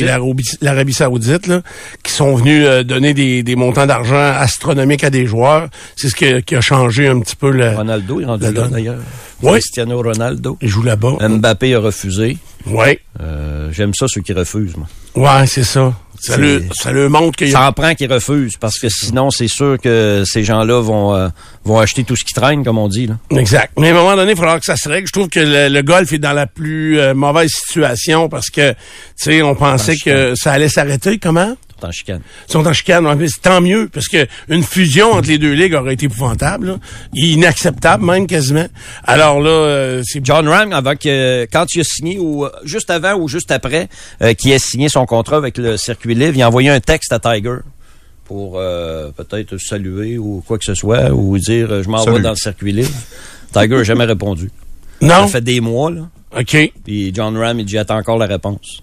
l'Arabie- 0.60 0.92
Saoudite, 0.92 1.46
là, 1.46 1.62
qui 2.02 2.12
sont 2.12 2.34
venus 2.34 2.64
euh, 2.66 2.82
donner 2.84 3.14
des, 3.14 3.42
des 3.42 3.56
montants 3.56 3.86
d'argent 3.86 4.16
astronomiques 4.36 5.04
à 5.04 5.10
des 5.10 5.26
joueurs, 5.26 5.68
c'est 5.96 6.08
ce 6.08 6.14
que- 6.14 6.40
qui 6.40 6.54
a 6.54 6.60
changé 6.60 7.08
un 7.08 7.20
petit 7.20 7.36
peu 7.36 7.50
le... 7.50 7.70
Ronaldo, 7.74 8.20
est 8.20 8.24
rendu 8.26 8.44
La 8.44 8.50
là, 8.50 8.68
d'ailleurs. 8.68 8.98
Oui. 9.42 9.52
Cristiano 9.60 10.02
Ronaldo. 10.02 10.58
Il 10.60 10.68
joue 10.68 10.82
là-bas. 10.82 11.16
Mbappé 11.26 11.74
a 11.74 11.78
refusé. 11.80 12.36
Oui. 12.66 12.98
Euh, 13.20 13.70
J'aime 13.72 13.92
ça, 13.94 14.06
ceux 14.08 14.20
qui 14.20 14.32
refusent, 14.32 14.76
moi. 14.76 14.88
Ouais, 15.14 15.46
c'est 15.46 15.62
ça. 15.64 15.94
Ça 16.20 16.36
le, 16.36 16.64
ça 16.74 16.92
le 16.92 17.08
montre 17.08 17.36
qu'il 17.36 17.48
y 17.48 17.52
Ça 17.52 17.66
a... 17.66 17.68
en 17.68 17.72
prend 17.72 17.94
qui 17.94 18.06
refusent, 18.06 18.56
parce 18.56 18.78
que 18.78 18.88
sinon, 18.88 19.30
c'est 19.30 19.48
sûr 19.48 19.78
que 19.82 20.24
ces 20.26 20.44
gens-là 20.44 20.80
vont, 20.80 21.14
euh, 21.14 21.28
vont 21.64 21.78
acheter 21.78 22.04
tout 22.04 22.16
ce 22.16 22.24
qui 22.24 22.34
traîne, 22.34 22.64
comme 22.64 22.78
on 22.78 22.88
dit. 22.88 23.06
Là. 23.06 23.14
Exact. 23.38 23.72
Mais 23.78 23.88
à 23.88 23.90
un 23.92 23.94
moment 23.94 24.16
donné, 24.16 24.32
il 24.32 24.36
faudra 24.36 24.58
que 24.58 24.64
ça 24.66 24.76
se 24.76 24.88
règle. 24.88 25.06
Je 25.06 25.12
trouve 25.12 25.28
que 25.28 25.40
le, 25.40 25.68
le 25.68 25.82
golf 25.82 26.12
est 26.12 26.18
dans 26.18 26.32
la 26.32 26.46
plus 26.46 26.98
euh, 26.98 27.14
mauvaise 27.14 27.50
situation 27.50 28.28
parce 28.28 28.50
que, 28.50 28.70
tu 28.72 28.76
sais, 29.16 29.42
on 29.42 29.54
pensait 29.54 29.96
que 29.96 30.34
ça 30.34 30.52
allait 30.52 30.68
s'arrêter. 30.68 31.18
Comment? 31.18 31.56
En 31.82 31.92
chicane. 31.92 32.22
Ils 32.48 32.52
sont 32.52 32.66
en 32.66 32.72
chicane. 32.72 33.06
Ouais, 33.06 33.14
mais 33.14 33.28
c'est 33.28 33.40
tant 33.40 33.60
mieux, 33.60 33.88
parce 33.92 34.08
que 34.08 34.26
une 34.48 34.62
fusion 34.62 35.12
entre 35.12 35.28
les 35.28 35.38
deux 35.38 35.52
ligues 35.52 35.74
aurait 35.74 35.94
été 35.94 36.06
épouvantable, 36.06 36.66
là. 36.66 36.76
inacceptable 37.14 38.04
même 38.04 38.26
quasiment. 38.26 38.66
Alors 39.04 39.40
là, 39.40 39.50
euh, 39.50 40.02
c'est 40.04 40.24
John 40.24 40.48
Ram, 40.48 40.72
avant 40.72 40.96
que, 40.96 41.46
quand 41.52 41.66
il 41.74 41.80
a 41.80 41.84
signé, 41.84 42.18
ou 42.18 42.44
euh, 42.44 42.50
juste 42.64 42.90
avant 42.90 43.14
ou 43.14 43.28
juste 43.28 43.50
après, 43.52 43.88
euh, 44.22 44.34
qu'il 44.34 44.50
ait 44.50 44.58
signé 44.58 44.88
son 44.88 45.06
contrat 45.06 45.36
avec 45.36 45.56
le 45.56 45.76
circuit 45.76 46.14
livre, 46.14 46.32
il 46.34 46.42
a 46.42 46.48
envoyé 46.48 46.68
un 46.70 46.80
texte 46.80 47.12
à 47.12 47.18
Tiger 47.20 47.58
pour 48.24 48.58
euh, 48.58 49.10
peut-être 49.12 49.56
saluer 49.56 50.18
ou 50.18 50.42
quoi 50.46 50.58
que 50.58 50.64
ce 50.64 50.74
soit, 50.74 51.10
ou 51.12 51.38
dire 51.38 51.70
euh, 51.70 51.82
je 51.82 51.88
m'en 51.88 52.04
vais 52.04 52.20
dans 52.20 52.30
le 52.30 52.36
circuit 52.36 52.72
livre. 52.72 52.90
Tiger 53.52 53.76
n'a 53.76 53.84
jamais 53.84 54.04
répondu. 54.04 54.50
non. 55.00 55.08
Ça 55.08 55.28
fait 55.28 55.40
des 55.40 55.60
mois, 55.60 55.90
là. 55.90 56.08
Ok. 56.38 56.72
Puis 56.84 57.12
John 57.14 57.36
Ram, 57.38 57.58
il 57.58 57.64
dit 57.64 57.78
attends 57.78 57.96
encore 57.96 58.18
la 58.18 58.26
réponse. 58.26 58.82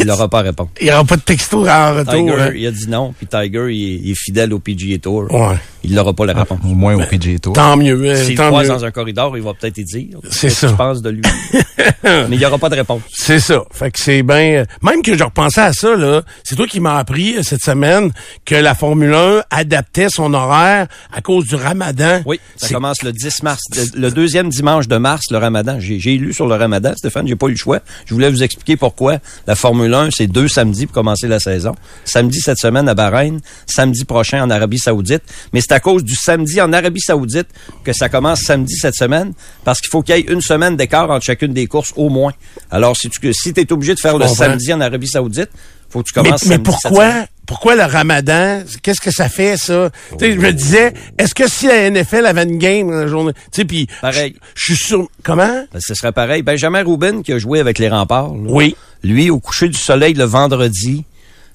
Il 0.00 0.06
n'aura 0.06 0.28
pas 0.28 0.40
à 0.40 0.42
répondre. 0.42 0.70
Il 0.80 0.86
n'y 0.86 0.92
aura 0.92 1.04
pas 1.04 1.16
de 1.16 1.22
texto 1.22 1.66
en 1.68 1.94
retour. 1.94 2.12
Tiger, 2.14 2.32
hein. 2.40 2.52
il 2.54 2.66
a 2.66 2.70
dit 2.70 2.88
non, 2.88 3.14
puis 3.16 3.26
Tiger, 3.26 3.66
il 3.70 3.94
est, 3.94 4.00
il 4.04 4.10
est 4.10 4.18
fidèle 4.18 4.52
au 4.52 4.58
PGA 4.58 4.98
Tour. 4.98 5.26
Ouais. 5.32 5.56
Il 5.84 5.94
n'aura 5.94 6.12
pas 6.14 6.24
la 6.26 6.32
réponse. 6.32 6.60
Au 6.64 6.74
moins 6.74 6.94
au 6.94 7.06
PGA 7.06 7.38
Tour. 7.38 7.52
Tant 7.52 7.76
mieux. 7.76 8.00
euh, 8.06 8.24
S'il 8.24 8.36
tant 8.36 8.48
croise 8.48 8.68
mieux. 8.68 8.74
dans 8.74 8.84
un 8.84 8.90
corridor, 8.90 9.36
il 9.36 9.42
va 9.42 9.52
peut-être 9.54 9.78
y 9.78 9.84
dire. 9.84 10.18
C'est 10.30 10.48
ce 10.50 10.54
que 10.54 10.60
ça. 10.62 10.68
Je 10.68 10.74
pense 10.74 11.02
de 11.02 11.10
lui. 11.10 11.22
Mais 12.02 12.26
il 12.30 12.38
n'y 12.38 12.46
aura 12.46 12.58
pas 12.58 12.68
de 12.70 12.76
réponse. 12.76 13.02
C'est 13.12 13.40
ça. 13.40 13.62
Fait 13.70 13.90
que 13.90 13.98
c'est 14.00 14.22
bien. 14.22 14.64
Même 14.82 15.02
que 15.02 15.16
je 15.16 15.24
repensais 15.24 15.60
à 15.60 15.72
ça 15.72 15.94
là, 15.94 16.22
c'est 16.42 16.56
toi 16.56 16.66
qui 16.66 16.80
m'as 16.80 16.96
appris 16.98 17.36
euh, 17.36 17.42
cette 17.42 17.62
semaine 17.62 18.10
que 18.44 18.54
la 18.54 18.74
Formule 18.74 19.12
1 19.14 19.42
adaptait 19.50 20.08
son 20.08 20.32
horaire 20.34 20.86
à 21.12 21.20
cause 21.20 21.46
du 21.46 21.54
Ramadan. 21.54 22.22
Oui, 22.24 22.40
ça 22.56 22.68
commence 22.68 23.02
le 23.02 23.12
10 23.12 23.42
mars. 23.42 23.60
Le, 23.94 24.10
deuxième 24.10 24.48
dimanche 24.48 24.88
de 24.88 24.96
mars, 24.96 25.26
le 25.30 25.38
ramadan. 25.38 25.76
J'ai 25.80 25.98
j'ai 25.98 26.16
lu 26.16 26.32
sur 26.32 26.46
le 26.46 26.54
ramadan, 26.54 26.92
Stéphane, 26.96 27.26
j'ai 27.26 27.36
pas 27.36 27.46
eu 27.46 27.50
le 27.52 27.56
choix. 27.56 27.80
Je 28.06 28.14
voulais 28.14 28.30
vous 28.30 28.42
expliquer 28.42 28.76
pourquoi 28.76 29.18
la 29.46 29.54
Formule 29.54 29.83
1, 29.92 30.10
c'est 30.10 30.26
deux 30.26 30.48
samedis 30.48 30.86
pour 30.86 30.94
commencer 30.94 31.28
la 31.28 31.40
saison. 31.40 31.74
Samedi 32.04 32.40
cette 32.40 32.58
semaine 32.58 32.88
à 32.88 32.94
Bahreïn, 32.94 33.40
samedi 33.66 34.04
prochain 34.04 34.42
en 34.42 34.50
Arabie 34.50 34.78
Saoudite. 34.78 35.22
Mais 35.52 35.60
c'est 35.60 35.72
à 35.72 35.80
cause 35.80 36.04
du 36.04 36.14
samedi 36.14 36.60
en 36.60 36.72
Arabie 36.72 37.00
Saoudite 37.00 37.48
que 37.82 37.92
ça 37.92 38.08
commence 38.08 38.40
samedi 38.40 38.74
cette 38.76 38.94
semaine, 38.94 39.32
parce 39.64 39.80
qu'il 39.80 39.90
faut 39.90 40.02
qu'il 40.02 40.16
y 40.16 40.18
ait 40.18 40.22
une 40.22 40.40
semaine 40.40 40.76
d'écart 40.76 41.10
entre 41.10 41.24
chacune 41.24 41.52
des 41.52 41.66
courses 41.66 41.92
au 41.96 42.08
moins. 42.08 42.32
Alors, 42.70 42.96
si 42.96 43.10
tu 43.10 43.32
si 43.32 43.52
es 43.56 43.72
obligé 43.72 43.94
de 43.94 44.00
faire 44.00 44.16
le 44.16 44.28
samedi 44.28 44.72
en 44.72 44.80
Arabie 44.80 45.08
Saoudite, 45.08 45.50
faut 45.94 46.02
que 46.02 46.08
tu 46.08 46.20
Mais, 46.20 46.24
commences 46.24 46.58
pourquoi, 46.64 47.26
pourquoi 47.46 47.76
le 47.76 47.84
Ramadan? 47.84 48.62
Qu'est-ce 48.82 49.00
que 49.00 49.12
ça 49.12 49.28
fait 49.28 49.56
ça? 49.56 49.90
Je 50.20 50.26
me 50.26 50.52
disais, 50.52 50.92
est-ce 51.18 51.34
que 51.36 51.48
si 51.48 51.68
la 51.68 51.88
NFL 51.88 52.26
avait 52.26 52.42
une 52.42 52.58
game 52.58 52.90
dans 52.90 52.96
la 52.98 53.06
journée, 53.06 53.32
tu 53.32 53.40
sais, 53.52 53.64
puis 53.64 53.86
Pareil. 54.00 54.34
je 54.56 54.60
je 54.72 54.74
suis 54.74 54.84
sûr. 54.86 55.08
Comment? 55.22 55.64
Ben, 55.72 55.78
Ce 55.80 55.94
serait 55.94 56.10
pareil. 56.10 56.42
Benjamin 56.42 56.82
Rubin, 56.82 57.22
qui 57.22 57.32
a 57.32 57.38
joué 57.38 57.60
avec 57.60 57.78
les 57.78 57.88
remparts, 57.88 58.34
là, 58.34 58.50
Oui. 58.50 58.74
Lui, 59.04 59.30
au 59.30 59.38
coucher 59.38 59.68
du 59.68 59.78
soleil 59.78 60.14
le 60.14 60.24
vendredi, 60.24 61.04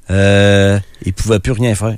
euh, 0.10 0.80
il 1.06 1.12
pouvait 1.14 1.40
plus 1.40 1.52
rien 1.52 1.76
faire. 1.76 1.98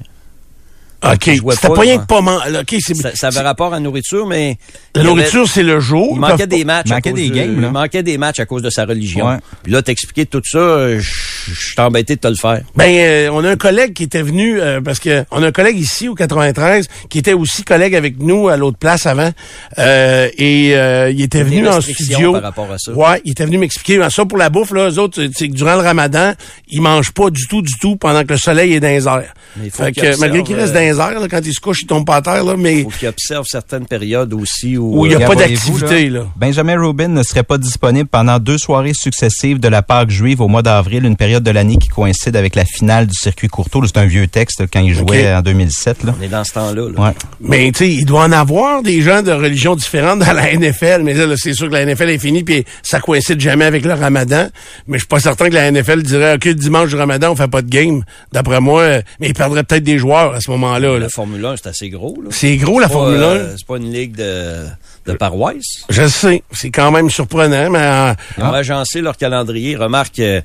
OK. 1.03 1.27
Il 1.27 1.35
jouait 1.37 1.55
C'était 1.55 1.67
pas, 1.69 1.73
pas 1.75 1.81
rien 1.81 1.95
là. 1.95 2.01
que 2.01 2.05
pas 2.07 2.21
man- 2.21 2.39
OK, 2.61 2.75
c'est 2.79 2.93
Ça, 2.95 3.09
ça 3.15 3.27
avait 3.27 3.39
rapport 3.47 3.67
à 3.73 3.77
la 3.77 3.79
nourriture, 3.79 4.27
mais... 4.27 4.57
La 4.93 5.03
nourriture, 5.03 5.47
c'est 5.47 5.63
le 5.63 5.79
jour. 5.79 6.09
Il 6.13 6.19
manquait 6.19 6.47
des 6.47 6.63
matchs. 6.63 6.87
Il 6.87 6.93
manquait 6.93 7.13
des 7.13 7.29
de- 7.29 7.33
games, 7.35 7.61
là. 7.61 7.67
Il 7.67 7.73
manquait 7.73 8.03
des 8.03 8.17
matchs 8.17 8.39
à 8.39 8.45
cause 8.45 8.61
de 8.61 8.69
sa 8.69 8.85
religion. 8.85 9.27
Ouais. 9.27 9.37
Puis 9.63 9.71
là, 9.71 9.81
t'expliquer 9.81 10.25
tout 10.25 10.41
ça, 10.43 10.97
je 10.99 11.81
embêté 11.81 12.15
de 12.15 12.21
te 12.21 12.27
le 12.27 12.35
faire. 12.35 12.61
Ben, 12.75 12.89
euh, 12.89 13.29
on 13.33 13.43
a 13.43 13.49
un 13.49 13.55
collègue 13.55 13.93
qui 13.93 14.03
était 14.03 14.21
venu, 14.21 14.61
euh, 14.61 14.79
parce 14.81 14.99
que 14.99 15.23
on 15.31 15.41
a 15.41 15.47
un 15.47 15.51
collègue 15.51 15.79
ici 15.79 16.07
au 16.07 16.13
93 16.13 16.87
qui 17.09 17.17
était 17.17 17.33
aussi 17.33 17.63
collègue 17.63 17.95
avec 17.95 18.19
nous 18.19 18.49
à 18.49 18.57
l'autre 18.57 18.77
place 18.77 19.07
avant. 19.07 19.31
Euh, 19.79 20.29
et 20.37 20.75
euh, 20.75 21.09
il 21.09 21.21
était 21.21 21.43
venu 21.43 21.67
en 21.67 21.81
studio. 21.81 22.33
par 22.33 22.43
rapport 22.43 22.71
à 22.71 22.77
ça. 22.77 22.91
Ouais, 22.91 23.21
il 23.25 23.31
était 23.31 23.45
venu 23.45 23.57
m'expliquer. 23.57 23.97
Ben, 23.97 24.09
Ça, 24.11 24.25
pour 24.25 24.37
la 24.37 24.49
bouffe, 24.49 24.71
là, 24.71 24.89
eux 24.89 24.99
autres, 24.99 25.19
c'est 25.35 25.47
que 25.47 25.53
durant 25.53 25.73
le 25.75 25.81
ramadan, 25.81 26.33
ils 26.67 26.81
mangent 26.81 27.11
pas 27.11 27.29
du 27.31 27.47
tout, 27.47 27.61
du 27.63 27.73
tout 27.79 27.95
pendant 27.95 28.23
que 28.23 28.29
le 28.33 28.37
soleil 28.37 28.73
est 28.73 28.79
dans 28.79 28.87
les 28.89 29.07
airs. 29.07 29.33
Mais 29.57 29.65
il 29.65 29.71
faut 29.71 29.83
Fait 29.83 29.91
que, 29.91 30.19
malgré 30.19 30.43
qu'il 30.43 30.55
reste 30.55 30.73
dans 30.73 30.79
les 30.79 30.90
airs, 30.99 31.19
là, 31.19 31.27
quand 31.29 31.41
il 31.43 31.53
se 31.53 31.59
couche, 31.59 31.81
il 31.83 31.87
tombe 31.87 32.05
pas 32.05 32.17
à 32.17 32.21
terre, 32.21 32.43
là, 32.43 32.55
mais 32.57 32.83
Faut 32.83 32.89
qu'il 32.89 33.07
observe 33.07 33.45
certaines 33.47 33.85
périodes 33.85 34.33
aussi 34.33 34.77
où... 34.77 34.99
où 35.01 35.05
il 35.05 35.13
y 35.13 35.15
a 35.15 35.27
pas 35.27 35.35
d'activité, 35.35 36.09
là. 36.09 36.25
Benjamin 36.35 36.79
Rubin 36.79 37.07
ne 37.07 37.23
serait 37.23 37.43
pas 37.43 37.57
disponible 37.57 38.09
pendant 38.09 38.39
deux 38.39 38.57
soirées 38.57 38.93
successives 38.93 39.59
de 39.59 39.67
la 39.67 39.81
Pâque 39.81 40.09
juive 40.09 40.41
au 40.41 40.47
mois 40.47 40.61
d'avril, 40.61 41.05
une 41.05 41.15
période 41.15 41.43
de 41.43 41.51
l'année 41.51 41.77
qui 41.77 41.87
coïncide 41.87 42.35
avec 42.35 42.55
la 42.55 42.65
finale 42.65 43.07
du 43.07 43.15
circuit 43.15 43.47
courtois. 43.47 43.83
C'est 43.85 43.97
un 43.97 44.05
vieux 44.05 44.27
texte 44.27 44.63
quand 44.71 44.79
il 44.79 44.93
jouait 44.93 45.33
en 45.33 45.41
2007. 45.41 46.03
Là. 46.03 46.15
On 46.19 46.23
est 46.23 46.27
dans 46.27 46.43
ce 46.43 46.53
temps-là. 46.53 46.89
là. 46.89 47.01
Ouais. 47.07 47.13
Mais 47.39 47.71
tu 47.71 47.79
sais, 47.79 47.91
il 47.91 48.05
doit 48.05 48.23
en 48.23 48.31
avoir 48.31 48.83
des 48.83 49.01
gens 49.01 49.21
de 49.21 49.31
religions 49.31 49.75
différentes 49.75 50.19
dans 50.19 50.33
la 50.33 50.53
NFL. 50.53 51.01
Mais 51.03 51.13
là, 51.13 51.25
là, 51.25 51.35
c'est 51.37 51.53
sûr 51.53 51.67
que 51.67 51.73
la 51.73 51.85
NFL 51.85 52.09
est 52.09 52.17
finie 52.17 52.43
puis 52.43 52.65
ça 52.83 52.99
coïncide 52.99 53.39
jamais 53.39 53.65
avec 53.65 53.85
le 53.85 53.93
Ramadan. 53.93 54.47
Mais 54.87 54.97
je 54.97 55.03
suis 55.03 55.07
pas 55.07 55.19
certain 55.19 55.49
que 55.49 55.53
la 55.53 55.71
NFL 55.71 56.03
dirait 56.03 56.35
OK, 56.35 56.47
dimanche 56.49 56.89
du 56.89 56.95
Ramadan, 56.95 57.31
on 57.31 57.35
fait 57.35 57.47
pas 57.47 57.61
de 57.61 57.69
game. 57.69 58.03
D'après 58.31 58.59
moi, 58.59 58.81
euh, 58.81 59.01
mais 59.19 59.27
il 59.27 59.33
perdrait 59.33 59.63
peut-être 59.63 59.83
des 59.83 59.97
joueurs 59.97 60.33
à 60.33 60.41
ce 60.41 60.51
moment-là. 60.51 60.80
Là. 60.81 60.99
La 60.99 61.09
Formule 61.09 61.45
1, 61.45 61.55
c'est 61.57 61.67
assez 61.67 61.89
gros. 61.89 62.15
C'est 62.31 62.57
gros 62.57 62.79
la 62.79 62.87
pas, 62.87 62.93
Formule 62.93 63.21
1. 63.21 63.23
euh, 63.23 63.53
c'est 63.57 63.65
pas 63.67 63.77
une 63.77 63.91
ligue 63.91 64.15
de, 64.15 64.65
de 65.05 65.13
paroisse. 65.13 65.83
Je 65.89 66.07
sais, 66.07 66.43
c'est 66.51 66.71
quand 66.71 66.91
même 66.91 67.09
surprenant, 67.09 67.69
mais 67.69 67.79
euh, 67.79 68.13
Ils 68.37 68.43
ont 68.43 68.53
agencé 68.53 69.01
leur 69.01 69.17
calendrier. 69.17 69.75
Remarque, 69.75 70.19
euh, 70.19 70.41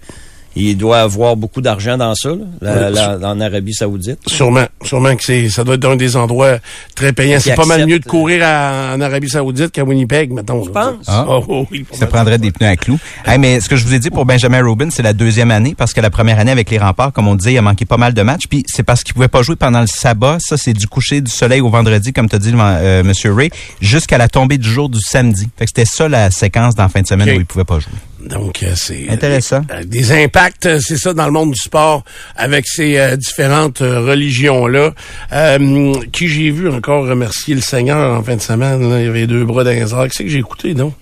il 0.56 0.76
doit 0.76 1.00
avoir 1.00 1.36
beaucoup 1.36 1.60
d'argent 1.60 1.96
dans 1.98 2.14
ça, 2.14 2.30
là, 2.60 2.90
la- 2.90 3.16
la- 3.18 3.28
en 3.30 3.40
Arabie 3.40 3.74
Saoudite. 3.74 4.18
sûrement, 4.26 4.64
sûrement 4.82 5.14
que 5.14 5.22
c'est, 5.22 5.48
ça 5.50 5.64
doit 5.64 5.74
être 5.74 5.84
un 5.88 5.96
des 5.96 6.16
endroits 6.16 6.58
très 6.94 7.12
payants. 7.12 7.38
C'est 7.40 7.54
pas 7.54 7.66
mal 7.66 7.86
mieux 7.86 7.98
de 7.98 8.04
courir 8.04 8.42
à- 8.44 8.94
en 8.94 9.00
Arabie 9.00 9.28
Saoudite 9.28 9.70
qu'à 9.72 9.84
Winnipeg, 9.84 10.32
mettons. 10.32 10.64
Je 10.64 10.70
penses? 10.70 10.94
Ah. 11.06 11.26
Oh, 11.28 11.44
oh, 11.48 11.66
oui. 11.70 11.84
Ça 11.92 12.06
prendrait 12.06 12.38
des 12.38 12.50
pneus 12.52 12.68
à 12.68 12.76
clous. 12.76 12.98
Hey, 13.26 13.38
mais 13.38 13.60
ce 13.60 13.68
que 13.68 13.76
je 13.76 13.84
vous 13.84 13.94
ai 13.94 13.98
dit 13.98 14.10
pour 14.10 14.24
Benjamin 14.24 14.62
Rubin, 14.62 14.88
c'est 14.90 15.02
la 15.02 15.12
deuxième 15.12 15.50
année 15.50 15.74
parce 15.76 15.92
que 15.92 16.00
la 16.00 16.10
première 16.10 16.38
année 16.38 16.52
avec 16.52 16.70
les 16.70 16.78
remparts, 16.78 17.12
comme 17.12 17.28
on 17.28 17.34
disait, 17.34 17.52
il 17.52 17.58
a 17.58 17.62
manqué 17.62 17.84
pas 17.84 17.96
mal 17.98 18.14
de 18.14 18.22
matchs. 18.22 18.46
Puis 18.48 18.64
c'est 18.66 18.82
parce 18.82 19.02
qu'il 19.04 19.14
pouvait 19.14 19.28
pas 19.28 19.42
jouer 19.42 19.56
pendant 19.56 19.80
le 19.80 19.86
sabbat. 19.86 20.38
Ça, 20.40 20.56
c'est 20.56 20.72
du 20.72 20.86
coucher 20.86 21.20
du 21.20 21.30
soleil 21.30 21.60
au 21.60 21.68
vendredi, 21.70 22.12
comme 22.12 22.28
t'as 22.28 22.38
dit, 22.38 22.52
euh, 22.56 23.02
Monsieur 23.04 23.32
Ray, 23.32 23.50
jusqu'à 23.80 24.18
la 24.18 24.28
tombée 24.28 24.58
du 24.58 24.68
jour 24.68 24.88
du 24.88 25.00
samedi. 25.00 25.48
Fait 25.58 25.64
que 25.66 25.70
c'était 25.74 25.84
ça 25.84 26.08
la 26.08 26.30
séquence 26.30 26.74
dans 26.74 26.84
la 26.84 26.88
fin 26.88 27.02
de 27.02 27.06
semaine 27.06 27.28
où 27.28 27.40
il 27.40 27.46
pouvait 27.46 27.64
pas 27.64 27.78
jouer. 27.78 27.92
Donc, 28.26 28.62
euh, 28.62 28.72
c'est... 28.74 29.08
Intéressant. 29.08 29.62
euh, 29.70 29.84
des 29.84 30.12
impacts, 30.12 30.66
euh, 30.66 30.78
c'est 30.80 30.96
ça, 30.96 31.12
dans 31.14 31.26
le 31.26 31.32
monde 31.32 31.52
du 31.52 31.60
sport, 31.60 32.04
avec 32.34 32.66
ces 32.66 32.98
euh, 32.98 33.16
différentes 33.16 33.82
euh, 33.82 34.00
religions-là. 34.00 34.92
Euh, 35.32 35.94
qui 36.12 36.28
j'ai 36.28 36.50
vu 36.50 36.68
encore 36.68 37.06
remercier 37.06 37.54
le 37.54 37.60
Seigneur 37.60 38.18
en 38.18 38.22
fin 38.22 38.36
de 38.36 38.40
semaine. 38.42 38.88
là. 38.90 39.00
il 39.00 39.06
y 39.06 39.08
avait 39.08 39.26
deux 39.26 39.44
bras 39.44 39.64
dans 39.64 39.70
les 39.70 39.92
airs. 39.92 40.04
Qu'est-ce 40.04 40.22
que 40.24 40.28
j'ai 40.28 40.38
écouté, 40.38 40.74
donc? 40.74 40.94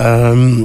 Euh, 0.00 0.64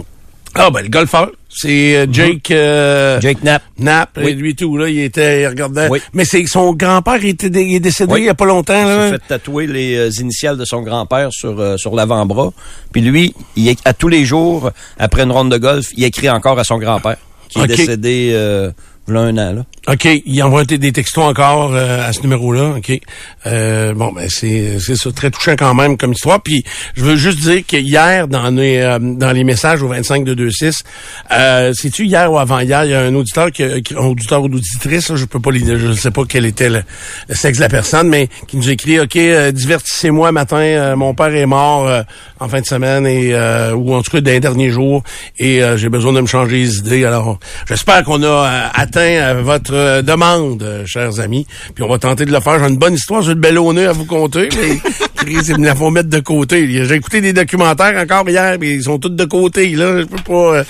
ah, 0.55 0.69
ben, 0.69 0.81
le 0.81 0.89
golfeur. 0.89 1.31
C'est 1.57 1.95
euh, 1.95 2.05
Jake... 2.11 2.51
euh, 2.51 3.19
Jake 3.21 3.37
Knapp. 3.41 3.63
Knapp, 3.79 4.19
Oui. 4.21 4.33
lui 4.33 4.55
tout, 4.55 4.75
là, 4.77 4.89
il 4.89 4.99
était, 4.99 5.43
il 5.43 5.47
regardait. 5.47 5.87
Oui. 5.89 5.99
Mais 6.13 6.25
c'est 6.25 6.45
son 6.47 6.73
grand-père, 6.73 7.15
il, 7.23 7.29
était 7.29 7.47
il 7.47 7.75
est 7.75 7.79
décédé 7.79 8.11
Oui. 8.13 8.21
il 8.23 8.25
y 8.25 8.29
a 8.29 8.33
pas 8.33 8.45
longtemps, 8.45 8.73
Il 8.77 8.87
s'est 8.87 9.11
fait 9.11 9.21
tatouer 9.29 9.65
les 9.67 9.95
euh, 9.95 10.09
initiales 10.19 10.57
de 10.57 10.65
son 10.65 10.81
grand-père 10.81 11.29
sur, 11.31 11.57
euh, 11.59 11.77
sur 11.77 11.95
l'avant-bras. 11.95 12.51
Puis 12.91 12.99
lui, 13.01 13.33
il, 13.55 13.69
est- 13.69 13.79
à 13.87 13.93
tous 13.93 14.09
les 14.09 14.25
jours, 14.25 14.69
après 14.99 15.23
une 15.23 15.31
ronde 15.31 15.49
de 15.51 15.57
golf, 15.57 15.87
il 15.95 16.03
écrit 16.03 16.29
encore 16.29 16.59
à 16.59 16.65
son 16.65 16.77
grand-père, 16.77 17.17
qui 17.47 17.59
est 17.61 17.67
décédé 17.67 18.31
euh, 18.33 18.71
v'là 19.07 19.21
un 19.21 19.37
an. 19.37 19.53
Là. 19.53 19.65
OK, 19.87 20.07
il 20.25 20.43
envoie 20.43 20.65
des 20.65 20.91
textos 20.91 21.23
encore 21.23 21.73
euh, 21.73 22.07
à 22.07 22.11
ce 22.11 22.21
numéro-là. 22.21 22.75
OK. 22.77 22.99
Euh, 23.45 23.93
bon, 23.93 24.11
ben 24.11 24.27
c'est 24.29 24.79
c'est 24.79 24.95
ça, 24.95 25.11
très 25.11 25.29
touchant 25.29 25.55
quand 25.57 25.75
même 25.75 25.95
comme 25.95 26.13
histoire. 26.13 26.41
Puis 26.41 26.63
je 26.95 27.03
veux 27.03 27.15
juste 27.15 27.39
dire 27.39 27.61
que 27.67 27.77
hier, 27.77 28.27
dans 28.27 28.49
les 28.49 28.77
euh, 28.77 28.97
dans 28.99 29.31
les 29.31 29.43
messages 29.43 29.83
au 29.83 29.87
25 29.87 30.23
de 30.23 30.33
26, 30.43 30.83
euh, 31.31 31.71
c'est-tu 31.75 32.05
hier 32.05 32.31
ou 32.31 32.39
avant-hier, 32.39 32.83
il 32.85 32.91
y 32.91 32.93
a 32.95 33.01
un 33.01 33.13
auditeur 33.13 33.51
qui, 33.51 33.63
un 33.63 34.05
auditeur 34.05 34.41
ou 34.41 34.45
auditrice, 34.45 35.13
je 35.13 35.25
peux 35.25 35.39
pas 35.39 35.51
les, 35.51 35.59
je 35.59 35.87
ne 35.87 35.93
sais 35.93 36.11
pas 36.11 36.23
quel 36.27 36.45
était 36.45 36.69
le, 36.69 36.81
sexe 37.29 37.59
de 37.59 37.63
la 37.63 37.69
personne, 37.69 38.09
mais 38.09 38.27
qui 38.47 38.57
nous 38.57 38.69
écrit 38.69 38.99
OK, 38.99 39.15
euh, 39.15 39.51
divertissez-moi 39.51 40.31
matin, 40.31 40.57
euh, 40.57 40.95
mon 40.95 41.13
père 41.13 41.33
est 41.33 41.45
mort 41.45 41.87
euh, 41.87 42.01
en 42.39 42.49
fin 42.49 42.59
de 42.59 42.65
semaine 42.65 43.05
et 43.05 43.35
ou 43.73 43.93
en 43.93 44.01
tout 44.01 44.11
cas 44.11 44.21
dans 44.21 44.31
les 44.31 44.39
derniers 44.39 44.69
jours 44.69 45.03
et 45.37 45.61
j'ai 45.75 45.89
besoin 45.89 46.13
de 46.13 46.21
me 46.21 46.27
changer 46.27 46.57
les 46.57 46.77
idées. 46.77 47.05
Alors, 47.05 47.39
j'espère 47.67 48.03
qu'on 48.03 48.23
a 48.23 48.71
atteint 48.73 49.35
euh, 49.35 49.41
votre 49.75 49.99
euh, 49.99 50.01
demande, 50.01 50.63
euh, 50.63 50.85
chers 50.85 51.19
amis. 51.19 51.45
Puis 51.73 51.83
on 51.83 51.87
va 51.89 51.97
tenter 51.99 52.25
de 52.25 52.31
le 52.31 52.39
faire. 52.39 52.59
J'ai 52.59 52.69
une 52.69 52.77
bonne 52.77 52.93
histoire, 52.95 53.21
j'ai 53.21 53.33
le 53.33 53.39
bel 53.39 53.57
honneur 53.57 53.89
à 53.89 53.93
vous 53.93 54.05
conter, 54.05 54.49
mais 54.61 54.77
Chris, 55.15 55.37
il 55.49 55.59
me 55.59 55.65
la 55.65 55.75
faut 55.75 55.89
mettre 55.89 56.09
de 56.09 56.19
côté. 56.19 56.67
J'ai 56.85 56.95
écouté 56.95 57.21
des 57.21 57.33
documentaires 57.33 57.97
encore 57.99 58.27
hier, 58.29 58.57
mais 58.59 58.71
ils 58.71 58.83
sont 58.83 58.99
tous 58.99 59.09
de 59.09 59.25
côté. 59.25 59.69
Là, 59.75 60.01
je 60.01 60.05
peux 60.05 60.21
pas, 60.23 60.55
euh, 60.57 60.63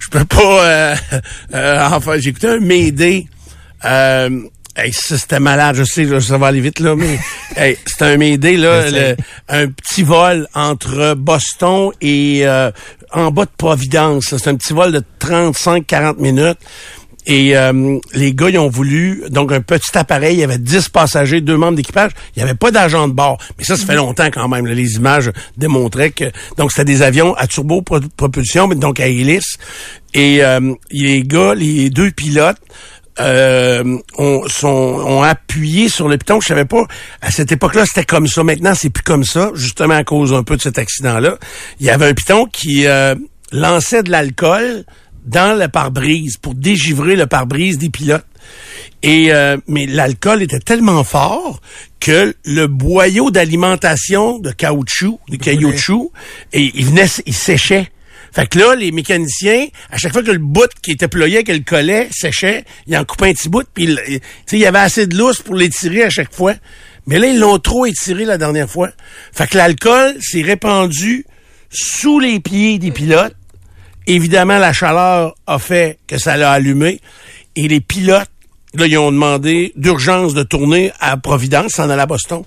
je 0.00 0.08
peux 0.10 0.24
pas. 0.24 0.64
euh, 0.64 0.94
euh, 1.54 1.88
enfin, 1.92 2.12
j'ai 2.18 2.30
écouté 2.30 2.48
un. 2.48 2.60
Euh, 3.84 4.30
Hey, 4.78 4.92
ça, 4.92 5.16
c'était 5.16 5.40
malade, 5.40 5.74
je 5.76 5.84
sais, 5.84 6.04
là, 6.04 6.20
ça 6.20 6.36
va 6.36 6.48
aller 6.48 6.60
vite, 6.60 6.80
là, 6.80 6.94
mais 6.94 7.18
hey, 7.56 7.78
c'était 7.86 8.04
un 8.04 8.18
Mayday, 8.18 8.58
là, 8.58 8.90
le- 8.90 9.16
un 9.48 9.68
petit 9.68 10.02
vol 10.02 10.46
entre 10.54 11.14
Boston 11.14 11.92
et 12.02 12.42
euh, 12.46 12.70
en 13.10 13.30
bas 13.30 13.46
de 13.46 13.50
Providence. 13.56 14.34
C'est 14.36 14.48
un 14.48 14.54
petit 14.54 14.74
vol 14.74 14.92
de 14.92 15.02
35-40 15.18 16.18
minutes. 16.20 16.58
Et 17.26 17.56
euh, 17.56 17.98
les 18.12 18.34
gars, 18.34 18.50
ils 18.50 18.58
ont 18.58 18.68
voulu, 18.68 19.24
donc 19.30 19.50
un 19.52 19.60
petit 19.60 19.96
appareil, 19.98 20.36
il 20.36 20.40
y 20.40 20.44
avait 20.44 20.58
10 20.58 20.90
passagers, 20.90 21.40
deux 21.40 21.56
membres 21.56 21.76
d'équipage, 21.76 22.12
il 22.34 22.38
n'y 22.38 22.44
avait 22.44 22.56
pas 22.56 22.70
d'agent 22.70 23.08
de 23.08 23.12
bord. 23.12 23.38
Mais 23.58 23.64
ça, 23.64 23.76
ça 23.76 23.84
fait 23.84 23.96
longtemps 23.96 24.30
quand 24.32 24.48
même. 24.48 24.66
là. 24.66 24.74
les 24.74 24.94
images 24.94 25.32
démontraient 25.56 26.10
que 26.10 26.26
donc 26.56 26.70
c'était 26.70 26.84
des 26.84 27.02
avions 27.02 27.34
à 27.34 27.46
turbo-propulsion, 27.46 28.68
mais 28.68 28.76
donc 28.76 29.00
à 29.00 29.08
hélice. 29.08 29.58
Et 30.14 30.42
euh, 30.44 30.72
les 30.90 31.22
gars, 31.24 31.54
les 31.54 31.90
deux 31.90 32.10
pilotes, 32.12 32.58
euh, 33.18 33.98
ont, 34.18 34.46
sont, 34.46 34.68
ont 34.68 35.22
appuyé 35.22 35.88
sur 35.88 36.06
le 36.08 36.18
piton. 36.18 36.38
Je 36.40 36.48
savais 36.48 36.66
pas, 36.66 36.84
à 37.22 37.30
cette 37.30 37.50
époque-là, 37.50 37.84
c'était 37.86 38.04
comme 38.04 38.26
ça. 38.26 38.44
Maintenant, 38.44 38.74
c'est 38.74 38.90
plus 38.90 39.02
comme 39.02 39.24
ça, 39.24 39.50
justement 39.54 39.94
à 39.94 40.04
cause 40.04 40.34
un 40.34 40.42
peu 40.42 40.56
de 40.56 40.62
cet 40.62 40.78
accident-là. 40.78 41.38
Il 41.80 41.86
y 41.86 41.90
avait 41.90 42.06
un 42.06 42.14
piton 42.14 42.44
qui 42.44 42.86
euh, 42.86 43.14
lançait 43.52 44.02
de 44.02 44.10
l'alcool 44.10 44.84
dans 45.26 45.58
le 45.58 45.68
pare-brise 45.68 46.36
pour 46.38 46.54
dégivrer 46.54 47.16
le 47.16 47.26
pare-brise 47.26 47.78
des 47.78 47.90
pilotes. 47.90 48.24
Et 49.02 49.32
euh, 49.32 49.56
mais 49.66 49.86
l'alcool 49.86 50.42
était 50.42 50.60
tellement 50.60 51.04
fort 51.04 51.60
que 52.00 52.34
le 52.44 52.66
boyau 52.66 53.30
d'alimentation 53.30 54.38
de 54.38 54.50
caoutchouc, 54.52 55.18
de 55.28 55.36
caoutchouc, 55.36 56.12
et 56.52 56.70
il 56.74 56.86
venait, 56.86 57.06
il 57.26 57.34
séchait. 57.34 57.90
Fait 58.32 58.46
que 58.48 58.58
là, 58.58 58.74
les 58.74 58.92
mécaniciens, 58.92 59.66
à 59.90 59.96
chaque 59.98 60.12
fois 60.12 60.22
que 60.22 60.30
le 60.30 60.38
bout 60.38 60.68
qui 60.82 60.92
était 60.92 61.08
ployé, 61.08 61.42
que 61.42 61.52
le 61.52 61.60
collet 61.60 62.08
séchait, 62.12 62.64
ils 62.86 62.96
en 62.96 63.04
coupaient 63.04 63.30
un 63.30 63.32
petit 63.32 63.48
bout, 63.48 63.66
puis 63.72 63.84
il- 63.84 63.96
tu 63.96 64.20
sais, 64.46 64.56
il 64.56 64.60
y 64.60 64.66
avait 64.66 64.78
assez 64.78 65.06
de 65.06 65.16
lousse 65.16 65.40
pour 65.42 65.54
l'étirer 65.54 66.02
à 66.04 66.10
chaque 66.10 66.34
fois. 66.34 66.54
Mais 67.06 67.18
là, 67.18 67.28
ils 67.28 67.38
l'ont 67.38 67.58
trop 67.58 67.86
étiré 67.86 68.24
la 68.24 68.36
dernière 68.36 68.68
fois. 68.68 68.90
Fait 69.32 69.46
que 69.48 69.56
l'alcool 69.56 70.16
s'est 70.20 70.42
répandu 70.42 71.24
sous 71.70 72.18
les 72.20 72.40
pieds 72.40 72.78
des 72.78 72.90
pilotes. 72.90 73.34
Évidemment, 74.06 74.58
la 74.58 74.72
chaleur 74.72 75.34
a 75.46 75.58
fait 75.58 75.98
que 76.06 76.18
ça 76.18 76.36
l'a 76.36 76.52
allumé. 76.52 77.00
Et 77.56 77.68
les 77.68 77.80
pilotes, 77.80 78.28
là, 78.74 79.00
ont 79.00 79.10
demandé 79.10 79.72
d'urgence 79.76 80.34
de 80.34 80.42
tourner 80.42 80.92
à 81.00 81.16
Providence, 81.16 81.72
s'en 81.72 81.88
aller 81.90 82.02
à 82.02 82.06
Boston. 82.06 82.42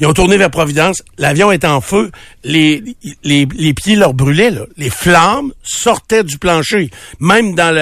Ils 0.00 0.06
ont 0.06 0.12
tourné 0.12 0.36
vers 0.36 0.50
Providence. 0.50 1.02
L'avion 1.18 1.52
est 1.52 1.64
en 1.64 1.80
feu. 1.80 2.10
Les, 2.42 2.82
les, 3.22 3.46
les 3.54 3.74
pieds 3.74 3.96
leur 3.96 4.14
brûlaient. 4.14 4.52
Les 4.76 4.90
flammes 4.90 5.52
sortaient 5.62 6.24
du 6.24 6.38
plancher. 6.38 6.90
Même 7.20 7.54
dans 7.54 7.74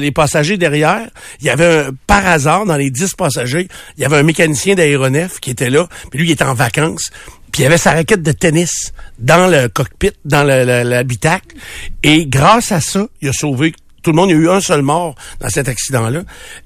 les 0.00 0.12
passagers 0.12 0.56
derrière, 0.56 1.08
il 1.40 1.46
y 1.46 1.50
avait 1.50 1.86
un, 1.86 1.90
par 2.06 2.26
hasard, 2.26 2.64
dans 2.64 2.76
les 2.76 2.90
dix 2.90 3.14
passagers, 3.14 3.68
il 3.96 4.02
y 4.02 4.04
avait 4.04 4.16
un 4.16 4.22
mécanicien 4.22 4.74
d'aéronef 4.74 5.38
qui 5.40 5.50
était 5.50 5.70
là. 5.70 5.88
Puis 6.10 6.20
lui, 6.20 6.28
il 6.28 6.32
était 6.32 6.44
en 6.44 6.54
vacances. 6.54 7.10
Puis 7.52 7.62
il 7.62 7.66
avait 7.66 7.78
sa 7.78 7.92
raquette 7.92 8.22
de 8.22 8.32
tennis 8.32 8.92
dans 9.18 9.46
le 9.46 9.68
cockpit, 9.68 10.12
dans 10.24 10.42
le- 10.42 10.64
le- 10.64 10.88
l'habitacle. 10.88 11.54
Et 12.02 12.26
grâce 12.26 12.72
à 12.72 12.80
ça, 12.80 13.06
il 13.20 13.28
a 13.28 13.32
sauvé 13.32 13.74
tout 14.02 14.10
le 14.10 14.16
monde. 14.16 14.30
Il 14.30 14.36
y 14.36 14.38
a 14.38 14.42
eu 14.42 14.48
un 14.48 14.60
seul 14.60 14.82
mort 14.82 15.14
dans 15.40 15.48
cet 15.50 15.68
accident-là. 15.68 16.22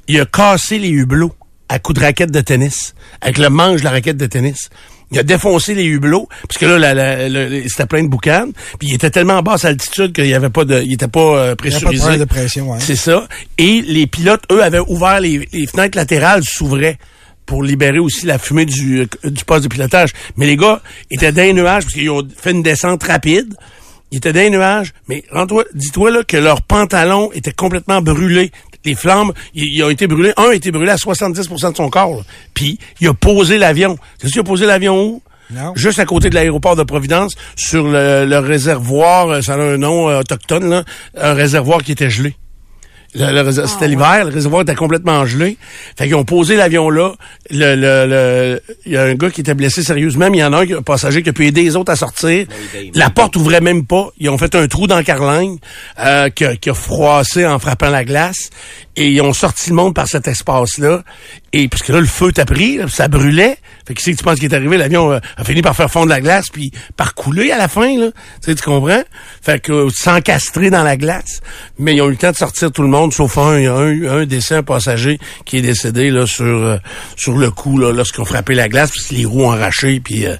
Il 0.08 0.20
a 0.20 0.26
cassé 0.26 0.78
les 0.78 0.88
hublots 0.88 1.34
à 1.68 1.80
coups 1.80 1.98
de 1.98 2.04
raquette 2.04 2.30
de 2.30 2.40
tennis, 2.40 2.94
avec 3.20 3.38
le 3.38 3.50
manche 3.50 3.80
de 3.80 3.84
la 3.84 3.90
raquette 3.90 4.16
de 4.16 4.26
tennis. 4.26 4.70
Il 5.12 5.18
a 5.18 5.22
défoncé 5.24 5.74
les 5.74 5.84
hublots, 5.84 6.28
parce 6.48 6.58
que 6.58 6.66
là, 6.66 6.78
la- 6.78 6.94
la- 6.94 7.28
le- 7.28 7.62
c'était 7.68 7.86
plein 7.86 8.02
de 8.04 8.08
boucanes. 8.08 8.52
Puis 8.78 8.88
il 8.88 8.94
était 8.94 9.10
tellement 9.10 9.38
à 9.38 9.42
basse 9.42 9.64
altitude 9.64 10.12
qu'il 10.12 10.26
y 10.26 10.34
avait 10.34 10.50
pas 10.50 10.64
de, 10.64 10.80
il 10.82 10.92
était 10.94 11.06
pas 11.08 11.20
euh, 11.20 11.54
Il 11.64 11.68
n'y 11.70 11.74
a 11.76 11.80
pas 11.80 11.90
de 11.90 11.96
pressurisé. 11.96 12.26
pression, 12.26 12.70
ouais. 12.72 12.78
C'est 12.80 12.96
ça. 12.96 13.26
Et 13.58 13.82
les 13.82 14.06
pilotes, 14.06 14.42
eux, 14.52 14.62
avaient 14.62 14.80
ouvert 14.80 15.20
les, 15.20 15.48
les 15.52 15.66
fenêtres 15.66 15.96
latérales 15.96 16.42
s'ouvraient. 16.44 16.98
Pour 17.46 17.62
libérer 17.62 17.98
aussi 17.98 18.26
la 18.26 18.38
fumée 18.38 18.66
du, 18.66 19.00
euh, 19.00 19.30
du 19.30 19.44
poste 19.44 19.64
de 19.64 19.68
pilotage. 19.68 20.10
Mais 20.36 20.46
les 20.46 20.56
gars 20.56 20.82
étaient 21.10 21.32
dans 21.32 21.42
les 21.42 21.52
nuages 21.52 21.84
parce 21.84 21.94
qu'ils 21.94 22.10
ont 22.10 22.26
fait 22.36 22.50
une 22.50 22.62
descente 22.62 23.02
rapide. 23.04 23.54
Ils 24.10 24.18
étaient 24.18 24.32
dans 24.32 24.40
les 24.40 24.50
nuages, 24.50 24.92
mais 25.08 25.24
rends-toi, 25.32 25.64
dis-toi 25.74 26.10
là 26.10 26.22
que 26.22 26.36
leurs 26.36 26.62
pantalons 26.62 27.32
étaient 27.32 27.52
complètement 27.52 28.02
brûlés. 28.02 28.52
Les 28.84 28.94
flammes, 28.94 29.32
ils, 29.54 29.82
ont 29.82 29.90
été 29.90 30.06
brûlés. 30.06 30.32
Un 30.36 30.50
a 30.50 30.54
été 30.54 30.70
brûlé 30.70 30.90
à 30.90 30.96
70% 30.96 31.72
de 31.72 31.76
son 31.76 31.90
corps. 31.90 32.16
là. 32.18 32.22
Puis 32.54 32.78
il 33.00 33.08
a 33.08 33.14
posé 33.14 33.58
l'avion. 33.58 33.98
Tu 34.20 34.28
sais 34.28 34.34
il 34.36 34.40
a 34.40 34.44
posé 34.44 34.64
l'avion 34.64 35.02
où? 35.02 35.22
Non. 35.50 35.72
Juste 35.76 35.98
à 35.98 36.04
côté 36.04 36.28
de 36.28 36.34
l'aéroport 36.34 36.74
de 36.76 36.82
Providence, 36.82 37.34
sur 37.56 37.86
le, 37.86 38.24
le 38.26 38.38
réservoir, 38.38 39.28
euh, 39.28 39.40
ça 39.42 39.54
a 39.54 39.58
un 39.58 39.76
nom 39.76 40.08
euh, 40.08 40.20
autochtone, 40.20 40.68
là, 40.68 40.84
un 41.16 41.34
réservoir 41.34 41.84
qui 41.84 41.92
était 41.92 42.10
gelé. 42.10 42.34
Le- 43.18 43.32
le 43.32 43.40
réser- 43.42 43.66
C'était 43.66 43.88
l'hiver, 43.88 44.24
le 44.26 44.30
réservoir 44.32 44.62
était 44.62 44.74
complètement 44.74 45.24
gelé. 45.26 45.56
Fait 45.96 46.04
qu'ils 46.04 46.14
ont 46.14 46.24
posé 46.24 46.56
l'avion 46.56 46.90
là. 46.90 47.12
Le, 47.50 47.74
le, 47.74 48.06
le- 48.06 48.62
il 48.84 48.92
y 48.92 48.96
a 48.96 49.02
un 49.04 49.14
gars 49.14 49.30
qui 49.30 49.40
était 49.40 49.54
blessé 49.54 49.82
sérieusement, 49.82 50.28
mais 50.30 50.38
il 50.38 50.40
y 50.40 50.44
en 50.44 50.52
a 50.52 50.58
un, 50.64 50.70
un 50.78 50.82
passager 50.82 51.22
qui 51.22 51.30
a 51.30 51.32
pu 51.32 51.46
aider 51.46 51.62
les 51.62 51.76
autres 51.76 51.92
à 51.92 51.96
sortir. 51.96 52.46
La 52.94 53.10
porte 53.10 53.36
ouvrait 53.36 53.60
même 53.60 53.86
pas. 53.86 54.08
Ils 54.18 54.28
ont 54.28 54.38
fait 54.38 54.54
un 54.54 54.66
trou 54.68 54.86
dans 54.86 54.98
le 54.98 55.02
carlingue 55.04 55.58
euh, 55.98 56.28
qui, 56.30 56.44
a, 56.44 56.56
qui 56.56 56.70
a 56.70 56.74
froissé 56.74 57.46
en 57.46 57.58
frappant 57.58 57.90
la 57.90 58.04
glace. 58.04 58.50
Et 58.98 59.10
ils 59.10 59.20
ont 59.20 59.34
sorti 59.34 59.70
le 59.70 59.76
monde 59.76 59.94
par 59.94 60.08
cet 60.08 60.26
espace-là. 60.26 61.02
Et 61.52 61.68
puisque 61.68 61.88
là, 61.88 62.00
le 62.00 62.06
feu 62.06 62.32
t'a 62.32 62.44
pris, 62.46 62.78
là, 62.78 62.88
ça 62.88 63.08
brûlait. 63.08 63.58
Fait 63.86 63.94
que 63.94 64.00
c'est 64.02 64.12
que 64.12 64.16
tu 64.16 64.24
penses 64.24 64.38
qui 64.38 64.46
est 64.46 64.54
arrivé? 64.54 64.76
L'avion 64.78 65.12
euh, 65.12 65.18
a 65.36 65.44
fini 65.44 65.60
par 65.62 65.76
faire 65.76 65.90
fondre 65.90 66.08
la 66.08 66.20
glace 66.20 66.46
puis 66.50 66.72
par 66.96 67.14
couler 67.14 67.50
à 67.52 67.58
la 67.58 67.68
fin. 67.68 67.86
Là. 67.98 68.06
Tu 68.10 68.50
sais, 68.50 68.54
tu 68.54 68.62
comprends? 68.62 69.02
Fait 69.42 69.60
que 69.60 69.72
euh, 69.72 69.90
s'encastrer 69.90 70.70
dans 70.70 70.82
la 70.82 70.96
glace. 70.96 71.40
Mais 71.78 71.94
ils 71.94 72.00
ont 72.02 72.06
eu 72.08 72.12
le 72.12 72.16
temps 72.16 72.30
de 72.30 72.36
sortir 72.36 72.72
tout 72.72 72.82
le 72.82 72.88
monde, 72.88 73.12
sauf 73.12 73.36
un, 73.38 73.56
un, 73.56 74.20
un 74.20 74.24
décès, 74.26 74.56
un 74.56 74.62
passager 74.62 75.18
qui 75.44 75.58
est 75.58 75.62
décédé 75.62 76.10
là 76.10 76.26
sur 76.26 76.44
euh, 76.44 76.78
sur 77.16 77.36
le 77.36 77.50
coup 77.50 77.78
là, 77.78 77.92
lorsqu'ils 77.92 78.22
ont 78.22 78.26
frappé 78.26 78.54
la 78.54 78.68
glace, 78.68 78.90
parce 78.92 79.06
que 79.08 79.14
les 79.14 79.24
roues 79.26 79.44
ont 79.44 79.50
arraché. 79.52 80.00
Puis, 80.00 80.26
euh, 80.26 80.36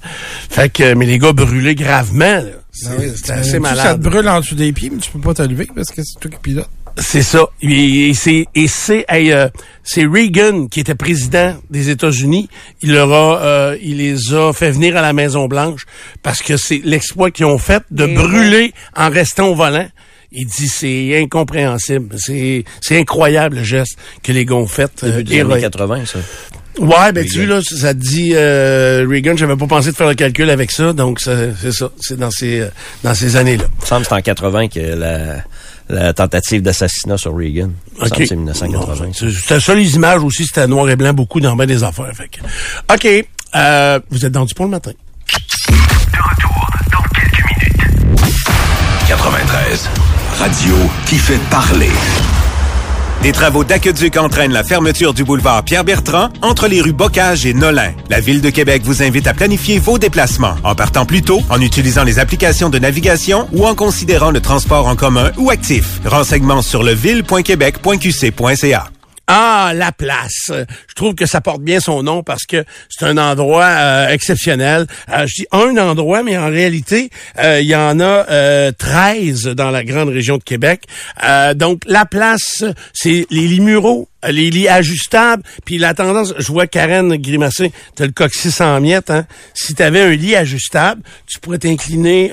fait 0.50 0.72
que, 0.72 0.94
mais 0.94 1.04
les 1.06 1.18
gars 1.18 1.32
brûlés 1.32 1.74
gravement. 1.74 2.24
là. 2.24 2.42
C'est 2.72 2.88
Ah 2.88 2.92
oui, 2.98 3.06
c'est 3.16 3.30
assez 3.32 3.42
tu- 3.42 3.50
Ça 3.50 3.56
te 3.56 3.62
malade. 3.62 4.00
brûle 4.00 4.28
en 4.28 4.40
dessous 4.40 4.54
des 4.54 4.72
pieds, 4.72 4.90
mais 4.90 4.98
tu 4.98 5.10
peux 5.10 5.20
pas 5.20 5.34
te 5.34 5.42
lever 5.42 5.68
parce 5.74 5.90
que 5.90 6.02
c'est 6.02 6.18
toi 6.20 6.30
qui 6.30 6.38
pilote. 6.42 6.68
C'est 6.98 7.22
ça. 7.22 7.46
Et, 7.60 8.12
c'est 8.14 8.46
et 8.54 8.68
c'est 8.68 9.04
hey, 9.08 9.30
euh, 9.32 9.48
c'est 9.82 10.06
Reagan 10.06 10.66
qui 10.68 10.80
était 10.80 10.94
président 10.94 11.54
des 11.70 11.90
États-Unis. 11.90 12.48
Il 12.82 12.92
leur 12.92 13.12
a 13.12 13.42
euh, 13.42 13.76
il 13.82 13.98
les 13.98 14.32
a 14.34 14.52
fait 14.52 14.70
venir 14.70 14.96
à 14.96 15.02
la 15.02 15.12
Maison 15.12 15.46
Blanche 15.46 15.84
parce 16.22 16.40
que 16.42 16.56
c'est 16.56 16.80
l'exploit 16.84 17.30
qu'ils 17.30 17.44
ont 17.46 17.58
fait 17.58 17.82
de 17.90 18.06
Et 18.06 18.14
brûler 18.14 18.72
en 18.96 19.10
restant 19.10 19.48
au 19.48 19.54
volant. 19.54 19.88
Il 20.32 20.46
dit 20.46 20.68
c'est 20.68 21.18
incompréhensible, 21.22 22.16
c'est 22.18 22.64
c'est 22.80 22.98
incroyable 22.98 23.56
le 23.56 23.62
geste 23.62 23.98
que 24.22 24.32
les 24.32 24.44
gars 24.44 24.54
ont 24.54 24.66
fait. 24.66 24.90
euh, 25.04 25.22
des 25.22 25.32
années 25.32 25.36
héroïque. 25.36 25.62
80, 25.62 26.04
ça. 26.06 26.18
Ouais, 26.78 27.10
ben 27.12 27.24
tu 27.24 27.46
vois, 27.46 27.56
là, 27.56 27.62
ça 27.62 27.94
te 27.94 27.98
dit 27.98 28.32
euh, 28.34 29.06
Reagan, 29.08 29.34
j'avais 29.36 29.56
pas 29.56 29.66
pensé 29.66 29.92
de 29.92 29.96
faire 29.96 30.08
le 30.08 30.14
calcul 30.14 30.50
avec 30.50 30.70
ça, 30.70 30.92
donc 30.92 31.20
c'est 31.20 31.72
ça, 31.72 31.90
c'est 32.00 32.18
dans 32.18 32.30
ces 32.30 32.60
euh, 32.60 32.68
dans 33.02 33.14
ces 33.14 33.36
années-là. 33.36 33.64
Il 33.66 33.80
me 33.82 33.86
semble 33.86 34.04
c'est 34.04 34.12
en 34.12 34.20
80 34.20 34.68
que 34.68 34.80
la, 34.80 35.36
la 35.88 36.12
tentative 36.12 36.62
d'assassinat 36.62 37.16
sur 37.16 37.36
Reagan. 37.36 37.70
Que 38.00 38.26
c'est 38.26 38.36
1980. 38.36 39.04
Bon, 39.06 39.12
c'est- 39.14 39.30
C'était 39.30 39.60
ça 39.60 39.74
les 39.74 39.94
images 39.94 40.22
aussi, 40.22 40.44
c'était 40.46 40.66
noir 40.66 40.88
et 40.90 40.96
blanc 40.96 41.12
beaucoup 41.14 41.40
dans 41.40 41.54
bien 41.56 41.66
des 41.66 41.82
affaires. 41.84 42.10
Fait 42.14 42.28
que- 42.28 42.40
OK. 42.94 43.26
Euh, 43.54 44.00
vous 44.10 44.24
êtes 44.24 44.32
dans 44.32 44.44
du 44.44 44.54
pont 44.54 44.64
le 44.64 44.70
matin. 44.70 44.90
De 44.90 45.74
retour 46.18 46.70
dans 46.92 47.02
quelques 47.18 47.44
minutes. 47.62 48.46
93. 49.08 49.88
Radio 50.38 50.74
qui 51.06 51.16
fait 51.16 51.38
parler. 51.50 51.90
Des 53.26 53.32
travaux 53.32 53.64
d'aqueduc 53.64 54.16
entraînent 54.18 54.52
la 54.52 54.62
fermeture 54.62 55.12
du 55.12 55.24
boulevard 55.24 55.64
Pierre-Bertrand 55.64 56.28
entre 56.42 56.68
les 56.68 56.80
rues 56.80 56.92
Bocage 56.92 57.44
et 57.44 57.54
Nolin. 57.54 57.90
La 58.08 58.20
Ville 58.20 58.40
de 58.40 58.50
Québec 58.50 58.82
vous 58.84 59.02
invite 59.02 59.26
à 59.26 59.34
planifier 59.34 59.80
vos 59.80 59.98
déplacements 59.98 60.54
en 60.62 60.76
partant 60.76 61.04
plus 61.04 61.22
tôt, 61.22 61.40
en 61.50 61.60
utilisant 61.60 62.04
les 62.04 62.20
applications 62.20 62.70
de 62.70 62.78
navigation 62.78 63.48
ou 63.50 63.66
en 63.66 63.74
considérant 63.74 64.30
le 64.30 64.40
transport 64.40 64.86
en 64.86 64.94
commun 64.94 65.32
ou 65.38 65.50
actif. 65.50 66.00
Renseignements 66.04 66.62
sur 66.62 66.84
leville.québec.qc.ca. 66.84 68.90
Ah, 69.28 69.72
la 69.74 69.90
place. 69.90 70.52
Je 70.52 70.94
trouve 70.94 71.16
que 71.16 71.26
ça 71.26 71.40
porte 71.40 71.60
bien 71.60 71.80
son 71.80 72.04
nom 72.04 72.22
parce 72.22 72.44
que 72.46 72.64
c'est 72.88 73.06
un 73.06 73.18
endroit 73.18 73.64
euh, 73.64 74.08
exceptionnel. 74.08 74.86
Euh, 75.12 75.26
je 75.26 75.42
dis 75.42 75.46
un 75.50 75.76
endroit, 75.78 76.22
mais 76.22 76.38
en 76.38 76.48
réalité, 76.48 77.10
euh, 77.38 77.60
il 77.60 77.66
y 77.66 77.74
en 77.74 77.98
a 77.98 78.24
euh, 78.30 78.70
13 78.78 79.46
dans 79.48 79.72
la 79.72 79.82
grande 79.82 80.10
région 80.10 80.38
de 80.38 80.44
Québec. 80.44 80.84
Donc, 81.56 81.82
la 81.86 82.06
place, 82.06 82.64
c'est 82.92 83.26
les 83.30 83.48
lits 83.48 83.60
muraux, 83.60 84.08
les 84.28 84.50
lits 84.50 84.68
ajustables. 84.68 85.42
Puis 85.64 85.78
la 85.78 85.92
tendance, 85.92 86.32
je 86.38 86.52
vois 86.52 86.68
Karen 86.68 87.16
grimacer, 87.16 87.72
t'as 87.96 88.06
le 88.06 88.12
coccyx 88.12 88.60
en 88.60 88.80
miettes. 88.80 89.10
Hein? 89.10 89.26
Si 89.54 89.74
tu 89.74 89.82
avais 89.82 90.02
un 90.02 90.10
lit 90.10 90.36
ajustable, 90.36 91.02
tu 91.26 91.40
pourrais 91.40 91.58
t'incliner, 91.58 92.32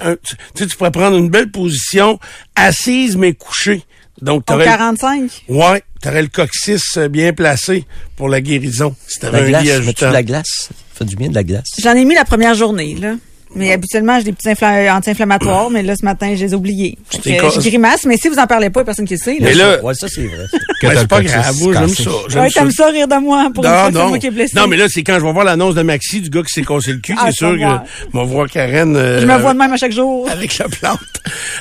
tu, 0.55 0.67
tu 0.67 0.77
pourrais 0.77 0.91
prendre 0.91 1.17
une 1.17 1.29
belle 1.29 1.49
position, 1.49 2.19
assise 2.55 3.17
mais 3.17 3.33
couchée. 3.33 3.83
Donc, 4.21 4.41
Au 4.41 4.53
t'aurais- 4.53 4.65
45. 4.65 5.43
Ouais, 5.49 5.83
t'aurais 6.01 6.21
le 6.21 6.27
coccyx 6.27 6.97
euh, 6.97 7.07
bien 7.07 7.33
placé 7.33 7.85
pour 8.15 8.29
la 8.29 8.41
guérison. 8.41 8.95
Si 9.07 9.19
La 9.21 9.31
t'avais 9.31 9.43
un 9.45 9.49
glace, 9.49 9.63
lit 9.79 9.85
mets-tu 9.87 10.05
de 10.05 10.09
la 10.09 10.23
glace? 10.23 10.69
Fait 10.93 11.05
du 11.05 11.15
bien 11.15 11.29
de 11.29 11.35
la 11.35 11.43
glace. 11.43 11.67
J'en 11.81 11.93
ai 11.95 12.05
mis 12.05 12.13
la 12.15 12.25
première 12.25 12.53
journée, 12.53 12.95
là. 12.95 13.15
Mais 13.55 13.71
habituellement, 13.71 14.17
j'ai 14.17 14.25
des 14.25 14.31
petits 14.33 14.49
infla- 14.49 14.91
anti-inflammatoires, 14.95 15.69
mais 15.69 15.83
là, 15.83 15.95
ce 15.95 16.03
matin, 16.05 16.33
je 16.35 16.43
les 16.45 16.51
ai 16.53 16.55
oubliés. 16.55 16.97
Fait 17.23 17.37
que, 17.37 17.49
Je 17.51 17.59
grimace, 17.59 18.05
mais 18.05 18.17
si 18.17 18.27
vous 18.27 18.37
en 18.39 18.47
parlez 18.47 18.69
pas, 18.69 18.79
il 18.79 18.81
y 18.81 18.83
a 18.83 18.85
personne 18.85 19.05
qui 19.05 19.13
le 19.13 19.19
sait. 19.19 19.37
Là. 19.39 19.47
Mais 19.47 19.53
là, 19.53 19.83
Ouais, 19.83 19.93
ça, 19.93 20.07
c'est 20.07 20.25
vrai. 20.25 20.45
Que 20.81 20.87
ouais, 20.87 20.93
t'as 20.95 21.01
c'est 21.01 21.07
pas 21.07 21.21
grave, 21.21 21.55
moi, 21.61 21.73
j'aime 21.73 21.87
ça. 21.89 22.11
j'aime 22.29 22.41
Ouais, 22.43 22.49
ça. 22.49 22.59
t'aimes 22.61 22.71
ça 22.71 22.87
rire 22.87 23.07
de 23.07 23.15
moi 23.15 23.49
pour 23.53 23.63
une 23.63 23.69
Non, 23.71 23.75
fois 23.77 23.87
que 23.89 23.93
c'est 23.93 23.99
non. 23.99 24.09
moi 24.09 24.19
qui 24.19 24.27
est 24.27 24.31
blessé. 24.31 24.53
non, 24.55 24.67
mais 24.67 24.77
là, 24.77 24.85
c'est 24.89 25.03
quand 25.03 25.19
je 25.19 25.25
vais 25.25 25.31
voir 25.31 25.45
l'annonce 25.45 25.75
de 25.75 25.81
Maxi 25.83 26.21
du 26.21 26.29
gars 26.29 26.41
qui 26.41 26.51
s'est 26.53 26.63
cassé 26.65 26.91
le 26.93 26.97
cul, 26.99 27.15
Ah, 27.17 27.25
c'est 27.27 27.31
sûr 27.37 27.51
je 27.51 27.57
vais 27.57 27.63
voir. 27.65 27.83
que 27.83 28.17
va 28.17 28.23
voir 28.23 28.49
Karen. 28.49 28.95
euh, 28.95 29.21
je 29.21 29.25
me 29.25 29.37
vois 29.37 29.53
de 29.53 29.59
même 29.59 29.71
à 29.73 29.77
chaque 29.77 29.91
jour. 29.91 30.27
avec 30.31 30.57
la 30.57 30.67
plante. 30.67 30.99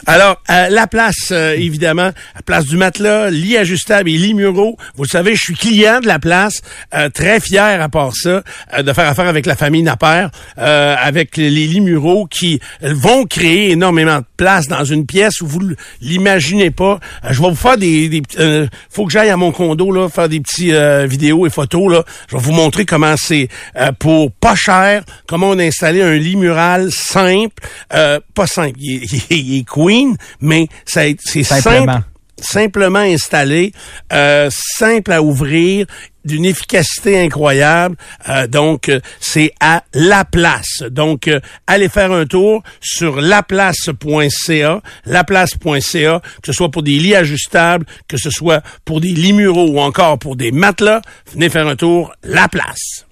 Alors, 0.06 0.40
euh, 0.50 0.68
la 0.70 0.86
place, 0.86 1.28
euh, 1.30 1.54
évidemment, 1.54 2.10
la 2.34 2.42
place 2.44 2.64
du 2.66 2.76
matelas, 2.76 3.30
lit 3.30 3.56
ajustable 3.56 4.08
et 4.10 4.16
lit 4.16 4.34
muraux. 4.34 4.76
Vous 4.96 5.04
le 5.04 5.08
savez, 5.08 5.34
je 5.34 5.40
suis 5.40 5.54
client 5.54 6.00
de 6.00 6.06
la 6.06 6.18
place, 6.18 6.60
euh, 6.94 7.08
très 7.10 7.38
fier 7.40 7.80
à 7.82 7.88
part 7.88 8.12
ça, 8.14 8.42
euh, 8.76 8.82
de 8.82 8.92
faire 8.92 9.08
affaire 9.08 9.26
avec 9.28 9.46
la 9.46 9.56
famille 9.56 9.82
Napper, 9.82 10.26
euh, 10.58 10.94
avec 10.98 11.36
les 11.36 11.50
lits 11.50 11.80
muraux 11.82 12.26
qui 12.26 12.60
euh, 12.82 12.92
vont 12.94 13.24
créer 13.26 13.70
énormément 13.72 14.18
de 14.18 14.24
place 14.36 14.68
dans 14.68 14.84
une 14.84 15.06
pièce 15.06 15.40
où 15.40 15.46
vous 15.46 15.60
l'imaginez 16.00 16.70
pas. 16.70 16.98
Euh, 17.24 17.28
je 17.32 17.42
vais 17.42 17.48
vous 17.50 17.54
faire 17.54 17.76
des... 17.76 18.08
des 18.08 18.22
euh, 18.38 18.66
faut 18.90 19.04
que 19.06 19.12
j'aille 19.12 19.30
à 19.30 19.36
mon 19.36 19.52
condo, 19.52 19.90
là, 19.92 20.08
faire 20.08 20.28
des 20.28 20.40
petits 20.40 20.72
euh, 20.72 21.06
vidéos 21.06 21.46
et 21.46 21.50
photos, 21.50 21.92
là. 21.92 22.04
Je 22.28 22.36
vais 22.36 22.42
vous 22.42 22.52
montrer 22.52 22.84
comment 22.86 23.16
c'est 23.16 23.48
euh, 23.76 23.92
pour 23.92 24.32
pas 24.32 24.54
cher, 24.54 25.02
comment 25.26 25.50
on 25.50 25.58
a 25.58 25.64
installé 25.64 26.02
un 26.02 26.14
lit 26.14 26.36
mural 26.36 26.90
simple, 26.90 27.54
euh, 27.94 28.18
pas 28.34 28.46
simple, 28.46 28.78
il 28.78 29.02
est, 29.02 29.12
il 29.30 29.36
est- 29.36 29.40
il 29.42 29.58
est 29.60 29.64
queen, 29.68 30.16
mais 30.40 30.68
c'est 30.84 31.16
Simplement. 31.44 31.92
simple, 31.92 32.02
simplement 32.40 32.98
installé, 33.00 33.72
euh, 34.12 34.48
simple 34.50 35.12
à 35.12 35.22
ouvrir, 35.22 35.86
d'une 36.24 36.44
efficacité 36.44 37.20
incroyable. 37.20 37.96
Euh, 38.28 38.46
donc, 38.46 38.88
euh, 38.88 39.00
c'est 39.20 39.52
à 39.60 39.84
La 39.94 40.24
Place. 40.24 40.82
Donc, 40.90 41.28
euh, 41.28 41.40
allez 41.66 41.88
faire 41.88 42.12
un 42.12 42.26
tour 42.26 42.62
sur 42.80 43.20
laplace.ca, 43.20 44.82
laplace.ca, 45.06 46.20
que 46.20 46.46
ce 46.46 46.52
soit 46.52 46.70
pour 46.70 46.82
des 46.82 46.98
lits 46.98 47.14
ajustables, 47.14 47.86
que 48.08 48.16
ce 48.16 48.30
soit 48.30 48.62
pour 48.84 49.00
des 49.00 49.12
lits 49.12 49.32
muraux 49.32 49.68
ou 49.68 49.80
encore 49.80 50.18
pour 50.18 50.36
des 50.36 50.52
matelas. 50.52 51.02
Venez 51.32 51.48
faire 51.48 51.66
un 51.66 51.76
tour, 51.76 52.12
La 52.22 52.48
Place. 52.48 53.06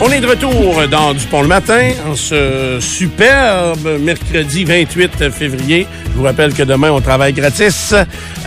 On 0.00 0.12
est 0.12 0.20
de 0.20 0.28
retour 0.28 0.86
dans 0.88 1.12
Du 1.12 1.26
Pont 1.26 1.42
le 1.42 1.48
matin 1.48 1.90
en 2.08 2.14
ce 2.14 2.78
superbe 2.80 3.98
mercredi 4.00 4.64
28 4.64 5.28
février. 5.30 5.88
Vous 6.18 6.24
rappelle 6.24 6.52
que 6.52 6.64
demain, 6.64 6.90
on 6.90 7.00
travaille 7.00 7.32
gratis. 7.32 7.94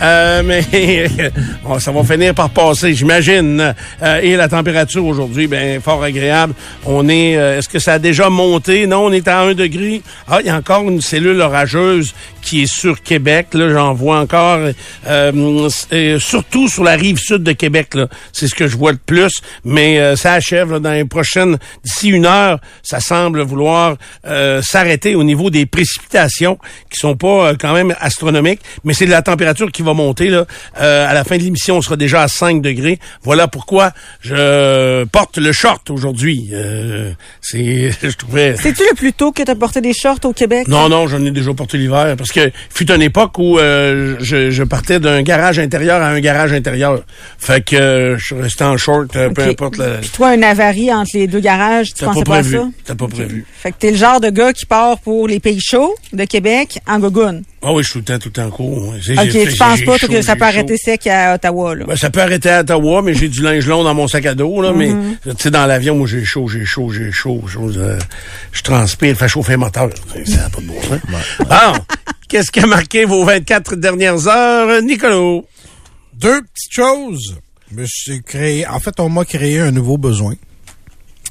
Euh, 0.02 0.42
mais 0.44 0.62
bon, 1.64 1.78
ça 1.78 1.90
va 1.90 2.04
finir 2.04 2.34
par 2.34 2.50
passer, 2.50 2.92
j'imagine. 2.92 3.74
Euh, 4.02 4.20
et 4.22 4.36
la 4.36 4.46
température 4.46 5.06
aujourd'hui, 5.06 5.46
ben 5.46 5.80
fort 5.80 6.02
agréable. 6.02 6.52
On 6.84 7.08
est, 7.08 7.38
euh, 7.38 7.56
est-ce 7.56 7.70
que 7.70 7.78
ça 7.78 7.94
a 7.94 7.98
déjà 7.98 8.28
monté? 8.28 8.86
Non, 8.86 9.06
on 9.06 9.12
est 9.12 9.26
à 9.26 9.40
1 9.40 9.54
degré. 9.54 10.02
Ah, 10.28 10.40
il 10.40 10.48
y 10.48 10.50
a 10.50 10.56
encore 10.56 10.86
une 10.86 11.00
cellule 11.00 11.40
orageuse 11.40 12.12
qui 12.42 12.64
est 12.64 12.70
sur 12.70 13.02
Québec. 13.02 13.48
Là, 13.54 13.70
j'en 13.70 13.94
vois 13.94 14.18
encore. 14.18 14.58
euh, 15.08 16.18
surtout 16.18 16.68
sur 16.68 16.84
la 16.84 16.92
rive 16.92 17.16
sud 17.16 17.42
de 17.42 17.52
Québec. 17.52 17.94
Là, 17.94 18.08
c'est 18.34 18.48
ce 18.48 18.54
que 18.54 18.66
je 18.66 18.76
vois 18.76 18.92
le 18.92 18.98
plus. 18.98 19.40
Mais 19.64 19.98
euh, 19.98 20.14
ça 20.14 20.34
achève 20.34 20.72
là, 20.72 20.78
dans 20.78 20.92
les 20.92 21.06
prochaines. 21.06 21.56
D'ici 21.84 22.10
une 22.10 22.26
heure, 22.26 22.58
ça 22.82 23.00
semble 23.00 23.40
vouloir 23.40 23.96
euh, 24.26 24.60
s'arrêter 24.60 25.14
au 25.14 25.24
niveau 25.24 25.48
des 25.48 25.64
précipitations 25.64 26.58
qui 26.90 27.00
sont 27.00 27.16
pas 27.16 27.54
quand 27.62 27.72
même 27.72 27.94
astronomique, 28.00 28.60
mais 28.82 28.92
c'est 28.92 29.06
de 29.06 29.10
la 29.10 29.22
température 29.22 29.70
qui 29.70 29.82
va 29.82 29.94
monter. 29.94 30.28
Là. 30.28 30.46
Euh, 30.80 31.08
à 31.08 31.14
la 31.14 31.22
fin 31.22 31.36
de 31.36 31.42
l'émission, 31.42 31.76
on 31.76 31.80
sera 31.80 31.96
déjà 31.96 32.22
à 32.22 32.28
5 32.28 32.60
degrés. 32.60 32.98
Voilà 33.22 33.46
pourquoi 33.46 33.92
je 34.20 35.04
porte 35.04 35.38
le 35.38 35.52
short 35.52 35.88
aujourd'hui. 35.90 36.50
Euh, 36.52 37.12
c'est, 37.40 37.92
je 38.02 38.16
trouvais... 38.16 38.56
C'est-tu 38.56 38.82
le 38.90 38.96
plus 38.96 39.12
tôt 39.12 39.30
que 39.30 39.42
tu 39.42 39.50
as 39.50 39.54
porté 39.54 39.80
des 39.80 39.92
shorts 39.92 40.18
au 40.24 40.32
Québec? 40.32 40.66
Non, 40.66 40.88
non, 40.88 41.06
j'en 41.06 41.24
ai 41.24 41.30
déjà 41.30 41.54
porté 41.54 41.78
l'hiver. 41.78 42.16
Parce 42.18 42.32
que 42.32 42.50
fut 42.70 42.90
une 42.90 43.02
époque 43.02 43.38
où 43.38 43.58
euh, 43.58 44.16
je, 44.20 44.50
je 44.50 44.64
partais 44.64 44.98
d'un 44.98 45.22
garage 45.22 45.60
intérieur 45.60 46.02
à 46.02 46.08
un 46.08 46.20
garage 46.20 46.52
intérieur. 46.52 47.04
Fait 47.38 47.64
que 47.64 47.76
euh, 47.76 48.18
je 48.18 48.24
suis 48.24 48.34
resté 48.34 48.64
en 48.64 48.76
short, 48.76 49.14
euh, 49.14 49.30
peu 49.30 49.42
importe 49.42 49.76
la... 49.76 49.98
Puis 49.98 50.10
toi, 50.10 50.28
un 50.30 50.42
avarie 50.42 50.92
entre 50.92 51.12
les 51.14 51.26
deux 51.28 51.40
garages, 51.40 51.94
tu 51.94 52.04
pensais 52.04 52.24
pas 52.24 52.32
pas, 52.32 52.38
à 52.38 52.40
prévu. 52.40 52.56
ça? 52.56 52.68
T'as 52.86 52.94
pas 52.94 53.08
prévu. 53.08 53.46
Fait 53.52 53.70
que 53.70 53.76
t'es 53.78 53.90
le 53.92 53.96
genre 53.96 54.20
de 54.20 54.30
gars 54.30 54.52
qui 54.52 54.66
part 54.66 54.98
pour 54.98 55.28
les 55.28 55.40
pays 55.40 55.60
chauds 55.60 55.94
de 56.12 56.24
Québec 56.24 56.78
en 56.86 56.98
gogoune. 56.98 57.42
Ah 57.64 57.72
oui, 57.72 57.82
je 57.84 57.90
suis 57.90 57.92
tout 57.92 57.98
le 58.00 58.04
temps, 58.04 58.18
tout 58.18 58.28
le 58.28 58.32
temps 58.32 58.46
en 58.46 58.50
cours. 58.50 58.88
ouais. 58.88 58.98
C'est- 59.04 59.12
OK, 59.16 59.24
j'ai- 59.30 59.44
tu 59.44 59.50
j'ai- 59.52 59.56
penses 59.56 59.80
pas 59.82 59.96
chaud, 59.98 60.08
que 60.08 60.20
ça 60.20 60.34
peut 60.34 60.40
chaud. 60.40 60.44
arrêter 60.46 60.76
sec 60.76 61.06
à 61.06 61.34
Ottawa, 61.34 61.74
là? 61.76 61.84
Ben, 61.86 61.96
ça 61.96 62.10
peut 62.10 62.20
arrêter 62.20 62.50
à 62.50 62.60
Ottawa, 62.60 63.02
mais 63.02 63.14
j'ai 63.14 63.28
du 63.28 63.40
linge 63.40 63.66
long 63.66 63.84
dans 63.84 63.94
mon 63.94 64.08
sac 64.08 64.26
à 64.26 64.34
dos, 64.34 64.60
là, 64.60 64.72
Mhm. 64.72 64.78
mais, 65.24 65.32
tu 65.34 65.42
sais, 65.42 65.50
dans 65.50 65.64
l'avion, 65.66 65.94
moi, 65.96 66.08
j'ai 66.08 66.24
chaud, 66.24 66.48
j'ai 66.48 66.64
chaud, 66.64 66.90
j'ai 66.90 67.12
chaud, 67.12 67.40
chose, 67.46 67.78
euh, 67.78 67.98
je 68.50 68.62
transpire, 68.62 69.16
fait 69.16 69.28
chauffer 69.28 69.52
le 69.52 69.58
moteur. 69.58 69.90
Ça 70.26 70.36
n'a 70.36 70.50
pas 70.50 70.60
de 70.60 70.66
bon 70.66 70.82
sens. 70.82 70.98
Bon, 71.48 71.84
qu'est-ce 72.28 72.50
qui 72.50 72.60
a 72.60 72.66
marqué 72.66 73.04
vos 73.04 73.24
24 73.24 73.76
dernières 73.76 74.26
heures, 74.26 74.82
Nicolas? 74.82 75.40
Deux 76.14 76.42
petites 76.42 76.72
choses. 76.72 77.36
Je 77.70 77.76
me 77.76 77.86
suis 77.86 78.22
créé, 78.22 78.66
en 78.66 78.80
fait, 78.80 78.98
on 78.98 79.08
m'a 79.08 79.24
créé 79.24 79.60
un 79.60 79.70
nouveau 79.70 79.98
besoin 79.98 80.34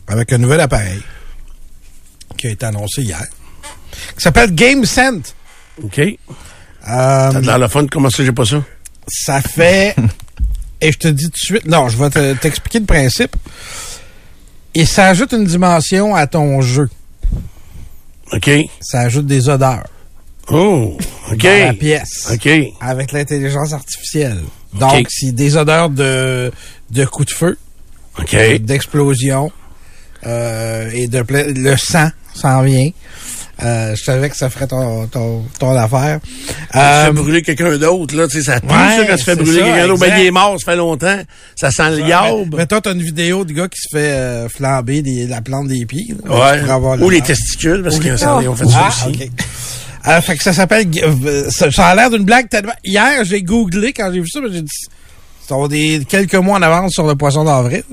avec 0.07 0.31
un 0.33 0.37
nouvel 0.37 0.61
appareil 0.61 1.01
qui 2.37 2.47
a 2.47 2.51
été 2.51 2.65
annoncé 2.65 3.01
hier, 3.03 3.25
qui 4.15 4.21
s'appelle 4.23 4.55
GameSense. 4.55 5.35
OK. 5.83 5.99
Euh, 5.99 6.15
T'as 6.87 7.41
de 7.41 7.89
comment 7.89 8.09
ça, 8.09 8.23
j'ai 8.23 8.31
pas 8.31 8.45
ça? 8.45 8.63
ça 9.07 9.41
fait, 9.41 9.95
et 10.81 10.91
je 10.91 10.97
te 10.97 11.07
dis 11.07 11.25
tout 11.25 11.31
de 11.31 11.37
suite, 11.37 11.65
non, 11.65 11.89
je 11.89 11.97
vais 11.97 12.09
te- 12.09 12.33
t'expliquer 12.35 12.79
le 12.79 12.85
principe. 12.85 13.35
Et 14.73 14.85
ça 14.85 15.07
ajoute 15.07 15.33
une 15.33 15.43
dimension 15.45 16.15
à 16.15 16.27
ton 16.27 16.61
jeu. 16.61 16.89
OK. 18.31 18.49
Ça 18.79 19.01
ajoute 19.01 19.25
des 19.25 19.49
odeurs 19.49 19.83
Oh, 20.49 20.97
OK. 21.31 21.37
dans 21.43 21.65
la 21.67 21.73
pièce. 21.73 22.29
OK. 22.33 22.49
Avec 22.79 23.11
l'intelligence 23.11 23.73
artificielle. 23.73 24.41
Donc, 24.73 24.93
OK. 25.01 25.05
c'est 25.09 25.33
des 25.33 25.57
odeurs 25.57 25.89
de, 25.89 26.51
de 26.89 27.05
coups 27.05 27.27
de 27.29 27.33
feu, 27.33 27.57
OK. 28.19 28.35
d'explosion, 28.61 29.51
euh, 30.25 30.89
et 30.93 31.07
de 31.07 31.23
le 31.29 31.75
sang 31.77 32.09
s'en 32.33 32.61
vient. 32.61 32.89
Euh, 33.63 33.95
je 33.95 34.03
savais 34.03 34.29
que 34.29 34.35
ça 34.35 34.49
ferait 34.49 34.65
ton, 34.67 35.05
ton, 35.07 35.43
ton 35.59 35.75
affaire. 35.75 36.19
Tu 36.71 36.77
Euh, 36.79 37.05
fais 37.05 37.11
brûler 37.11 37.41
quelqu'un 37.43 37.77
d'autre, 37.77 38.15
là, 38.15 38.27
tu 38.27 38.37
sais, 38.37 38.43
ça 38.51 38.59
pue, 38.59 38.67
ouais, 38.67 38.73
ça, 38.97 39.05
quand 39.07 39.15
tu 39.17 39.23
fais 39.23 39.35
brûler 39.35 39.59
quelqu'un 39.61 39.87
d'autre. 39.87 39.99
Ben, 39.99 40.13
il 40.17 40.25
est 40.25 40.31
mort, 40.31 40.55
ça 40.59 40.71
fait 40.71 40.77
longtemps. 40.77 41.19
Ça 41.55 41.69
sent 41.69 41.91
le 41.91 41.99
yaube. 42.07 42.55
Mettons, 42.55 42.81
t'as 42.81 42.93
une 42.93 43.03
vidéo 43.03 43.45
du 43.45 43.53
gars 43.53 43.67
qui 43.67 43.79
se 43.79 43.95
fait 43.95 44.11
euh, 44.11 44.49
flamber 44.49 45.01
des- 45.03 45.27
la 45.27 45.41
plante 45.41 45.67
des 45.67 45.85
pieds. 45.85 46.07
là. 46.09 46.15
Tu 46.23 46.29
Ouais. 46.29 46.59
pourrais 46.61 46.71
avoir 46.73 47.01
Ou 47.01 47.09
les 47.09 47.21
testicules, 47.21 47.83
parce 47.83 47.97
Ou 47.97 47.99
que 47.99 48.03
les- 48.09 48.17
ça, 48.17 48.39
ils 48.41 48.47
ont 48.49 48.55
fait 48.55 48.65
ça 48.67 48.81
Ah, 48.85 48.87
aussi. 49.07 49.21
ok. 49.23 49.29
Euh, 50.07 50.21
fait 50.21 50.35
que 50.37 50.43
ça 50.43 50.53
s'appelle. 50.53 50.87
euh, 51.03 51.49
Ça, 51.51 51.69
ça 51.71 51.85
a 51.87 51.95
l'air 51.95 52.09
d'une 52.09 52.23
blague 52.23 52.49
tellement. 52.49 52.73
Hier, 52.83 53.23
j'ai 53.23 53.43
googlé 53.43 53.93
quand 53.93 54.11
j'ai 54.11 54.21
vu 54.21 54.27
ça, 54.27 54.39
mais 54.41 54.51
j'ai 54.51 54.61
dit. 54.63 54.71
Va 55.49 55.67
des 55.67 56.03
quelques 56.07 56.35
mois 56.35 56.57
en 56.57 56.61
avance 56.61 56.93
sur 56.93 57.05
le 57.05 57.13
poisson 57.15 57.43
d'avril. 57.43 57.83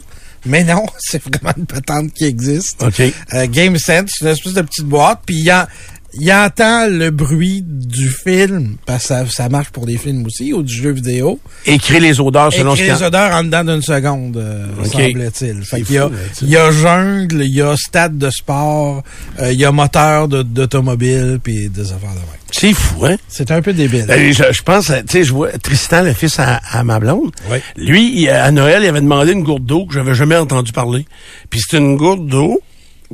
Mais 0.47 0.65
non, 0.65 0.87
c'est 0.99 1.23
vraiment 1.23 1.53
une 1.57 1.67
patente 1.67 2.13
qui 2.13 2.25
existe. 2.25 2.83
OK. 2.83 3.01
Euh, 3.35 3.47
GameSense, 3.47 4.11
c'est 4.19 4.25
une 4.25 4.31
espèce 4.33 4.55
de 4.55 4.63
petite 4.63 4.85
boîte, 4.87 5.21
puis 5.27 5.37
il 5.37 5.53
en- 5.53 5.67
il 6.15 6.33
entend 6.33 6.87
le 6.89 7.11
bruit 7.11 7.63
du 7.63 8.09
film, 8.09 8.77
parce 8.87 9.03
que 9.03 9.09
ça, 9.09 9.25
ça 9.29 9.49
marche 9.49 9.71
pour 9.71 9.85
des 9.87 9.99
films 9.99 10.25
aussi, 10.27 10.53
ou 10.55 10.63
du 10.63 10.73
jeu 10.75 10.91
vidéo. 10.91 11.39
Et 11.67 11.79
créer 11.79 12.01
les 12.01 12.19
odeurs 12.21 12.53
selon 12.53 12.75
ce 12.75 12.81
les 12.83 12.89
qu'il 12.89 12.99
y 12.99 13.03
a. 13.03 13.07
odeurs 13.09 13.33
en 13.35 13.45
dedans 13.45 13.65
d'une 13.65 13.83
seconde, 13.83 14.37
euh, 14.39 14.67
semble-t-il. 14.85 15.63
Fait 15.65 15.83
qu'il 15.83 15.97
y 15.97 15.99
a, 15.99 16.09
il 16.43 16.49
y 16.49 16.57
a 16.57 16.71
jungle, 16.71 17.43
il 17.43 17.55
y 17.55 17.61
a 17.63 17.77
stade 17.77 18.17
de 18.17 18.31
sport, 18.31 19.03
euh, 19.41 19.53
il 19.53 19.59
y 19.61 19.65
a 19.67 19.71
moteur 19.73 20.29
de- 20.29 20.43
d'automobile, 20.43 21.41
puis 21.43 21.69
des 21.69 21.93
affaires 21.93 22.11
de 22.11 22.15
même. 22.17 22.25
C'est 22.51 22.73
fou, 22.73 23.05
hein? 23.05 23.17
C'est 23.29 23.51
un 23.51 23.61
peu 23.61 23.75
débile. 23.75 24.07
Ben, 24.09 24.33
je, 24.33 24.45
je 24.51 24.63
pense, 24.63 24.87
tu 24.87 24.93
sais, 25.11 25.25
je 25.25 25.33
vois 25.35 25.51
Tristan, 25.59 26.03
le 26.03 26.15
fils 26.15 26.39
à, 26.39 26.61
à 26.73 26.83
ma 26.85 26.99
blonde. 26.99 27.31
Oui. 27.51 27.59
Lui, 27.77 28.23
il- 28.23 28.31
à 28.31 28.51
Noël, 28.51 28.83
il 28.83 28.89
avait 28.89 29.03
demandé 29.03 29.33
une 29.33 29.43
gourde 29.45 29.67
d'eau 29.67 29.85
que 29.85 29.93
j'avais 29.93 30.15
jamais 30.15 30.37
entendu 30.37 30.73
parler. 30.73 31.05
Puis 31.51 31.61
c'est 31.61 31.77
une 31.77 31.97
gourde 31.97 32.27
d'eau, 32.27 32.61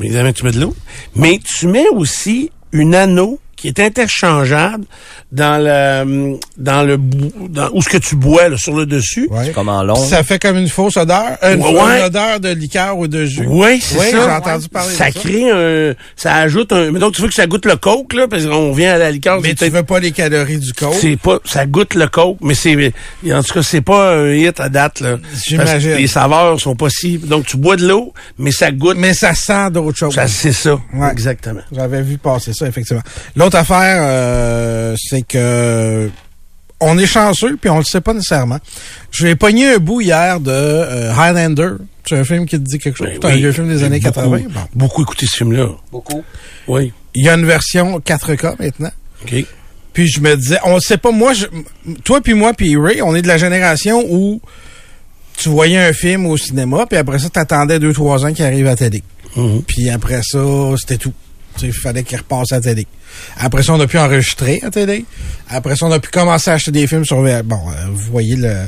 évidemment, 0.00 0.32
tu 0.32 0.44
mets 0.44 0.52
de 0.52 0.60
l'eau, 0.60 0.76
mais 1.16 1.40
tu 1.44 1.66
mets 1.66 1.88
aussi 1.92 2.50
une 2.74 2.96
anneau 2.96 3.38
qui 3.64 3.68
est 3.68 3.80
interchangeable 3.80 4.84
dans 5.32 5.56
le 5.58 6.38
dans 6.58 6.82
le 6.82 6.98
dans 6.98 7.70
où 7.72 7.80
ce 7.82 7.88
que 7.88 7.96
tu 7.96 8.14
bois 8.14 8.50
là, 8.50 8.58
sur 8.58 8.76
le 8.76 8.84
dessus. 8.84 9.26
Ouais. 9.30 9.50
Comme 9.52 9.70
en 9.70 9.82
long. 9.82 9.94
Ça 9.96 10.22
fait 10.22 10.38
comme 10.38 10.58
une 10.58 10.68
fausse 10.68 10.98
odeur, 10.98 11.38
une, 11.42 11.62
Ouais, 11.62 11.98
une 12.00 12.04
odeur 12.04 12.40
de 12.40 12.50
liqueur 12.50 12.98
ou 12.98 13.08
de 13.08 13.24
jus. 13.24 13.46
Oui, 13.48 13.80
c'est 13.82 13.98
Oui, 13.98 14.10
ça. 14.10 14.18
j'ai 14.20 14.30
entendu 14.32 14.68
parler 14.68 14.92
ça 14.94 15.08
de 15.08 15.12
ça. 15.14 15.20
crée 15.20 15.50
un 15.50 15.94
ça 16.14 16.34
ajoute 16.36 16.72
un 16.72 16.90
mais 16.92 16.98
donc 17.00 17.14
tu 17.14 17.22
veux 17.22 17.28
que 17.28 17.34
ça 17.34 17.46
goûte 17.46 17.64
le 17.64 17.76
coke 17.76 18.12
là 18.12 18.28
parce 18.28 18.44
qu'on 18.44 18.72
vient 18.72 18.94
à 18.94 18.98
la 18.98 19.10
liqueur 19.10 19.40
Mais 19.40 19.54
tu 19.54 19.66
veux 19.68 19.82
pas 19.82 19.98
les 19.98 20.12
calories 20.12 20.58
du 20.58 20.72
coke. 20.74 20.94
c'est 21.00 21.16
pas 21.16 21.38
ça 21.46 21.64
goûte 21.66 21.94
le 21.94 22.06
coke 22.06 22.36
mais 22.42 22.54
c'est 22.54 22.92
en 23.32 23.42
tout 23.42 23.54
cas 23.54 23.62
c'est 23.62 23.80
pas 23.80 24.14
un 24.14 24.30
hit 24.34 24.60
à 24.60 24.68
date 24.68 25.00
là 25.00 25.16
J'imagine. 25.46 25.92
Les 25.94 26.06
saveurs 26.06 26.60
sont 26.60 26.76
pas 26.76 26.90
si 26.90 27.16
donc 27.18 27.46
tu 27.46 27.56
bois 27.56 27.76
de 27.76 27.88
l'eau 27.88 28.12
mais 28.38 28.50
ça 28.52 28.70
goûte 28.70 28.98
Mais 28.98 29.14
ça 29.14 29.34
sent 29.34 29.70
d'autres 29.70 29.96
choses. 29.98 30.14
ça 30.14 30.28
c'est 30.28 30.52
ça 30.52 30.78
Ouais. 30.94 31.10
exactement 31.10 31.60
J'avais 31.72 32.02
vu 32.02 32.18
passer 32.18 32.52
ça, 32.52 32.66
effectivement. 32.66 33.02
L'autre 33.36 33.53
affaire, 33.54 33.98
euh, 34.00 34.94
c'est 34.98 35.22
que 35.22 36.10
on 36.80 36.98
est 36.98 37.06
chanceux, 37.06 37.56
puis 37.60 37.70
on 37.70 37.78
le 37.78 37.84
sait 37.84 38.00
pas 38.00 38.12
nécessairement. 38.12 38.58
J'ai 39.10 39.34
pogné 39.36 39.74
un 39.74 39.78
bout 39.78 40.00
hier 40.02 40.40
de 40.40 40.50
euh, 40.50 41.12
Highlander. 41.14 41.70
C'est 42.06 42.18
un 42.18 42.24
film 42.24 42.44
qui 42.44 42.58
te 42.58 42.64
dit 42.64 42.78
quelque 42.78 42.96
chose? 42.98 43.06
Ben 43.08 43.18
c'est 43.22 43.26
un 43.32 43.36
vieux 43.36 43.52
film 43.52 43.68
des 43.68 43.82
années 43.82 44.00
beaucoup, 44.00 44.14
80. 44.20 44.38
Bon. 44.50 44.60
beaucoup 44.74 45.02
écouté 45.02 45.24
ce 45.26 45.36
film 45.36 45.52
là 45.52 45.68
Beaucoup. 45.90 46.22
oui 46.68 46.92
Il 47.14 47.24
y 47.24 47.28
a 47.30 47.34
une 47.34 47.46
version 47.46 47.98
4K 48.00 48.56
maintenant. 48.60 48.90
ok 49.24 49.44
Puis 49.94 50.08
je 50.08 50.20
me 50.20 50.36
disais, 50.36 50.58
on 50.64 50.78
sait 50.80 50.98
pas, 50.98 51.10
moi, 51.12 51.32
je- 51.32 51.46
toi 52.04 52.20
puis 52.20 52.34
moi 52.34 52.52
puis 52.52 52.76
Ray, 52.76 53.00
on 53.00 53.14
est 53.14 53.22
de 53.22 53.28
la 53.28 53.38
génération 53.38 54.04
où 54.10 54.42
tu 55.38 55.48
voyais 55.48 55.78
un 55.78 55.92
film 55.94 56.26
au 56.26 56.36
cinéma, 56.36 56.84
puis 56.86 56.98
après 56.98 57.18
ça, 57.18 57.30
t'attendais 57.30 57.78
deux, 57.78 57.92
trois 57.94 58.24
ans 58.26 58.32
qu'il 58.34 58.44
arrive 58.44 58.66
à 58.66 58.76
télé. 58.76 59.02
Mhm. 59.36 59.62
Puis 59.62 59.88
après 59.88 60.20
ça, 60.22 60.38
c'était 60.78 60.98
tout. 60.98 61.12
Il 61.62 61.72
fallait 61.72 62.02
qu'il 62.02 62.18
repasse 62.18 62.52
à 62.52 62.56
la 62.56 62.60
télé. 62.62 62.86
Après 63.38 63.62
ça, 63.62 63.72
on 63.74 63.80
a 63.80 63.86
pu 63.86 63.98
enregistrer 63.98 64.58
à 64.62 64.66
la 64.66 64.70
télé. 64.70 65.04
Après 65.48 65.76
ça, 65.76 65.86
on 65.86 65.92
a 65.92 66.00
pu 66.00 66.10
commencer 66.10 66.50
à 66.50 66.54
acheter 66.54 66.72
des 66.72 66.86
films 66.86 67.04
sur... 67.04 67.22
Bon, 67.44 67.60
euh, 67.70 67.86
vous 67.92 68.10
voyez 68.10 68.36
le... 68.36 68.66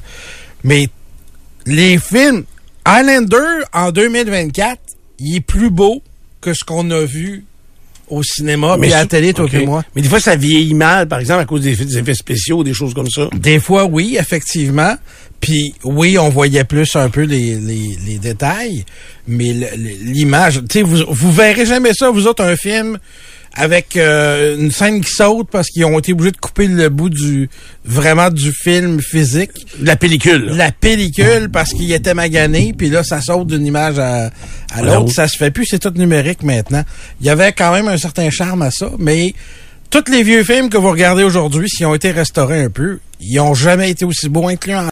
Mais 0.64 0.88
les 1.66 1.98
films... 1.98 2.44
Highlander, 2.88 3.64
en 3.72 3.90
2024, 3.90 4.78
il 5.18 5.36
est 5.36 5.40
plus 5.40 5.70
beau 5.70 6.02
que 6.40 6.54
ce 6.54 6.62
qu'on 6.64 6.88
a 6.92 7.00
vu 7.04 7.44
au 8.08 8.22
cinéma 8.22 8.76
mais 8.78 8.92
à 8.92 8.98
la 8.98 9.06
télé, 9.06 9.34
toi 9.34 9.46
ok. 9.46 9.54
et 9.54 9.66
moi. 9.66 9.82
mais 9.96 10.02
des 10.02 10.08
fois 10.08 10.20
ça 10.20 10.36
vieillit 10.36 10.74
mal 10.74 11.08
par 11.08 11.18
exemple 11.18 11.40
à 11.40 11.44
cause 11.44 11.62
des, 11.62 11.70
effets- 11.72 11.84
des 11.86 11.98
effets 11.98 12.14
spéciaux 12.14 12.62
des 12.62 12.72
choses 12.72 12.94
comme 12.94 13.10
ça 13.10 13.28
Des 13.34 13.58
fois, 13.58 13.86
oui, 13.86 14.16
effectivement. 14.20 14.94
Puis 15.40 15.74
oui, 15.84 16.18
on 16.18 16.28
voyait 16.28 16.64
plus 16.64 16.96
un 16.96 17.08
peu 17.08 17.22
les, 17.22 17.56
les, 17.56 17.96
les 18.06 18.18
détails, 18.18 18.84
mais 19.28 19.54
l'image, 20.02 20.62
tu 20.68 20.78
sais, 20.78 20.82
vous, 20.82 21.04
vous 21.08 21.32
verrez 21.32 21.66
jamais 21.66 21.92
ça, 21.92 22.10
vous 22.10 22.26
autres, 22.26 22.42
un 22.42 22.56
film 22.56 22.98
avec 23.56 23.96
euh, 23.96 24.56
une 24.58 24.70
scène 24.70 25.00
qui 25.00 25.10
saute 25.10 25.48
parce 25.50 25.68
qu'ils 25.68 25.86
ont 25.86 25.98
été 25.98 26.12
obligés 26.12 26.32
de 26.32 26.36
couper 26.36 26.66
le 26.66 26.90
bout 26.90 27.08
du 27.08 27.48
vraiment 27.86 28.28
du 28.28 28.52
film 28.52 29.00
physique, 29.00 29.66
la 29.80 29.96
pellicule 29.96 30.50
la 30.54 30.70
pellicule 30.70 31.48
parce 31.50 31.72
qu'il 31.72 31.90
était 31.90 32.12
magané, 32.12 32.74
puis 32.76 32.90
là 32.90 33.02
ça 33.02 33.22
saute 33.22 33.46
d'une 33.46 33.64
image 33.64 33.98
à, 33.98 34.30
à 34.72 34.82
l'autre, 34.82 34.98
l'autre. 34.98 35.12
ça 35.12 35.26
se 35.26 35.38
fait 35.38 35.50
plus, 35.50 35.64
c'est 35.64 35.78
tout 35.78 35.90
numérique 35.90 36.42
maintenant. 36.42 36.84
Il 37.20 37.26
y 37.26 37.30
avait 37.30 37.52
quand 37.52 37.72
même 37.72 37.88
un 37.88 37.96
certain 37.96 38.28
charme 38.28 38.60
à 38.60 38.70
ça, 38.70 38.90
mais 38.98 39.34
tous 39.88 40.10
les 40.10 40.22
vieux 40.22 40.44
films 40.44 40.68
que 40.68 40.76
vous 40.76 40.90
regardez 40.90 41.22
aujourd'hui, 41.22 41.68
s'ils 41.70 41.86
ont 41.86 41.94
été 41.94 42.10
restaurés 42.10 42.62
un 42.62 42.70
peu, 42.70 42.98
ils 43.20 43.40
ont 43.40 43.54
jamais 43.54 43.90
été 43.90 44.04
aussi 44.04 44.28
beaux 44.28 44.48
incluant 44.48 44.84